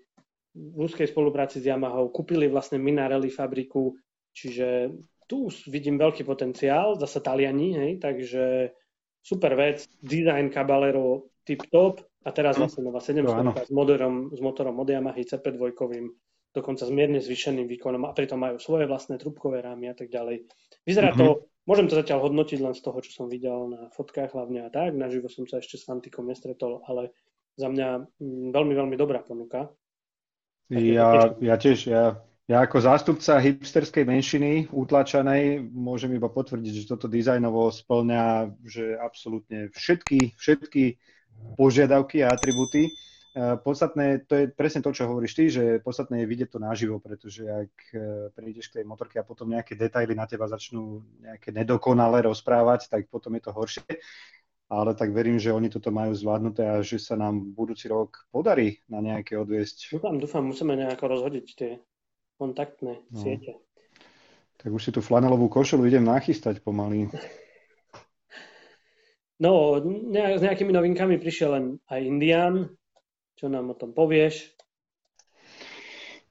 v 0.55 0.77
úzkej 0.79 1.11
spolupráci 1.11 1.59
s 1.59 1.67
Yamahou, 1.67 2.09
kúpili 2.15 2.47
vlastne 2.47 2.79
Minarelli 2.79 3.27
fabriku, 3.27 3.91
čiže 4.31 4.95
tu 5.27 5.51
vidím 5.67 5.99
veľký 5.99 6.23
potenciál, 6.23 6.95
zase 6.95 7.19
Taliani, 7.19 7.75
hej, 7.75 7.91
takže 7.99 8.71
super 9.19 9.53
vec, 9.59 9.83
design 9.99 10.47
Caballero 10.47 11.34
tip 11.45 11.69
top, 11.69 12.01
a 12.25 12.33
teraz 12.33 12.57
vlastne 12.57 12.81
nová 12.81 12.97
700 12.97 13.69
s, 13.69 13.71
motorom, 13.71 14.33
s 14.33 14.41
motorom 14.41 14.81
od 14.81 14.89
Yamaha 14.89 15.21
CP2, 15.21 15.61
dokonca 16.57 16.83
s 16.87 16.91
mierne 16.91 17.21
zvýšeným 17.21 17.69
výkonom 17.69 18.09
a 18.09 18.15
pritom 18.17 18.41
majú 18.41 18.57
svoje 18.57 18.89
vlastné 18.89 19.21
trubkové 19.21 19.61
rámy 19.61 19.93
a 19.93 19.95
tak 19.95 20.09
ďalej. 20.09 20.49
Vyzerá 20.87 21.13
mm-hmm. 21.13 21.21
to, 21.21 21.45
môžem 21.69 21.85
to 21.85 22.01
zatiaľ 22.01 22.25
hodnotiť 22.25 22.59
len 22.65 22.73
z 22.73 22.81
toho, 22.81 22.97
čo 23.05 23.11
som 23.13 23.25
videl 23.29 23.69
na 23.69 23.93
fotkách 23.93 24.33
hlavne 24.33 24.65
a 24.65 24.69
tak, 24.73 24.97
naživo 24.97 25.29
som 25.29 25.45
sa 25.45 25.61
ešte 25.61 25.77
s 25.77 25.85
Fantikom 25.85 26.25
nestretol, 26.25 26.81
ale 26.89 27.13
za 27.61 27.69
mňa 27.69 28.09
mm, 28.17 28.49
veľmi, 28.55 28.73
veľmi 28.73 28.95
dobrá 28.97 29.21
ponuka. 29.21 29.69
Ja, 30.73 31.29
ja 31.37 31.55
tiež, 31.61 31.85
ja, 31.85 32.25
ja 32.49 32.57
ako 32.65 32.81
zástupca 32.81 33.37
hipsterskej 33.37 34.01
menšiny 34.01 34.73
utlačanej 34.73 35.61
môžem 35.61 36.17
iba 36.17 36.25
potvrdiť, 36.25 36.73
že 36.73 36.89
toto 36.89 37.05
dizajnovo 37.05 37.69
splňa 37.69 38.49
že 38.65 38.97
absolútne 38.97 39.69
všetky, 39.77 40.33
všetky 40.33 40.97
požiadavky 41.55 42.23
a 42.23 42.31
atributy. 42.35 42.91
E, 43.35 43.57
podstatné, 43.59 44.23
to 44.27 44.33
je 44.35 44.45
presne 44.47 44.79
to, 44.79 44.95
čo 44.95 45.11
hovoríš 45.11 45.33
ty, 45.35 45.51
že 45.51 45.83
podstatné 45.83 46.23
je 46.23 46.29
vidieť 46.31 46.49
to 46.55 46.59
naživo, 46.59 47.03
pretože 47.03 47.43
ak 47.43 47.73
e, 47.91 47.97
prídeš 48.31 48.71
k 48.71 48.79
tej 48.79 48.85
motorke 48.87 49.19
a 49.19 49.27
potom 49.27 49.51
nejaké 49.51 49.75
detaily 49.75 50.15
na 50.15 50.23
teba 50.23 50.47
začnú 50.47 51.03
nejaké 51.19 51.51
nedokonale 51.51 52.23
rozprávať, 52.23 52.87
tak 52.87 53.11
potom 53.11 53.35
je 53.35 53.43
to 53.43 53.51
horšie. 53.51 53.91
Ale 54.65 54.97
tak 54.97 55.13
verím, 55.13 55.37
že 55.37 55.53
oni 55.53 55.69
toto 55.69 55.93
majú 55.93 56.15
zvládnuté 56.15 56.65
a 56.65 56.81
že 56.81 56.97
sa 56.97 57.13
nám 57.13 57.53
budúci 57.53 57.85
rok 57.85 58.25
podarí 58.33 58.81
na 58.89 58.97
nejaké 58.97 59.37
odviesť. 59.37 59.93
Dúfam, 59.93 60.17
dúfam, 60.17 60.41
musíme 60.41 60.73
nejako 60.73 61.05
rozhodiť 61.05 61.45
tie 61.53 61.71
kontaktné 62.41 63.03
no. 63.13 63.19
siete. 63.19 63.61
Tak 64.57 64.73
už 64.73 64.81
si 64.81 64.91
tú 64.95 65.05
flanelovú 65.05 65.51
košelu 65.51 65.85
idem 65.85 66.07
nachystať 66.07 66.65
pomaly. 66.65 67.11
No, 69.35 69.83
ne, 69.83 70.39
s 70.39 70.41
nejakými 70.41 70.71
novinkami 70.71 71.19
prišiel 71.19 71.49
len 71.51 71.65
aj 71.91 71.99
Indian. 71.99 72.53
Čo 73.35 73.51
nám 73.51 73.71
o 73.71 73.75
tom 73.75 73.91
povieš? 73.91 74.55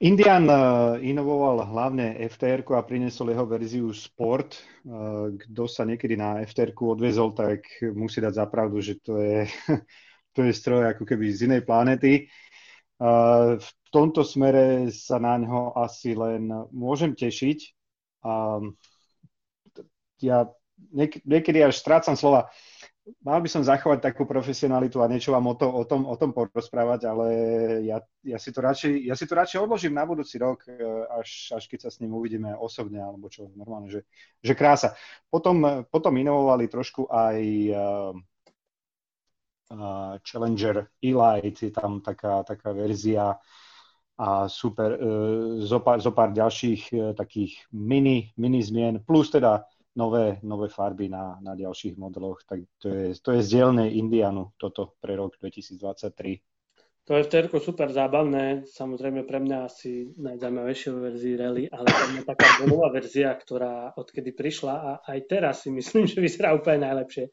Indian 0.00 0.48
uh, 0.48 0.96
inovoval 0.98 1.68
hlavne 1.68 2.16
FTR 2.32 2.64
a 2.64 2.82
priniesol 2.82 3.30
jeho 3.30 3.44
verziu 3.44 3.92
Sport. 3.92 4.56
Uh, 4.88 5.36
kto 5.36 5.68
sa 5.68 5.84
niekedy 5.84 6.16
na 6.16 6.40
FTR 6.48 6.72
odvezol, 6.72 7.36
tak 7.36 7.68
musí 7.92 8.24
dať 8.24 8.40
zapravdu, 8.40 8.80
že 8.80 8.96
to 9.04 9.20
je, 9.20 9.44
to 10.34 10.40
je 10.40 10.52
stroj 10.56 10.88
ako 10.96 11.04
keby 11.04 11.28
z 11.28 11.44
inej 11.48 11.62
planety. 11.68 12.32
Uh, 12.96 13.60
v 13.60 13.68
tomto 13.92 14.24
smere 14.24 14.88
sa 14.90 15.20
na 15.20 15.36
ňo 15.38 15.76
asi 15.76 16.16
len 16.16 16.48
môžem 16.72 17.12
tešiť. 17.14 17.58
Ja 20.24 20.38
niek- 20.90 21.22
niekedy 21.22 21.62
až 21.62 21.78
strácam 21.78 22.18
slova 22.18 22.50
mal 23.20 23.40
by 23.40 23.48
som 23.48 23.60
zachovať 23.60 24.00
takú 24.00 24.24
profesionalitu 24.24 25.00
a 25.04 25.10
niečo 25.10 25.36
vám 25.36 25.44
o, 25.44 25.54
to, 25.56 25.68
o, 25.68 25.84
tom, 25.84 26.08
o 26.08 26.16
tom 26.16 26.32
porozprávať, 26.32 27.00
ale 27.04 27.26
ja, 27.84 28.00
ja, 28.24 28.38
si 28.40 28.48
to 28.48 28.64
radšej, 28.64 28.92
ja 29.04 29.14
si 29.16 29.28
to 29.28 29.36
radšej 29.36 29.60
odložím 29.60 29.92
na 29.92 30.08
budúci 30.08 30.40
rok, 30.40 30.64
e, 30.64 30.72
až, 31.12 31.52
až 31.52 31.64
keď 31.68 31.88
sa 31.88 31.90
s 31.92 32.00
ním 32.00 32.16
uvidíme 32.16 32.56
osobne, 32.56 33.04
alebo 33.04 33.28
čo 33.28 33.52
normálne, 33.52 33.92
že, 33.92 34.08
že 34.40 34.56
krása. 34.56 34.96
Potom, 35.28 35.84
potom 35.92 36.16
inovovali 36.16 36.64
trošku 36.72 37.04
aj 37.12 37.38
uh, 37.76 38.12
uh, 39.68 40.16
Challenger 40.24 40.88
Elite, 41.04 41.68
je 41.68 41.72
tam 41.76 42.00
taká, 42.00 42.40
taká 42.40 42.72
verzia 42.72 43.36
a 44.16 44.48
super, 44.48 44.96
uh, 44.96 45.60
zo, 45.60 45.80
pár, 45.84 46.00
zo 46.00 46.12
pár 46.16 46.32
ďalších 46.32 46.82
uh, 46.96 46.98
takých 47.12 47.68
mini, 47.68 48.32
mini 48.40 48.64
zmien, 48.64 49.04
plus 49.04 49.28
teda 49.28 49.68
nové, 49.96 50.38
nové 50.42 50.68
farby 50.68 51.08
na, 51.08 51.38
na 51.42 51.54
ďalších 51.54 51.96
modeloch, 51.96 52.42
tak 52.46 52.66
to 52.78 52.88
je, 52.88 53.14
to 53.18 53.32
je 53.32 53.40
z 53.42 53.48
dielnej 53.58 53.94
Indianu 53.98 54.52
toto 54.58 54.98
pre 55.00 55.14
rok 55.14 55.38
2023. 55.40 56.42
To 57.04 57.20
je 57.20 57.28
v 57.28 57.60
super 57.60 57.92
zábavné, 57.92 58.64
samozrejme 58.64 59.28
pre 59.28 59.36
mňa 59.36 59.58
asi 59.68 60.16
najzaujímavejšia 60.16 60.88
verzii 60.96 61.36
Rally, 61.36 61.64
ale 61.68 61.84
to 61.84 62.04
je 62.16 62.24
taká 62.24 62.64
nová 62.64 62.88
verzia, 62.88 63.28
ktorá 63.36 63.92
odkedy 63.92 64.32
prišla 64.32 64.72
a 64.72 64.90
aj 65.12 65.18
teraz 65.28 65.68
si 65.68 65.70
myslím, 65.70 66.08
že 66.10 66.24
vyzerá 66.24 66.56
úplne 66.56 66.88
najlepšie. 66.88 67.28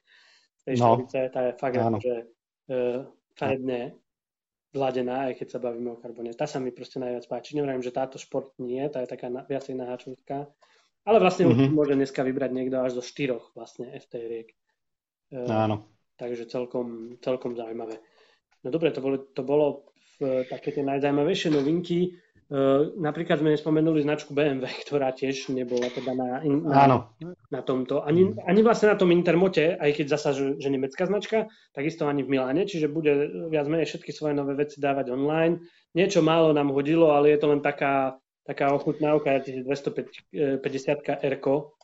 Tej 0.68 0.76
no, 0.76 1.08
tá 1.08 1.40
je 1.48 1.54
fakt 1.56 1.80
že 2.04 2.16
uh, 2.68 3.08
farebne 3.34 3.96
vladená, 4.76 5.32
aj 5.32 5.40
keď 5.40 5.48
sa 5.56 5.60
bavíme 5.64 5.96
o 5.96 6.00
karbone. 6.00 6.36
Tá 6.36 6.48
sa 6.48 6.60
mi 6.60 6.76
proste 6.76 7.00
najviac 7.00 7.28
páči. 7.28 7.56
Nevrajím, 7.56 7.84
že 7.84 7.96
táto 7.96 8.20
šport 8.20 8.52
nie, 8.60 8.84
tá 8.92 9.04
je 9.04 9.10
taká 9.12 9.28
na, 9.32 9.48
viacej 9.48 9.76
naháčovská, 9.76 10.48
ale 11.06 11.18
vlastne 11.18 11.50
mm-hmm. 11.50 11.74
môže 11.74 11.98
dneska 11.98 12.22
vybrať 12.22 12.52
niekto 12.54 12.78
až 12.82 13.02
zo 13.02 13.04
štyroch 13.04 13.50
vlastne 13.58 13.90
FT-riek. 13.90 14.54
E, 15.34 15.48
Áno. 15.50 15.90
Takže 16.20 16.46
celkom, 16.46 17.18
celkom 17.26 17.58
zaujímavé. 17.58 17.98
No 18.62 18.70
dobre, 18.70 18.94
to 18.94 19.02
bolo, 19.02 19.18
to 19.18 19.42
bolo 19.42 19.90
v, 20.22 20.46
také 20.46 20.70
tie 20.70 20.86
najzaujímavejšie 20.86 21.50
novinky. 21.50 22.14
Uh, 22.52 22.92
napríklad 23.00 23.40
sme 23.40 23.56
nespomenuli 23.56 24.04
značku 24.04 24.36
BMW, 24.36 24.68
ktorá 24.84 25.16
tiež 25.16 25.56
nebola 25.56 25.88
teda 25.88 26.12
na, 26.12 26.44
na, 26.44 27.08
na 27.48 27.62
tomto, 27.64 28.04
ani, 28.04 28.36
ani 28.44 28.60
vlastne 28.60 28.92
na 28.92 29.00
tom 29.00 29.16
Intermote, 29.16 29.80
aj 29.80 29.96
keď 29.96 30.06
zasa, 30.12 30.36
že, 30.36 30.60
že 30.60 30.68
nemecká 30.68 31.08
značka, 31.08 31.48
takisto 31.72 32.12
ani 32.12 32.28
v 32.28 32.36
Miláne, 32.36 32.68
čiže 32.68 32.92
bude 32.92 33.32
viac 33.48 33.72
menej 33.72 33.88
všetky 33.88 34.12
svoje 34.12 34.36
nové 34.36 34.60
veci 34.60 34.84
dávať 34.84 35.16
online. 35.16 35.64
Niečo 35.96 36.20
málo 36.20 36.52
nám 36.52 36.76
hodilo, 36.76 37.16
ale 37.16 37.32
je 37.32 37.40
to 37.40 37.48
len 37.56 37.64
taká 37.64 38.20
taká 38.46 38.74
ochutnávka 38.74 39.40
1250 39.40 40.34
R-ko. 41.22 41.78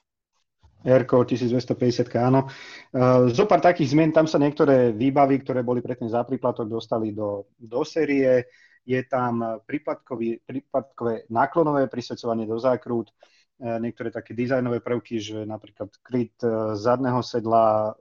R-ko 0.86 1.18
1250, 1.26 2.14
áno. 2.22 2.46
Uh, 2.94 3.28
zo 3.34 3.50
pár 3.50 3.60
takých 3.60 3.98
zmien, 3.98 4.14
tam 4.14 4.30
sa 4.30 4.38
niektoré 4.38 4.94
výbavy, 4.94 5.42
ktoré 5.42 5.66
boli 5.66 5.82
predtým 5.82 6.08
za 6.08 6.22
príplatok, 6.22 6.70
dostali 6.70 7.12
do, 7.12 7.50
do 7.58 7.82
série. 7.82 8.46
Je 8.88 9.02
tam 9.04 9.60
príplatkové 9.68 11.28
náklonové 11.28 11.92
prisvedcovanie 11.92 12.46
do 12.46 12.62
zákrút, 12.62 13.10
uh, 13.10 13.82
niektoré 13.82 14.14
také 14.14 14.38
dizajnové 14.38 14.80
prvky, 14.80 15.18
že 15.18 15.38
napríklad 15.50 15.90
kryt 16.06 16.38
uh, 16.46 16.78
zadného 16.78 17.26
sedla 17.26 17.98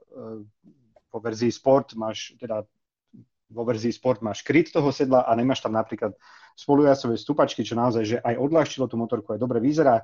po 1.07 1.17
verzii 1.17 1.49
Sport 1.49 1.97
máš, 1.97 2.37
teda 2.37 2.61
vo 3.47 3.63
verzii 3.63 3.95
Sport 3.95 4.21
máš 4.21 4.43
kryt 4.43 4.71
toho 4.71 4.91
sedla 4.91 5.23
a 5.23 5.31
nemáš 5.35 5.63
tam 5.63 5.75
napríklad 5.75 6.15
spolujacové 6.57 7.15
stupačky, 7.15 7.63
čo 7.63 7.79
naozaj, 7.79 8.03
že 8.03 8.17
aj 8.19 8.35
odľahčilo 8.35 8.89
tú 8.91 8.99
motorku, 8.99 9.33
aj 9.35 9.39
dobre 9.39 9.63
vyzerá. 9.63 10.03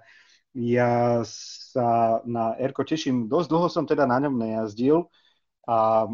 Ja 0.53 1.25
sa 1.25 2.21
na 2.29 2.53
Erko 2.61 2.85
teším, 2.85 3.25
dosť 3.25 3.47
dlho 3.49 3.67
som 3.67 3.83
teda 3.89 4.05
na 4.05 4.21
ňom 4.21 4.37
nejazdil 4.37 5.09
a 5.65 6.05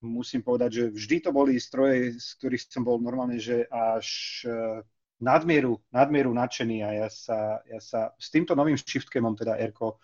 musím 0.00 0.40
povedať, 0.40 0.70
že 0.72 0.84
vždy 0.94 1.16
to 1.28 1.30
boli 1.34 1.60
stroje, 1.60 2.16
z 2.16 2.28
ktorých 2.40 2.62
som 2.70 2.82
bol 2.86 3.02
normálne, 3.02 3.36
že 3.36 3.68
až 3.68 4.06
e, 4.46 4.80
nadmieru, 5.20 5.82
nadmieru 5.92 6.32
nadšený 6.32 6.78
a 6.86 6.90
ja 7.04 7.08
sa, 7.12 7.60
ja 7.68 7.80
sa 7.82 8.00
s 8.16 8.32
týmto 8.32 8.56
novým 8.56 8.78
shiftcamom, 8.80 9.36
teda 9.36 9.60
Erko, 9.60 10.00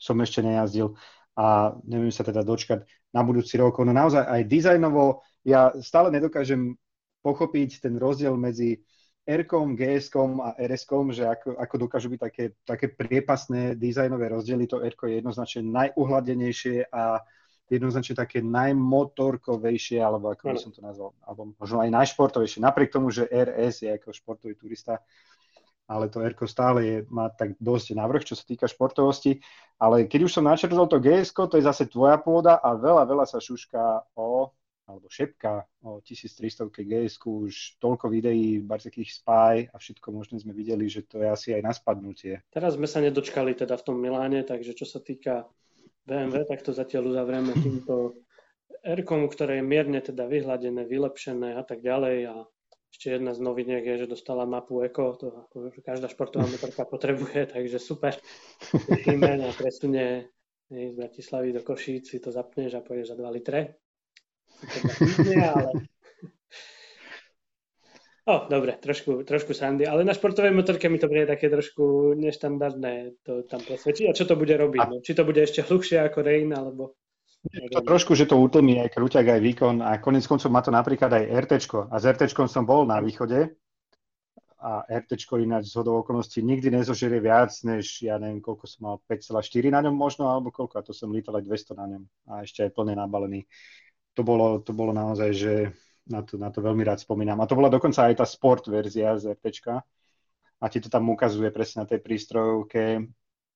som 0.00 0.16
ešte 0.20 0.40
nejazdil 0.40 0.96
a 1.36 1.76
neviem 1.84 2.12
sa 2.12 2.24
teda 2.24 2.40
dočkať 2.40 2.88
na 3.12 3.20
budúci 3.20 3.60
rok. 3.60 3.76
Ono 3.80 3.92
naozaj 3.92 4.24
aj 4.24 4.42
dizajnovo, 4.48 5.20
ja 5.46 5.70
stále 5.78 6.10
nedokážem 6.10 6.74
pochopiť 7.22 7.86
ten 7.86 7.94
rozdiel 7.94 8.34
medzi 8.34 8.82
R-kom, 9.26 9.74
GS-kom 9.74 10.38
a 10.38 10.54
RS-kom, 10.54 11.10
že 11.10 11.26
ako, 11.26 11.58
ako 11.58 11.74
dokážu 11.78 12.06
byť 12.10 12.20
také, 12.22 12.44
také 12.62 12.86
priepasné 12.90 13.74
dizajnové 13.74 14.30
rozdiely. 14.30 14.70
To 14.70 14.82
R 14.82 14.94
je 14.94 15.18
jednoznačne 15.18 15.66
najuhladenejšie 15.66 16.90
a 16.94 17.18
jednoznačne 17.66 18.14
také 18.14 18.38
najmotorkovejšie, 18.46 19.98
alebo 19.98 20.30
ako 20.30 20.54
by 20.54 20.58
som 20.62 20.70
to 20.70 20.78
nazval, 20.78 21.10
alebo 21.26 21.50
možno 21.58 21.82
aj 21.82 21.90
najšportovejšie, 21.90 22.62
napriek 22.62 22.94
tomu, 22.94 23.10
že 23.10 23.26
RS 23.26 23.82
je 23.82 23.90
ako 23.90 24.14
športový 24.14 24.54
turista, 24.54 25.02
ale 25.90 26.06
to 26.06 26.22
Erko 26.22 26.46
stále 26.46 26.78
je, 26.82 26.96
má 27.10 27.26
tak 27.30 27.58
dosť 27.58 27.98
navrh, 27.98 28.22
čo 28.22 28.34
sa 28.38 28.42
týka 28.46 28.66
športovosti. 28.70 29.38
Ale 29.78 30.06
keď 30.06 30.26
už 30.26 30.34
som 30.34 30.46
načrtol 30.46 30.86
to 30.90 30.98
gs 30.98 31.30
to 31.30 31.58
je 31.58 31.66
zase 31.66 31.90
tvoja 31.90 32.18
pôda 32.18 32.58
a 32.58 32.74
veľa, 32.74 33.06
veľa 33.06 33.26
sa 33.26 33.38
šušká 33.38 34.14
o, 34.18 34.50
alebo 34.86 35.10
šepka 35.10 35.66
o 35.82 35.98
1300 35.98 36.70
gs 36.70 37.18
už 37.26 37.82
toľko 37.82 38.06
videí, 38.06 38.62
takých 38.62 39.18
spy 39.18 39.54
a 39.66 39.76
všetko 39.76 40.14
možné 40.14 40.38
sme 40.38 40.54
videli, 40.54 40.86
že 40.86 41.02
to 41.02 41.18
je 41.18 41.28
asi 41.28 41.48
aj 41.58 41.62
na 41.66 41.72
spadnutie. 41.74 42.46
Teraz 42.54 42.78
sme 42.78 42.86
sa 42.86 43.02
nedočkali 43.02 43.58
teda 43.58 43.74
v 43.74 43.84
tom 43.84 43.98
Miláne, 43.98 44.46
takže 44.46 44.78
čo 44.78 44.86
sa 44.86 45.02
týka 45.02 45.50
BMW, 46.06 46.46
tak 46.46 46.62
to 46.62 46.70
zatiaľ 46.70 47.10
uzavrieme 47.10 47.50
týmto 47.58 48.22
r 48.86 49.00
ktoré 49.02 49.58
je 49.58 49.64
mierne 49.66 49.98
teda 49.98 50.30
vyhľadené, 50.30 50.86
vylepšené 50.86 51.58
a 51.58 51.62
tak 51.66 51.82
ďalej 51.82 52.30
a 52.30 52.34
ešte 52.86 53.18
jedna 53.18 53.34
z 53.34 53.42
noviniek 53.42 53.82
je, 53.82 54.06
že 54.06 54.12
dostala 54.14 54.46
mapu 54.46 54.78
Eko, 54.86 55.18
to 55.18 55.28
ako, 55.28 55.74
každá 55.82 56.06
športová 56.06 56.46
motorka 56.46 56.86
potrebuje, 56.94 57.50
takže 57.50 57.82
super. 57.82 58.14
Tešíme 58.70 59.42
na 59.42 59.50
presunie 59.50 60.30
z 60.70 60.94
Bratislavy 60.94 61.50
do 61.50 61.62
Košíc, 61.66 62.10
si 62.10 62.18
to 62.22 62.30
zapneš 62.30 62.78
a 62.78 62.82
pôjdeš 62.82 63.14
za 63.14 63.16
2 63.18 63.36
litre. 63.36 63.82
Ale... 65.36 65.86
O, 68.26 68.50
dobre, 68.50 68.74
trošku, 68.82 69.22
trošku 69.22 69.54
sandy, 69.54 69.86
ale 69.86 70.02
na 70.02 70.10
športovej 70.10 70.50
motorke 70.50 70.90
mi 70.90 70.98
to 70.98 71.06
bude 71.06 71.30
také 71.30 71.46
trošku 71.46 72.10
neštandardné 72.18 73.22
to 73.22 73.46
tam 73.46 73.62
presvedčiť. 73.62 74.10
A 74.10 74.16
čo 74.18 74.26
to 74.26 74.34
bude 74.34 74.50
robiť? 74.50 74.82
No? 74.82 74.98
Či 74.98 75.14
to 75.14 75.22
bude 75.22 75.38
ešte 75.38 75.62
hlubšie 75.62 76.02
ako 76.02 76.26
Rain, 76.26 76.50
alebo... 76.50 76.98
To 77.46 77.78
trošku, 77.86 78.18
že 78.18 78.26
to 78.26 78.34
utlmí 78.34 78.82
aj 78.82 78.98
krúťak, 78.98 79.30
aj 79.30 79.38
výkon 79.38 79.78
a 79.78 80.02
konec 80.02 80.26
koncov 80.26 80.50
má 80.50 80.58
to 80.58 80.74
napríklad 80.74 81.14
aj 81.14 81.46
RT. 81.46 81.52
A 81.86 81.94
s 82.02 82.04
RT 82.10 82.34
som 82.50 82.66
bol 82.66 82.82
na 82.82 82.98
východe 82.98 83.54
a 84.58 84.82
RT 84.90 85.14
ináč 85.38 85.70
z 85.70 85.78
hodou 85.78 86.02
okolností 86.02 86.42
nikdy 86.42 86.74
nezožerie 86.74 87.22
viac, 87.22 87.54
než 87.62 88.02
ja 88.02 88.18
neviem, 88.18 88.42
koľko 88.42 88.66
som 88.66 88.80
mal, 88.90 88.96
5,4 89.06 89.70
na 89.70 89.86
ňom 89.86 89.94
možno, 89.94 90.26
alebo 90.26 90.50
koľko, 90.50 90.82
a 90.82 90.82
to 90.82 90.90
som 90.90 91.14
lítal 91.14 91.38
aj 91.38 91.46
200 91.46 91.78
na 91.78 91.86
ňom 91.94 92.02
a 92.26 92.32
ešte 92.42 92.66
aj 92.66 92.74
plne 92.74 92.98
nabalený. 92.98 93.46
To 94.16 94.22
bolo, 94.24 94.64
to 94.64 94.72
bolo 94.72 94.96
naozaj, 94.96 95.30
že 95.36 95.54
na 96.08 96.24
to, 96.24 96.40
na 96.40 96.48
to 96.48 96.64
veľmi 96.64 96.80
rád 96.86 97.04
spomínam. 97.04 97.36
A 97.42 97.48
to 97.48 97.58
bola 97.58 97.68
dokonca 97.68 98.08
aj 98.08 98.24
tá 98.24 98.26
sport 98.26 98.64
verzia 98.66 99.12
z 99.20 99.36
RT. 99.36 99.76
A 100.56 100.64
ti 100.72 100.80
to 100.80 100.88
tam 100.88 101.12
ukazuje 101.12 101.52
presne 101.52 101.84
na 101.84 101.86
tej 101.86 102.00
prístrojovke, 102.00 103.04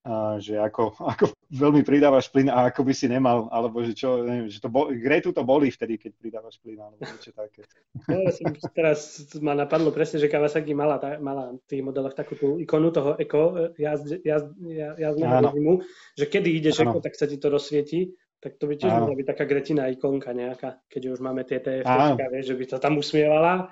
a 0.01 0.41
že 0.41 0.57
ako, 0.57 0.97
ako 1.13 1.25
veľmi 1.53 1.85
pridávaš 1.85 2.33
plyn 2.33 2.49
a 2.49 2.73
ako 2.73 2.89
by 2.89 2.93
si 2.97 3.05
nemal, 3.05 3.53
alebo 3.53 3.85
že 3.85 3.93
čo, 3.93 4.25
neviem, 4.25 4.49
že 4.49 4.57
to 4.57 4.73
bol, 4.73 4.89
Gretu 4.89 5.29
to 5.29 5.45
boli 5.45 5.69
vtedy, 5.69 6.01
keď 6.01 6.17
pridávaš 6.17 6.57
plyn, 6.65 6.81
alebo 6.81 7.05
niečo 7.05 7.37
také. 7.37 7.69
No, 8.09 8.25
ja 8.25 8.33
som, 8.33 8.49
teraz 8.73 9.21
ma 9.45 9.53
napadlo 9.53 9.93
presne, 9.93 10.17
že 10.17 10.33
Kawasaki 10.33 10.73
mala, 10.73 10.97
tá, 10.97 11.21
mala 11.21 11.53
v 11.53 11.65
tých 11.69 11.85
modeloch 11.85 12.17
takú 12.17 12.33
tú 12.33 12.57
ikonu 12.57 12.89
toho 12.89 13.13
eko 13.21 13.77
jazd, 13.77 14.25
jazd, 14.25 14.49
jazdného 14.97 15.35
režimu, 15.53 15.73
že 16.17 16.25
kedy 16.33 16.49
ideš 16.49 16.81
eko, 16.81 17.05
tak 17.05 17.13
sa 17.13 17.29
ti 17.29 17.37
to 17.37 17.53
rozsvieti, 17.53 18.17
tak 18.41 18.57
to 18.57 18.64
by 18.64 18.74
tiež 18.80 18.88
mohla 18.88 19.14
byť 19.14 19.26
taká 19.36 19.45
Gretina 19.45 19.93
ikonka 19.93 20.32
nejaká, 20.32 20.80
keď 20.88 21.12
už 21.12 21.20
máme 21.20 21.45
tie 21.45 21.61
TFT, 21.61 22.16
že 22.41 22.55
by 22.57 22.64
to 22.64 22.76
tam 22.80 22.97
usmievala. 22.97 23.68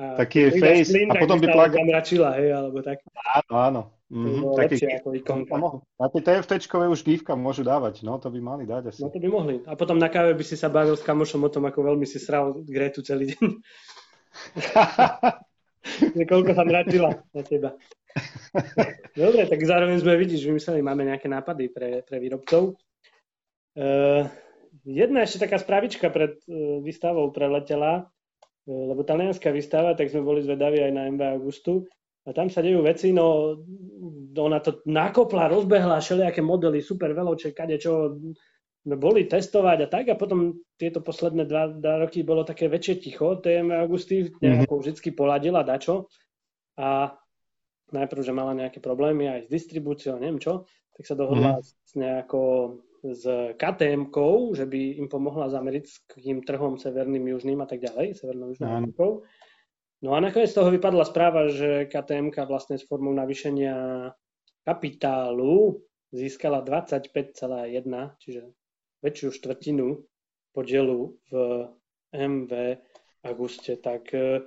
A 0.00 0.16
Taký 0.16 0.48
je 0.48 0.50
face 0.58 0.90
plyn, 0.90 1.12
a 1.12 1.14
potom 1.20 1.38
by 1.38 1.46
plak... 1.52 1.76
Zamračila, 1.76 2.32
hej, 2.40 2.56
alebo 2.56 2.80
tak. 2.80 3.04
Áno, 3.14 3.52
áno. 3.52 3.82
Mm-hmm, 4.10 4.58
taký, 4.58 4.90
ako 4.90 5.08
ikonka. 5.14 5.54
Na 6.00 6.10
tie 6.10 6.22
tft 6.24 6.66
už 6.66 7.00
gifka 7.06 7.38
môžu 7.38 7.62
dávať, 7.62 8.02
no 8.02 8.18
to 8.18 8.26
by 8.32 8.40
mali 8.42 8.66
dať 8.66 8.90
asi. 8.90 9.06
No 9.06 9.12
to 9.12 9.22
by 9.22 9.28
mohli. 9.30 9.62
A 9.70 9.78
potom 9.78 10.00
na 10.00 10.10
káve 10.10 10.34
by 10.34 10.42
si 10.42 10.58
sa 10.58 10.66
bavil 10.66 10.98
s 10.98 11.06
kamošom 11.06 11.46
o 11.46 11.50
tom, 11.52 11.70
ako 11.70 11.94
veľmi 11.94 12.06
si 12.08 12.18
sral 12.18 12.58
Gretu 12.66 13.06
celý 13.06 13.36
deň. 13.36 13.46
koľko 16.30 16.50
sa 16.56 16.64
mratila 16.66 17.22
na 17.30 17.42
teba. 17.46 17.70
Dobre, 19.20 19.46
tak 19.46 19.60
zároveň 19.62 20.02
sme, 20.02 20.18
vidíš, 20.18 20.50
vymysleli, 20.50 20.82
máme 20.82 21.06
nejaké 21.06 21.30
nápady 21.30 21.70
pre, 21.70 22.02
pre 22.02 22.18
výrobcov. 22.18 22.74
Uh, 23.78 24.26
jedna 24.82 25.22
ešte 25.22 25.46
taká 25.46 25.62
spravička 25.62 26.10
pred 26.10 26.42
uh, 26.50 26.82
výstavou 26.82 27.30
preletela, 27.30 28.10
uh, 28.66 28.82
lebo 28.90 29.06
talianská 29.06 29.54
výstava, 29.54 29.94
tak 29.94 30.10
sme 30.10 30.26
boli 30.26 30.42
zvedaví 30.42 30.82
aj 30.82 30.92
na 30.92 31.06
MB 31.06 31.22
Augustu 31.38 31.86
a 32.26 32.34
tam 32.34 32.50
sa 32.50 32.60
dejú 32.60 32.82
veci, 32.84 33.14
no 33.14 33.56
ona 34.36 34.58
to 34.60 34.84
nakopla, 34.84 35.48
rozbehla 35.48 36.02
všelijaké 36.02 36.44
modely, 36.44 36.84
super 36.84 37.14
veloček, 37.14 37.56
kade 37.56 37.80
čo 37.80 38.18
boli 38.84 39.28
testovať 39.28 39.78
a 39.84 39.88
tak 39.88 40.04
a 40.08 40.16
potom 40.16 40.56
tieto 40.80 41.04
posledné 41.04 41.44
dva, 41.44 41.68
dva 41.68 42.00
roky 42.00 42.24
bolo 42.24 42.44
také 42.44 42.68
väčšie 42.68 42.94
ticho, 43.00 43.36
TM 43.36 43.72
Augusty 43.72 44.32
nejako 44.40 44.64
mm-hmm. 44.64 44.80
vždycky 44.80 45.08
poladila 45.12 45.60
dačo 45.60 46.08
a 46.80 47.12
najprv, 47.92 48.20
že 48.24 48.32
mala 48.32 48.56
nejaké 48.56 48.80
problémy 48.80 49.28
aj 49.28 49.40
s 49.46 49.48
distribúciou, 49.52 50.16
neviem 50.16 50.40
čo, 50.40 50.64
tak 50.96 51.04
sa 51.04 51.12
dohodla 51.12 51.60
mm-hmm. 51.60 51.76
s 51.84 51.92
nejako 51.96 52.40
s 53.02 53.24
ktm 53.56 54.12
že 54.52 54.64
by 54.68 54.80
im 55.00 55.08
pomohla 55.08 55.48
s 55.48 55.54
americkým 55.54 56.44
trhom 56.44 56.76
severným, 56.76 57.28
južným 57.32 57.60
a 57.60 57.66
tak 57.66 57.80
ďalej, 57.80 58.20
severnou 58.20 58.52
južnou 58.52 58.68
Amerikou. 58.68 59.10
No 60.00 60.16
a 60.16 60.20
nakoniec 60.20 60.48
z 60.48 60.56
toho 60.56 60.72
vypadla 60.72 61.04
správa, 61.04 61.52
že 61.52 61.84
KTM 61.84 62.32
vlastne 62.48 62.80
s 62.80 62.88
formou 62.88 63.12
navýšenia 63.12 64.08
kapitálu 64.64 65.84
získala 66.12 66.64
25,1, 66.64 67.68
čiže 68.16 68.42
väčšiu 69.04 69.28
štvrtinu 69.32 70.00
podielu 70.56 71.16
v 71.30 71.32
MV 72.16 72.52
Auguste. 73.24 73.76
Tak 73.76 74.12
e, 74.16 74.40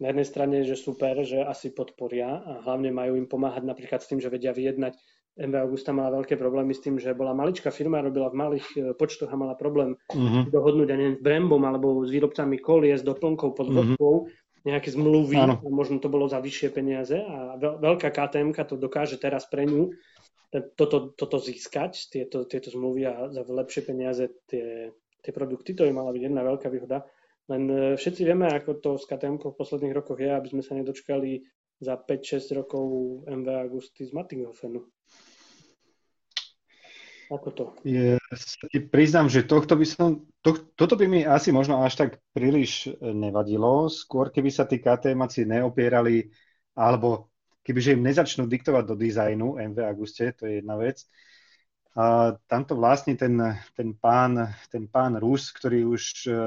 na 0.00 0.06
jednej 0.10 0.26
strane, 0.26 0.56
že 0.64 0.78
super, 0.78 1.18
že 1.22 1.44
asi 1.44 1.70
podporia 1.74 2.40
a 2.42 2.52
hlavne 2.64 2.90
majú 2.94 3.18
im 3.18 3.28
pomáhať 3.28 3.62
napríklad 3.66 4.00
s 4.02 4.08
tým, 4.08 4.18
že 4.22 4.32
vedia 4.32 4.54
vyjednať. 4.54 4.96
MV 5.32 5.54
Augusta 5.64 5.96
mala 5.96 6.12
veľké 6.20 6.36
problémy 6.36 6.76
s 6.76 6.84
tým, 6.84 7.00
že 7.00 7.16
bola 7.16 7.32
maličká 7.32 7.72
firma, 7.72 8.04
robila 8.04 8.28
v 8.28 8.36
malých 8.36 8.66
e, 8.76 8.78
počtoch 8.92 9.32
a 9.32 9.36
mala 9.36 9.56
problém 9.56 9.96
uh-huh. 10.12 10.48
dohodnúť 10.52 10.88
neviem, 10.92 11.14
s 11.16 11.24
Brembom 11.24 11.62
alebo 11.64 12.04
s 12.04 12.12
výrobcami 12.12 12.60
kolies, 12.60 13.00
doplnkov 13.00 13.50
pod 13.56 13.68
uh-huh 13.72 14.28
nejaké 14.62 14.94
zmluvy, 14.94 15.36
a 15.42 15.58
možno 15.58 15.98
to 15.98 16.06
bolo 16.06 16.30
za 16.30 16.38
vyššie 16.38 16.70
peniaze 16.70 17.18
a 17.18 17.58
veľká 17.58 18.14
KTM 18.14 18.54
to 18.54 18.78
dokáže 18.78 19.18
teraz 19.18 19.50
pre 19.50 19.66
ňu 19.66 19.90
toto, 20.76 21.16
toto 21.16 21.40
získať, 21.40 22.12
tieto, 22.12 22.44
tieto 22.44 22.68
zmluvy 22.68 23.02
a 23.08 23.14
za 23.32 23.42
lepšie 23.42 23.88
peniaze 23.88 24.28
tie, 24.46 24.92
tie 25.24 25.32
produkty, 25.32 25.72
to 25.72 25.88
by 25.88 25.92
mala 25.96 26.12
byť 26.12 26.22
jedna 26.28 26.44
veľká 26.44 26.68
výhoda. 26.68 27.08
Len 27.48 27.62
e, 27.72 27.76
všetci 27.96 28.22
vieme, 28.22 28.52
ako 28.52 28.78
to 28.78 28.90
s 29.00 29.08
KTM 29.08 29.40
v 29.40 29.56
posledných 29.56 29.96
rokoch 29.96 30.20
je, 30.20 30.28
aby 30.28 30.48
sme 30.52 30.62
sa 30.62 30.76
nedočkali 30.76 31.42
za 31.82 31.98
5-6 31.98 32.54
rokov 32.62 32.86
MV 33.26 33.48
Agusty 33.66 34.06
z 34.06 34.14
Mattinghofenu. 34.14 34.86
Ako 37.32 37.48
to? 37.50 37.64
Ja 37.88 38.20
ti 38.68 38.78
priznám, 38.84 39.32
že 39.32 39.48
tohto 39.48 39.72
by 39.72 39.86
som, 39.88 40.28
to, 40.44 40.68
toto 40.76 41.00
by 41.00 41.08
mi 41.08 41.20
asi 41.24 41.48
možno 41.48 41.80
až 41.80 41.96
tak 41.96 42.10
príliš 42.36 42.92
e, 42.92 43.08
nevadilo. 43.08 43.88
Skôr, 43.88 44.28
keby 44.28 44.52
sa 44.52 44.68
tí 44.68 44.76
KTMaci 44.78 45.48
neopierali, 45.48 46.28
alebo 46.76 47.32
kebyže 47.64 47.96
im 47.96 48.04
nezačnú 48.04 48.44
diktovať 48.44 48.84
do 48.84 48.94
dizajnu 49.00 49.56
MV 49.72 49.78
Auguste, 49.80 50.36
to 50.36 50.44
je 50.44 50.60
jedna 50.60 50.76
vec. 50.76 51.08
A 51.92 52.32
tamto 52.48 52.72
vlastne 52.72 53.12
ten, 53.20 53.36
ten, 53.76 53.92
pán, 53.92 54.48
ten 54.72 54.88
pán 54.88 55.20
Rus, 55.20 55.52
ktorý 55.52 55.84
už, 55.92 56.24
e, 56.24 56.40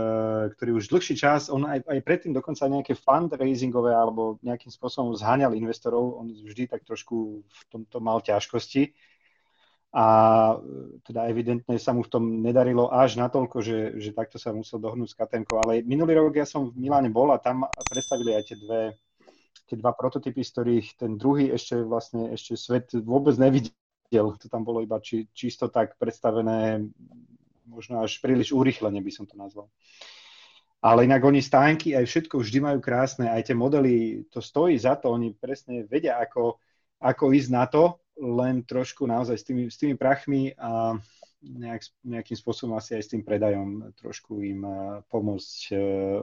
ktorý 0.58 0.82
už 0.82 0.90
dlhší 0.90 1.14
čas, 1.14 1.54
on 1.54 1.70
aj, 1.70 1.86
aj 1.86 2.02
predtým 2.02 2.34
dokonca 2.34 2.66
nejaké 2.66 2.98
fundraisingové 2.98 3.94
alebo 3.94 4.42
nejakým 4.42 4.74
spôsobom 4.74 5.14
zháňal 5.14 5.54
investorov, 5.54 6.18
on 6.18 6.34
vždy 6.34 6.66
tak 6.66 6.82
trošku 6.82 7.46
v 7.46 7.62
tomto 7.70 8.02
mal 8.02 8.26
ťažkosti 8.26 8.90
a 9.94 10.06
e, 10.58 10.98
teda 11.06 11.30
evidentne 11.30 11.78
sa 11.78 11.94
mu 11.94 12.02
v 12.02 12.10
tom 12.10 12.42
nedarilo 12.42 12.90
až 12.90 13.22
natoľko, 13.22 13.62
že, 13.62 14.02
že 14.02 14.18
takto 14.18 14.42
sa 14.42 14.50
musel 14.50 14.82
dohnúť 14.82 15.14
s 15.14 15.18
KTM. 15.18 15.46
Ale 15.62 15.86
minulý 15.86 16.18
rok 16.26 16.42
ja 16.42 16.50
som 16.50 16.74
v 16.74 16.90
Miláne 16.90 17.14
bol 17.14 17.30
a 17.30 17.38
tam 17.38 17.70
predstavili 17.86 18.34
aj 18.34 18.44
tie 18.50 18.58
dve 18.58 18.98
tie 19.66 19.82
dva 19.82 19.98
prototypy, 19.98 20.46
z 20.46 20.52
ktorých 20.54 20.88
ten 20.94 21.18
druhý 21.18 21.50
ešte 21.50 21.82
vlastne 21.82 22.30
ešte 22.34 22.54
svet 22.54 22.94
vôbec 23.02 23.34
nevidel. 23.38 23.74
To 24.14 24.48
tam 24.48 24.64
bolo 24.64 24.80
iba 24.86 25.02
či, 25.02 25.28
čisto 25.34 25.68
tak 25.68 25.98
predstavené, 25.98 26.86
možno 27.66 28.00
až 28.00 28.22
príliš 28.22 28.54
urýchlene 28.54 29.02
by 29.02 29.12
som 29.12 29.26
to 29.26 29.36
nazval. 29.36 29.68
Ale 30.86 31.10
inak 31.10 31.26
oni 31.26 31.42
stánky 31.42 31.98
aj 31.98 32.06
všetko 32.06 32.38
vždy 32.38 32.60
majú 32.62 32.80
krásne, 32.80 33.26
aj 33.26 33.50
tie 33.50 33.56
modely, 33.58 34.22
to 34.30 34.38
stojí 34.38 34.78
za 34.78 34.94
to, 35.02 35.10
oni 35.10 35.34
presne 35.34 35.82
vedia, 35.90 36.22
ako, 36.22 36.62
ako 37.02 37.34
ísť 37.34 37.50
na 37.50 37.66
to, 37.66 37.98
len 38.22 38.62
trošku 38.62 39.10
naozaj 39.10 39.36
s 39.36 39.44
tými, 39.44 39.64
s 39.68 39.82
tými 39.82 39.98
prachmi 39.98 40.54
a 40.56 40.94
nejak, 41.42 41.82
nejakým 42.06 42.38
spôsobom 42.38 42.78
asi 42.78 42.96
aj 42.96 43.04
s 43.06 43.12
tým 43.12 43.26
predajom 43.26 43.92
trošku 43.98 44.42
im 44.46 44.62
eh, 44.66 44.78
pomôcť 45.10 45.58
eh, 45.74 45.80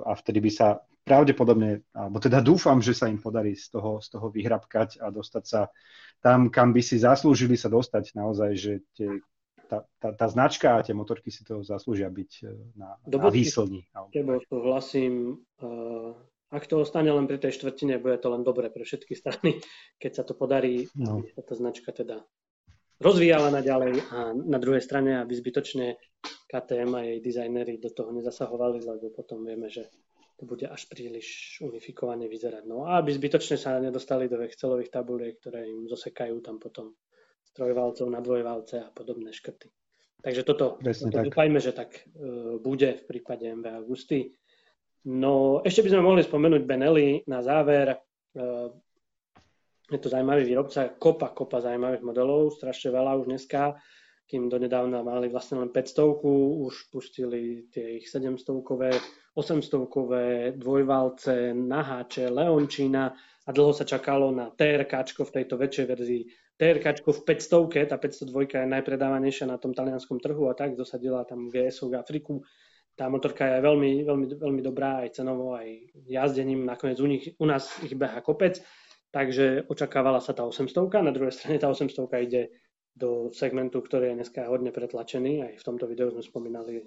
a 0.07 0.13
vtedy 0.17 0.39
by 0.43 0.51
sa 0.51 0.67
pravdepodobne, 1.03 1.83
alebo 1.91 2.23
teda 2.23 2.39
dúfam, 2.39 2.79
že 2.79 2.95
sa 2.95 3.11
im 3.11 3.19
podarí 3.19 3.59
z 3.59 3.75
toho, 3.75 3.99
z 3.99 4.09
toho 4.15 4.31
vyhrabkať 4.31 5.03
a 5.03 5.11
dostať 5.11 5.45
sa 5.45 5.61
tam, 6.23 6.49
kam 6.49 6.71
by 6.71 6.83
si 6.83 7.03
zaslúžili 7.03 7.59
sa 7.59 7.67
dostať 7.67 8.15
naozaj, 8.15 8.51
že 8.55 8.73
tie 8.95 9.11
tá, 9.73 9.89
tá, 9.97 10.13
tá 10.13 10.27
značka 10.29 10.77
a 10.77 10.85
tie 10.85 10.93
motorky 10.93 11.33
si 11.33 11.49
to 11.49 11.65
zaslúžia 11.65 12.13
byť 12.13 12.31
na, 12.77 13.01
na 13.01 13.29
výslni. 13.33 13.89
Tebo 14.13 14.37
súhlasím. 14.45 15.41
Uh, 15.65 16.13
ak 16.53 16.69
to 16.69 16.85
ostane 16.85 17.09
len 17.09 17.25
pri 17.25 17.41
tej 17.41 17.57
štvrtine, 17.57 17.97
bude 17.97 18.21
to 18.21 18.29
len 18.29 18.45
dobre 18.45 18.69
pre 18.69 18.85
všetky 18.85 19.17
strany, 19.17 19.65
keď 20.03 20.13
sa 20.13 20.23
to 20.29 20.37
podarí, 20.37 20.93
no. 20.93 21.25
aby 21.25 21.33
sa 21.33 21.41
tá 21.41 21.57
značka 21.57 21.89
teda 21.97 22.21
rozvíjala 23.01 23.49
naďalej 23.49 24.05
a 24.13 24.37
na 24.37 24.59
druhej 24.61 24.85
strane, 24.85 25.25
aby 25.25 25.33
zbytočne 25.33 25.97
KTM 26.53 26.93
a 26.93 27.01
jej 27.09 27.19
dizajnery 27.25 27.81
do 27.81 27.89
toho 27.89 28.13
nezasahovali, 28.13 28.85
lebo 28.85 29.09
potom 29.11 29.41
vieme, 29.43 29.73
že 29.73 29.89
to 30.43 30.51
bude 30.51 30.67
až 30.67 30.91
príliš 30.91 31.63
unifikovane 31.63 32.27
vyzerať. 32.27 32.67
No 32.67 32.83
a 32.83 32.99
aby 32.99 33.15
zbytočne 33.15 33.55
sa 33.55 33.79
nedostali 33.79 34.27
do 34.27 34.43
Excelových 34.43 34.91
tabuliek, 34.91 35.39
ktoré 35.39 35.71
im 35.71 35.87
zosekajú 35.87 36.43
tam 36.43 36.59
potom 36.59 36.99
z 37.47 37.51
trojvalcov 37.55 38.11
na 38.11 38.19
dvojvalce 38.19 38.83
a 38.83 38.91
podobné 38.91 39.31
škrty. 39.31 39.71
Takže 40.19 40.43
toto, 40.43 40.83
toto 40.83 41.19
dúfajme, 41.23 41.63
že 41.63 41.71
tak 41.71 41.95
uh, 41.95 42.59
bude 42.59 42.91
v 42.91 43.05
prípade 43.07 43.47
MV 43.55 43.87
Augusty. 43.87 44.35
No 45.07 45.63
ešte 45.63 45.87
by 45.87 45.95
sme 45.95 46.11
mohli 46.11 46.27
spomenúť 46.27 46.67
Benelli 46.67 47.23
na 47.31 47.39
záver. 47.39 48.03
Uh, 48.35 48.67
je 49.95 49.99
to 50.03 50.11
zaujímavý 50.11 50.43
výrobca, 50.43 50.91
kopa, 50.99 51.31
kopa 51.31 51.63
zaujímavých 51.63 52.03
modelov, 52.03 52.59
strašne 52.59 52.91
veľa 52.91 53.15
už 53.23 53.31
dneska, 53.31 53.79
kým 54.27 54.51
donedávna 54.51 55.07
mali 55.07 55.31
vlastne 55.31 55.63
len 55.63 55.71
500, 55.71 56.67
už 56.67 56.91
pustili 56.91 57.71
tie 57.71 58.03
ich 58.03 58.11
700-kové, 58.11 58.91
800-kové, 59.33 60.53
dvojvalce, 60.57 61.55
naháče, 61.55 62.29
Leončína 62.29 63.15
a 63.47 63.51
dlho 63.53 63.73
sa 63.73 63.85
čakalo 63.85 64.31
na 64.31 64.51
TRK 64.53 64.93
v 65.25 65.31
tejto 65.31 65.55
väčšej 65.57 65.87
verzii. 65.89 66.23
TRK 66.57 67.01
v 67.01 67.21
500, 67.27 67.89
tá 67.89 67.97
502 67.97 68.63
je 68.63 68.67
najpredávanejšia 68.69 69.47
na 69.49 69.59
tom 69.59 69.75
talianskom 69.75 70.21
trhu 70.21 70.47
a 70.47 70.55
tak 70.55 70.77
dosadila 70.77 71.25
tam 71.25 71.49
GSO 71.49 71.91
v 71.91 71.99
Afriku. 71.99 72.45
Tá 72.93 73.09
motorka 73.09 73.49
je 73.49 73.65
veľmi, 73.65 74.05
veľmi, 74.05 74.27
veľmi 74.37 74.61
dobrá 74.61 75.03
aj 75.03 75.17
cenovo, 75.17 75.57
aj 75.57 75.91
jazdením. 76.07 76.69
Nakoniec 76.69 77.01
u, 77.01 77.09
nich, 77.09 77.25
u 77.41 77.47
nás 77.49 77.73
ich 77.81 77.97
beha 77.97 78.21
kopec 78.21 78.61
takže 79.13 79.69
očakávala 79.69 80.19
sa 80.25 80.33
tá 80.33 80.43
800, 80.43 80.89
na 81.05 81.13
druhej 81.13 81.37
strane 81.37 81.61
tá 81.61 81.69
800 81.69 82.09
ide 82.25 82.43
do 82.93 83.29
segmentu, 83.33 83.81
ktorý 83.81 84.13
je 84.13 84.19
dneska 84.25 84.49
hodne 84.49 84.73
pretlačený. 84.73 85.33
Aj 85.45 85.55
v 85.57 85.65
tomto 85.65 85.85
videu 85.89 86.13
sme 86.13 86.25
spomínali 86.25 86.85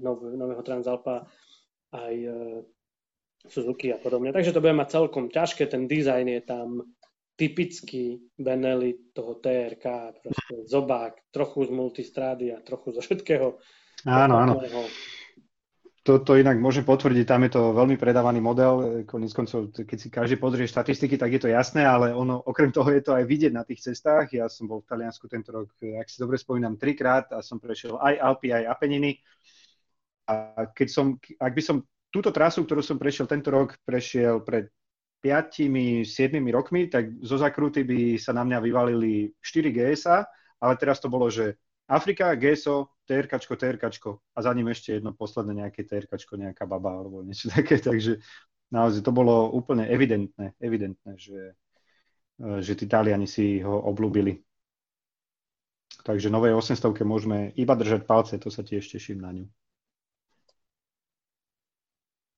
nov, 0.00 0.24
nového 0.24 0.60
Transalpa, 0.64 1.28
aj 1.92 2.14
e, 2.14 2.30
Suzuki 3.46 3.92
a 3.94 3.98
podobne. 3.98 4.32
Takže 4.34 4.52
to 4.52 4.62
bude 4.62 4.74
mať 4.74 4.88
celkom 4.90 5.30
ťažké, 5.30 5.70
ten 5.70 5.86
dizajn 5.86 6.26
je 6.26 6.42
tam 6.42 6.68
typický 7.36 8.32
Benelli 8.40 9.12
toho 9.12 9.36
TRK, 9.36 9.84
proste 10.24 10.54
zobák, 10.64 11.28
trochu 11.30 11.68
z 11.68 11.70
multistrády 11.70 12.56
a 12.56 12.64
trochu 12.64 12.96
zo 12.96 13.04
všetkého. 13.04 13.60
Áno, 14.08 14.34
áno. 14.40 14.54
To, 16.06 16.22
to 16.22 16.38
inak 16.38 16.62
môžem 16.62 16.86
potvrdiť, 16.86 17.26
tam 17.26 17.42
je 17.42 17.58
to 17.58 17.74
veľmi 17.74 17.98
predávaný 17.98 18.38
model, 18.38 19.02
konec 19.10 19.34
koncov, 19.34 19.74
keď 19.74 19.98
si 19.98 20.06
každý 20.06 20.38
pozrie 20.38 20.70
štatistiky, 20.70 21.18
tak 21.18 21.34
je 21.34 21.42
to 21.42 21.50
jasné, 21.50 21.82
ale 21.82 22.14
ono, 22.14 22.38
okrem 22.46 22.70
toho 22.70 22.94
je 22.94 23.02
to 23.02 23.10
aj 23.10 23.26
vidieť 23.26 23.50
na 23.50 23.66
tých 23.66 23.82
cestách. 23.90 24.30
Ja 24.30 24.46
som 24.46 24.70
bol 24.70 24.86
v 24.86 24.94
Taliansku 24.94 25.26
tento 25.26 25.50
rok, 25.50 25.74
ak 25.82 26.06
si 26.06 26.22
dobre 26.22 26.38
spomínam, 26.38 26.78
trikrát 26.78 27.34
a 27.34 27.42
som 27.42 27.58
prešiel 27.58 27.98
aj 27.98 28.22
Alpy, 28.22 28.54
aj 28.54 28.70
Apeniny. 28.70 29.18
A 30.26 30.66
keď 30.74 30.88
som, 30.90 31.06
ak 31.38 31.52
by 31.54 31.62
som 31.62 31.76
túto 32.10 32.34
trasu, 32.34 32.66
ktorú 32.66 32.82
som 32.82 32.98
prešiel 32.98 33.30
tento 33.30 33.50
rok, 33.54 33.78
prešiel 33.86 34.42
pred 34.42 34.70
5-7 35.22 36.06
rokmi, 36.54 36.86
tak 36.86 37.10
zo 37.22 37.38
zakruty 37.38 37.82
by 37.82 38.18
sa 38.18 38.30
na 38.34 38.46
mňa 38.46 38.58
vyvalili 38.62 39.34
4 39.42 39.74
GSA, 39.74 40.26
ale 40.62 40.74
teraz 40.78 41.02
to 41.02 41.10
bolo, 41.10 41.26
že 41.30 41.58
Afrika, 41.86 42.34
GSO, 42.34 42.90
TRKčko, 43.06 43.54
TRKčko 43.54 44.10
a 44.34 44.38
za 44.42 44.50
ním 44.50 44.74
ešte 44.74 44.98
jedno 44.98 45.14
posledné 45.14 45.66
nejaké 45.66 45.86
TRKčko, 45.86 46.34
nejaká 46.34 46.66
baba 46.66 46.98
alebo 46.98 47.22
niečo 47.22 47.46
také, 47.56 47.78
takže 47.78 48.18
naozaj 48.74 49.02
to 49.06 49.12
bolo 49.14 49.54
úplne 49.54 49.86
evidentné, 49.86 50.58
evidentné, 50.58 51.14
že, 51.14 51.54
e, 52.42 52.62
že 52.62 52.74
tí 52.74 52.90
Taliani 52.90 53.30
si 53.30 53.62
ho 53.62 53.78
oblúbili. 53.86 54.42
Takže 56.02 56.30
novej 56.30 56.54
800 56.54 57.02
môžeme 57.02 57.50
iba 57.58 57.74
držať 57.74 58.06
palce, 58.06 58.38
to 58.38 58.50
sa 58.50 58.62
tiež 58.62 58.86
teším 58.86 59.22
na 59.22 59.30
ňu. 59.34 59.46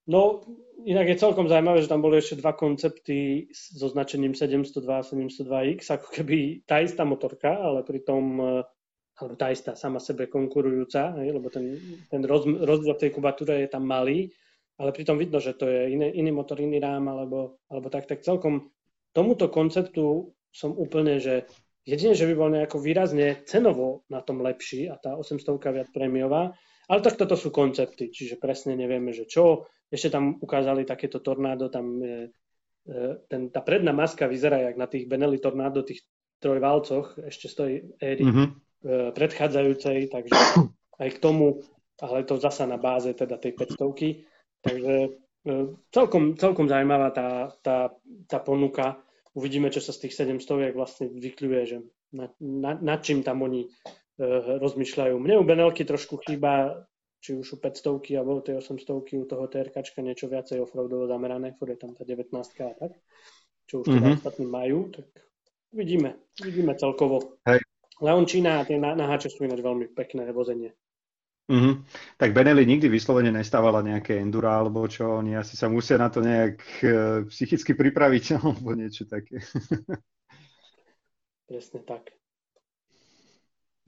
No, 0.08 0.40
inak 0.88 1.12
je 1.12 1.20
celkom 1.20 1.52
zaujímavé, 1.52 1.84
že 1.84 1.92
tam 1.92 2.00
boli 2.00 2.16
ešte 2.16 2.40
dva 2.40 2.56
koncepty 2.56 3.52
so 3.52 3.92
značením 3.92 4.32
702 4.32 4.88
a 4.88 5.04
702X, 5.04 5.92
ako 5.92 6.08
keby 6.08 6.64
tá 6.64 6.80
istá 6.80 7.04
motorka, 7.04 7.52
ale 7.52 7.84
pritom 7.84 8.24
e, 8.40 8.44
alebo 9.20 9.34
tá 9.36 9.52
istá 9.52 9.76
sama 9.76 10.00
sebe 10.00 10.30
konkurujúca, 10.32 11.12
lebo 11.12 11.52
ten, 11.52 11.76
ten 12.08 12.24
roz, 12.24 12.48
rozdiel 12.48 12.96
tej 12.96 13.10
kubatúre 13.12 13.66
je 13.66 13.68
tam 13.68 13.84
malý, 13.84 14.32
ale 14.78 14.94
pritom 14.96 15.20
vidno, 15.20 15.42
že 15.42 15.58
to 15.58 15.68
je 15.68 15.92
iný, 15.92 16.08
iný 16.14 16.32
motor, 16.32 16.56
iný 16.56 16.80
rám, 16.80 17.10
alebo, 17.10 17.60
alebo 17.68 17.92
tak, 17.92 18.08
tak 18.08 18.24
celkom 18.24 18.72
tomuto 19.12 19.50
konceptu 19.50 20.32
som 20.54 20.72
úplne, 20.72 21.18
že 21.20 21.50
jedine, 21.84 22.14
že 22.14 22.24
by 22.30 22.34
bol 22.38 22.48
nejako 22.48 22.78
výrazne 22.80 23.42
cenovo 23.44 24.06
na 24.08 24.22
tom 24.22 24.40
lepší 24.40 24.86
a 24.88 24.96
tá 24.96 25.18
800 25.18 25.44
viac 25.74 25.88
prémiová, 25.92 26.54
ale 26.88 27.04
tak 27.04 27.20
toto 27.20 27.36
sú 27.36 27.52
koncepty, 27.52 28.08
čiže 28.08 28.40
presne 28.40 28.72
nevieme, 28.72 29.12
že 29.12 29.28
čo. 29.28 29.68
Ešte 29.88 30.12
tam 30.12 30.36
ukázali 30.40 30.84
takéto 30.84 31.24
tornádo, 31.24 31.72
tam 31.72 32.00
je, 32.00 32.28
e, 32.86 33.00
ten, 33.26 33.48
tá 33.48 33.64
predná 33.64 33.92
maska 33.92 34.28
vyzerá 34.28 34.60
jak 34.60 34.76
na 34.76 34.86
tých 34.86 35.08
Benelli 35.08 35.40
tornádo, 35.40 35.84
tých 35.84 36.04
trojvalcoch, 36.38 37.18
ešte 37.24 37.48
stojí 37.48 37.98
éry. 37.98 38.24
Mm-hmm 38.24 38.68
E, 38.78 39.10
predchádzajúcej, 39.10 40.06
takže 40.06 40.30
aj 41.02 41.08
k 41.10 41.18
tomu, 41.18 41.66
ale 41.98 42.22
to 42.22 42.38
zasa 42.38 42.62
na 42.62 42.78
báze 42.78 43.10
teda 43.10 43.34
tej 43.34 43.58
500 43.58 44.62
Takže 44.62 44.94
e, 45.42 45.54
celkom, 45.90 46.38
celkom 46.38 46.70
zaujímavá 46.70 47.10
tá, 47.10 47.50
tá, 47.58 47.90
tá 48.30 48.38
ponuka. 48.38 49.02
Uvidíme, 49.34 49.74
čo 49.74 49.82
sa 49.82 49.90
z 49.90 50.06
tých 50.06 50.14
700 50.14 50.78
vlastne 50.78 51.10
vykľuje, 51.10 51.62
že 51.66 51.82
na, 52.14 52.30
na, 52.38 52.78
nad 52.78 53.02
čím 53.04 53.22
tam 53.22 53.44
oni 53.44 53.68
uh, 53.68 54.58
rozmýšľajú. 54.58 55.14
Mne 55.14 55.38
u 55.38 55.44
Benelky 55.46 55.86
trošku 55.86 56.18
chýba, 56.26 56.82
či 57.18 57.34
už 57.34 57.46
u 57.52 57.56
500 57.58 58.18
alebo 58.18 58.38
u 58.38 58.42
tej 58.42 58.62
800 58.62 59.18
u 59.18 59.26
toho 59.26 59.44
TRK 59.50 59.82
niečo 60.02 60.30
viacej 60.30 60.62
offroadovo 60.62 61.10
zamerané, 61.10 61.54
furt 61.58 61.74
je 61.74 61.78
tam 61.78 61.92
tá 61.94 62.06
19 62.06 62.30
a 62.62 62.74
tak, 62.78 62.92
čo 63.66 63.82
už 63.82 63.86
teda 63.90 63.98
mm-hmm. 63.98 64.18
ostatní 64.22 64.46
majú, 64.46 64.78
tak 64.94 65.06
uvidíme, 65.74 66.14
uvidíme 66.40 66.72
celkovo. 66.78 67.42
Hej. 67.44 67.60
Leončina 67.98 68.62
a 68.62 68.66
tie 68.66 68.78
naháče 68.78 69.26
sú 69.26 69.42
ináč 69.42 69.58
veľmi 69.58 69.90
pekné 69.90 70.30
vozenie. 70.30 70.70
Mm-hmm. 71.48 71.74
Tak 72.20 72.36
Benelli 72.36 72.68
nikdy 72.68 72.92
vyslovene 72.92 73.32
nestávala 73.32 73.80
nejaké 73.80 74.20
endura 74.20 74.60
alebo 74.60 74.84
čo, 74.84 75.24
oni 75.24 75.32
asi 75.32 75.56
sa 75.56 75.72
musia 75.72 75.96
na 75.96 76.12
to 76.12 76.20
nejak 76.20 76.60
e, 76.84 76.88
psychicky 77.32 77.72
pripraviť 77.72 78.24
alebo 78.38 78.76
niečo 78.76 79.08
také. 79.08 79.40
Presne 81.48 81.80
tak. 81.88 82.12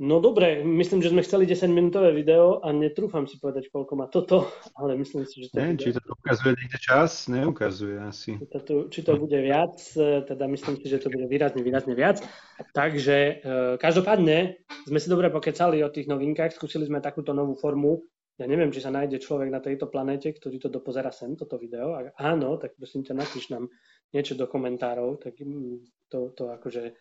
No 0.00 0.16
dobre, 0.16 0.64
myslím, 0.64 1.04
že 1.04 1.12
sme 1.12 1.20
chceli 1.20 1.44
10-minútové 1.44 2.16
video 2.16 2.64
a 2.64 2.72
netrúfam 2.72 3.28
si 3.28 3.36
povedať, 3.36 3.68
koľko 3.68 3.92
má 4.00 4.08
toto, 4.08 4.48
ale 4.80 4.96
myslím 4.96 5.28
si, 5.28 5.44
že 5.44 5.52
to 5.52 5.60
Nie, 5.60 5.76
bude... 5.76 5.84
či 5.84 5.92
to 5.92 6.00
ukazuje 6.16 6.52
niekde 6.56 6.78
čas? 6.80 7.28
Neukazuje 7.28 8.00
asi. 8.00 8.40
Či 8.40 8.60
to, 8.64 8.74
či 8.88 9.00
to 9.04 9.20
bude 9.20 9.36
viac, 9.36 9.76
e, 10.00 10.24
teda 10.24 10.48
myslím 10.48 10.80
si, 10.80 10.88
že 10.88 11.04
to 11.04 11.12
bude 11.12 11.28
výrazne, 11.28 11.60
výrazne 11.60 11.92
viac. 11.92 12.24
Takže 12.72 13.16
e, 13.20 13.32
každopádne 13.76 14.64
sme 14.88 14.96
si 14.96 15.12
dobre 15.12 15.28
pokecali 15.28 15.84
o 15.84 15.92
tých 15.92 16.08
novinkách, 16.08 16.56
skúsili 16.56 16.88
sme 16.88 17.04
takúto 17.04 17.36
novú 17.36 17.52
formu. 17.60 18.00
Ja 18.40 18.48
neviem, 18.48 18.72
či 18.72 18.80
sa 18.80 18.88
nájde 18.88 19.20
človek 19.20 19.52
na 19.52 19.60
tejto 19.60 19.84
planete, 19.92 20.32
ktorý 20.32 20.64
to 20.64 20.72
dopozera 20.72 21.12
sem, 21.12 21.36
toto 21.36 21.60
video. 21.60 21.92
Ak 21.92 22.16
áno, 22.16 22.56
tak 22.56 22.72
prosím 22.72 23.04
ťa, 23.04 23.20
napíš 23.20 23.52
nám 23.52 23.68
niečo 24.16 24.32
do 24.32 24.48
komentárov, 24.48 25.20
tak 25.20 25.36
mm, 25.44 26.08
to, 26.08 26.32
to 26.32 26.48
akože 26.48 26.96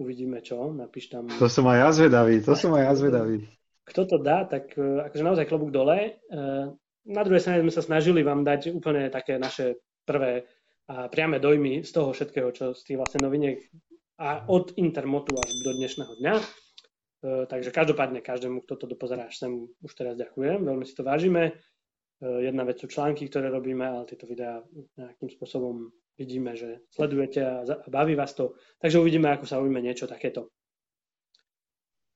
uvidíme 0.00 0.42
čo, 0.42 0.74
napíš 0.74 1.14
tam... 1.14 1.30
To 1.30 1.46
som 1.46 1.66
aj 1.70 1.78
ja 1.78 1.90
zvedavý, 1.94 2.34
to 2.42 2.54
som 2.58 2.74
aj 2.74 2.82
ja 2.90 2.92
zvedavý. 2.98 3.36
Kto 3.84 4.02
to 4.08 4.16
dá, 4.18 4.48
tak 4.48 4.72
uh, 4.80 5.04
akože 5.06 5.22
naozaj 5.22 5.46
klobúk 5.46 5.68
dole. 5.68 6.18
Uh, 6.32 6.72
na 7.04 7.22
druhej 7.22 7.44
strane 7.44 7.60
sme 7.60 7.74
sa 7.74 7.84
snažili 7.84 8.24
vám 8.24 8.40
dať 8.40 8.72
úplne 8.72 9.12
také 9.12 9.36
naše 9.36 9.78
prvé 10.08 10.48
a 10.88 11.08
priame 11.12 11.36
dojmy 11.36 11.84
z 11.84 11.90
toho 11.92 12.16
všetkého, 12.16 12.48
čo 12.52 12.72
z 12.72 12.80
tých 12.80 12.98
vlastne 13.00 13.24
noviniek 13.24 13.60
a 14.20 14.46
od 14.46 14.72
Intermotu 14.78 15.34
až 15.36 15.50
do 15.64 15.74
dnešného 15.74 16.12
dňa. 16.22 16.34
Takže 17.24 17.72
každopádne 17.72 18.20
každému, 18.20 18.68
kto 18.68 18.84
to 18.84 18.86
dopozerá 18.92 19.32
až 19.32 19.40
sem, 19.40 19.64
už 19.80 19.92
teraz 19.96 20.12
ďakujem, 20.14 20.60
veľmi 20.60 20.84
si 20.84 20.92
to 20.92 21.00
vážime. 21.00 21.56
Jedna 22.20 22.68
vec 22.68 22.78
sú 22.78 22.86
články, 22.86 23.32
ktoré 23.32 23.48
robíme, 23.48 23.80
ale 23.80 24.04
tieto 24.04 24.28
videá 24.28 24.60
nejakým 25.00 25.32
spôsobom 25.32 25.88
vidíme, 26.18 26.56
že 26.56 26.86
sledujete 26.90 27.40
a 27.42 27.54
baví 27.90 28.14
vás 28.14 28.34
to. 28.34 28.54
Takže 28.78 29.00
uvidíme, 29.00 29.30
ako 29.30 29.46
sa 29.46 29.60
ujme 29.60 29.82
niečo 29.82 30.06
takéto. 30.06 30.50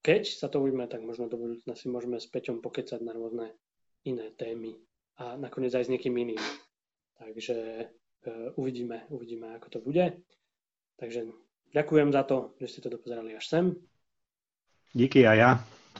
Keď 0.02 0.22
sa 0.24 0.46
to 0.48 0.62
ujme, 0.62 0.86
tak 0.86 1.02
možno 1.02 1.26
do 1.26 1.36
budúcna 1.36 1.74
si 1.74 1.90
môžeme 1.90 2.22
s 2.22 2.30
Peťom 2.30 2.62
pokecať 2.62 3.02
na 3.02 3.12
rôzne 3.12 3.52
iné 4.06 4.30
témy 4.38 4.78
a 5.18 5.34
nakoniec 5.34 5.74
aj 5.74 5.90
s 5.90 5.92
niekým 5.92 6.14
iným. 6.14 6.40
Takže 7.18 7.56
uh, 7.90 8.54
uvidíme, 8.54 9.04
uvidíme, 9.10 9.58
ako 9.58 9.68
to 9.68 9.78
bude. 9.82 10.22
Takže 11.02 11.26
ďakujem 11.74 12.14
za 12.14 12.22
to, 12.22 12.54
že 12.62 12.66
ste 12.70 12.80
to 12.86 12.94
dopozerali 12.94 13.34
až 13.34 13.44
sem. 13.50 13.64
Díky 14.94 15.26
a 15.26 15.34
ja. 15.34 15.50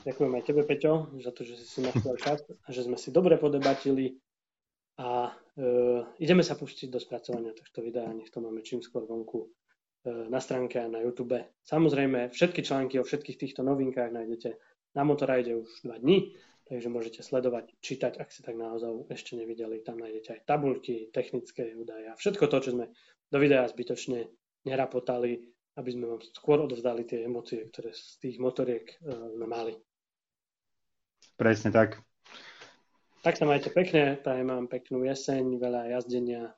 Ďakujem 0.07 0.31
aj 0.31 0.43
tebe, 0.47 0.61
Peťo, 0.63 1.11
za 1.19 1.31
to, 1.35 1.43
že 1.43 1.59
si 1.59 1.65
si 1.67 1.79
našiel 1.83 2.15
čas 2.15 2.39
a 2.47 2.69
že 2.71 2.87
sme 2.87 2.95
si 2.95 3.11
dobre 3.11 3.35
podebatili 3.35 4.15
a 4.95 5.35
e, 5.59 5.63
ideme 6.23 6.39
sa 6.39 6.55
pustiť 6.55 6.87
do 6.87 6.99
spracovania 7.03 7.51
tohto 7.51 7.83
videa, 7.83 8.07
nech 8.15 8.31
to 8.31 8.39
máme 8.39 8.63
čím 8.63 8.79
skôr 8.79 9.03
vonku 9.03 9.43
e, 9.43 9.47
na 10.31 10.39
stránke 10.39 10.79
a 10.79 10.87
na 10.87 11.03
YouTube. 11.03 11.35
Samozrejme, 11.67 12.31
všetky 12.31 12.63
články 12.63 12.95
o 12.97 13.03
všetkých 13.03 13.37
týchto 13.37 13.61
novinkách 13.67 14.15
nájdete 14.15 14.55
na 14.95 15.03
Motorajde 15.03 15.59
už 15.59 15.83
dva 15.83 15.99
dní, 15.99 16.39
takže 16.63 16.87
môžete 16.87 17.21
sledovať, 17.21 17.75
čítať, 17.83 18.17
ak 18.17 18.31
ste 18.31 18.41
tak 18.47 18.55
naozaj 18.55 19.11
ešte 19.11 19.35
nevideli. 19.35 19.83
Tam 19.83 19.99
nájdete 19.99 20.39
aj 20.39 20.41
tabulky, 20.47 21.11
technické 21.11 21.75
údaje 21.75 22.07
a 22.07 22.15
všetko 22.15 22.47
to, 22.47 22.57
čo 22.63 22.69
sme 22.79 22.85
do 23.29 23.37
videa 23.37 23.67
zbytočne 23.67 24.25
nerapotali, 24.65 25.43
aby 25.77 25.89
sme 25.91 26.05
vám 26.15 26.21
skôr 26.33 26.59
odovzdali 26.63 27.05
tie 27.05 27.27
emócie, 27.27 27.67
ktoré 27.69 27.93
z 27.93 28.17
tých 28.23 28.37
motoriek 28.41 28.85
e, 28.89 28.95
sme 29.37 29.45
mali. 29.45 29.73
Presne 31.39 31.71
tak. 31.71 32.08
Tak 33.19 33.35
sa 33.35 33.43
majte 33.43 33.67
pekne, 33.75 34.15
prajem 34.15 34.47
vám 34.47 34.71
peknú 34.71 35.03
jeseň, 35.03 35.59
veľa 35.59 35.91
jazdenia. 35.91 36.55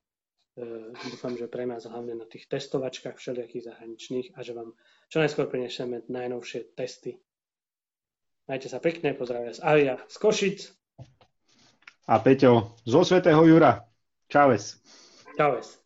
E, 0.53 0.93
dúfam, 1.09 1.33
že 1.33 1.49
pre 1.49 1.65
nás 1.65 1.89
hlavne 1.89 2.13
na 2.13 2.29
tých 2.29 2.45
testovačkách 2.45 3.17
všelijakých 3.17 3.65
zahraničných 3.73 4.37
a 4.37 4.45
že 4.45 4.53
vám 4.53 4.77
čo 5.09 5.25
najskôr 5.25 5.49
prinesieme 5.49 6.05
najnovšie 6.05 6.77
testy. 6.77 7.17
Majte 8.45 8.69
sa 8.69 8.77
pekne, 8.77 9.17
pozdravia 9.17 9.57
z 9.57 9.61
Alia 9.65 9.95
z 10.05 10.15
Košic. 10.21 10.59
A 12.05 12.21
Peťo 12.21 12.77
zo 12.85 13.01
Svetého 13.01 13.41
Jura. 13.41 13.81
Čauves. 14.29 14.77
Čauves. 15.33 15.80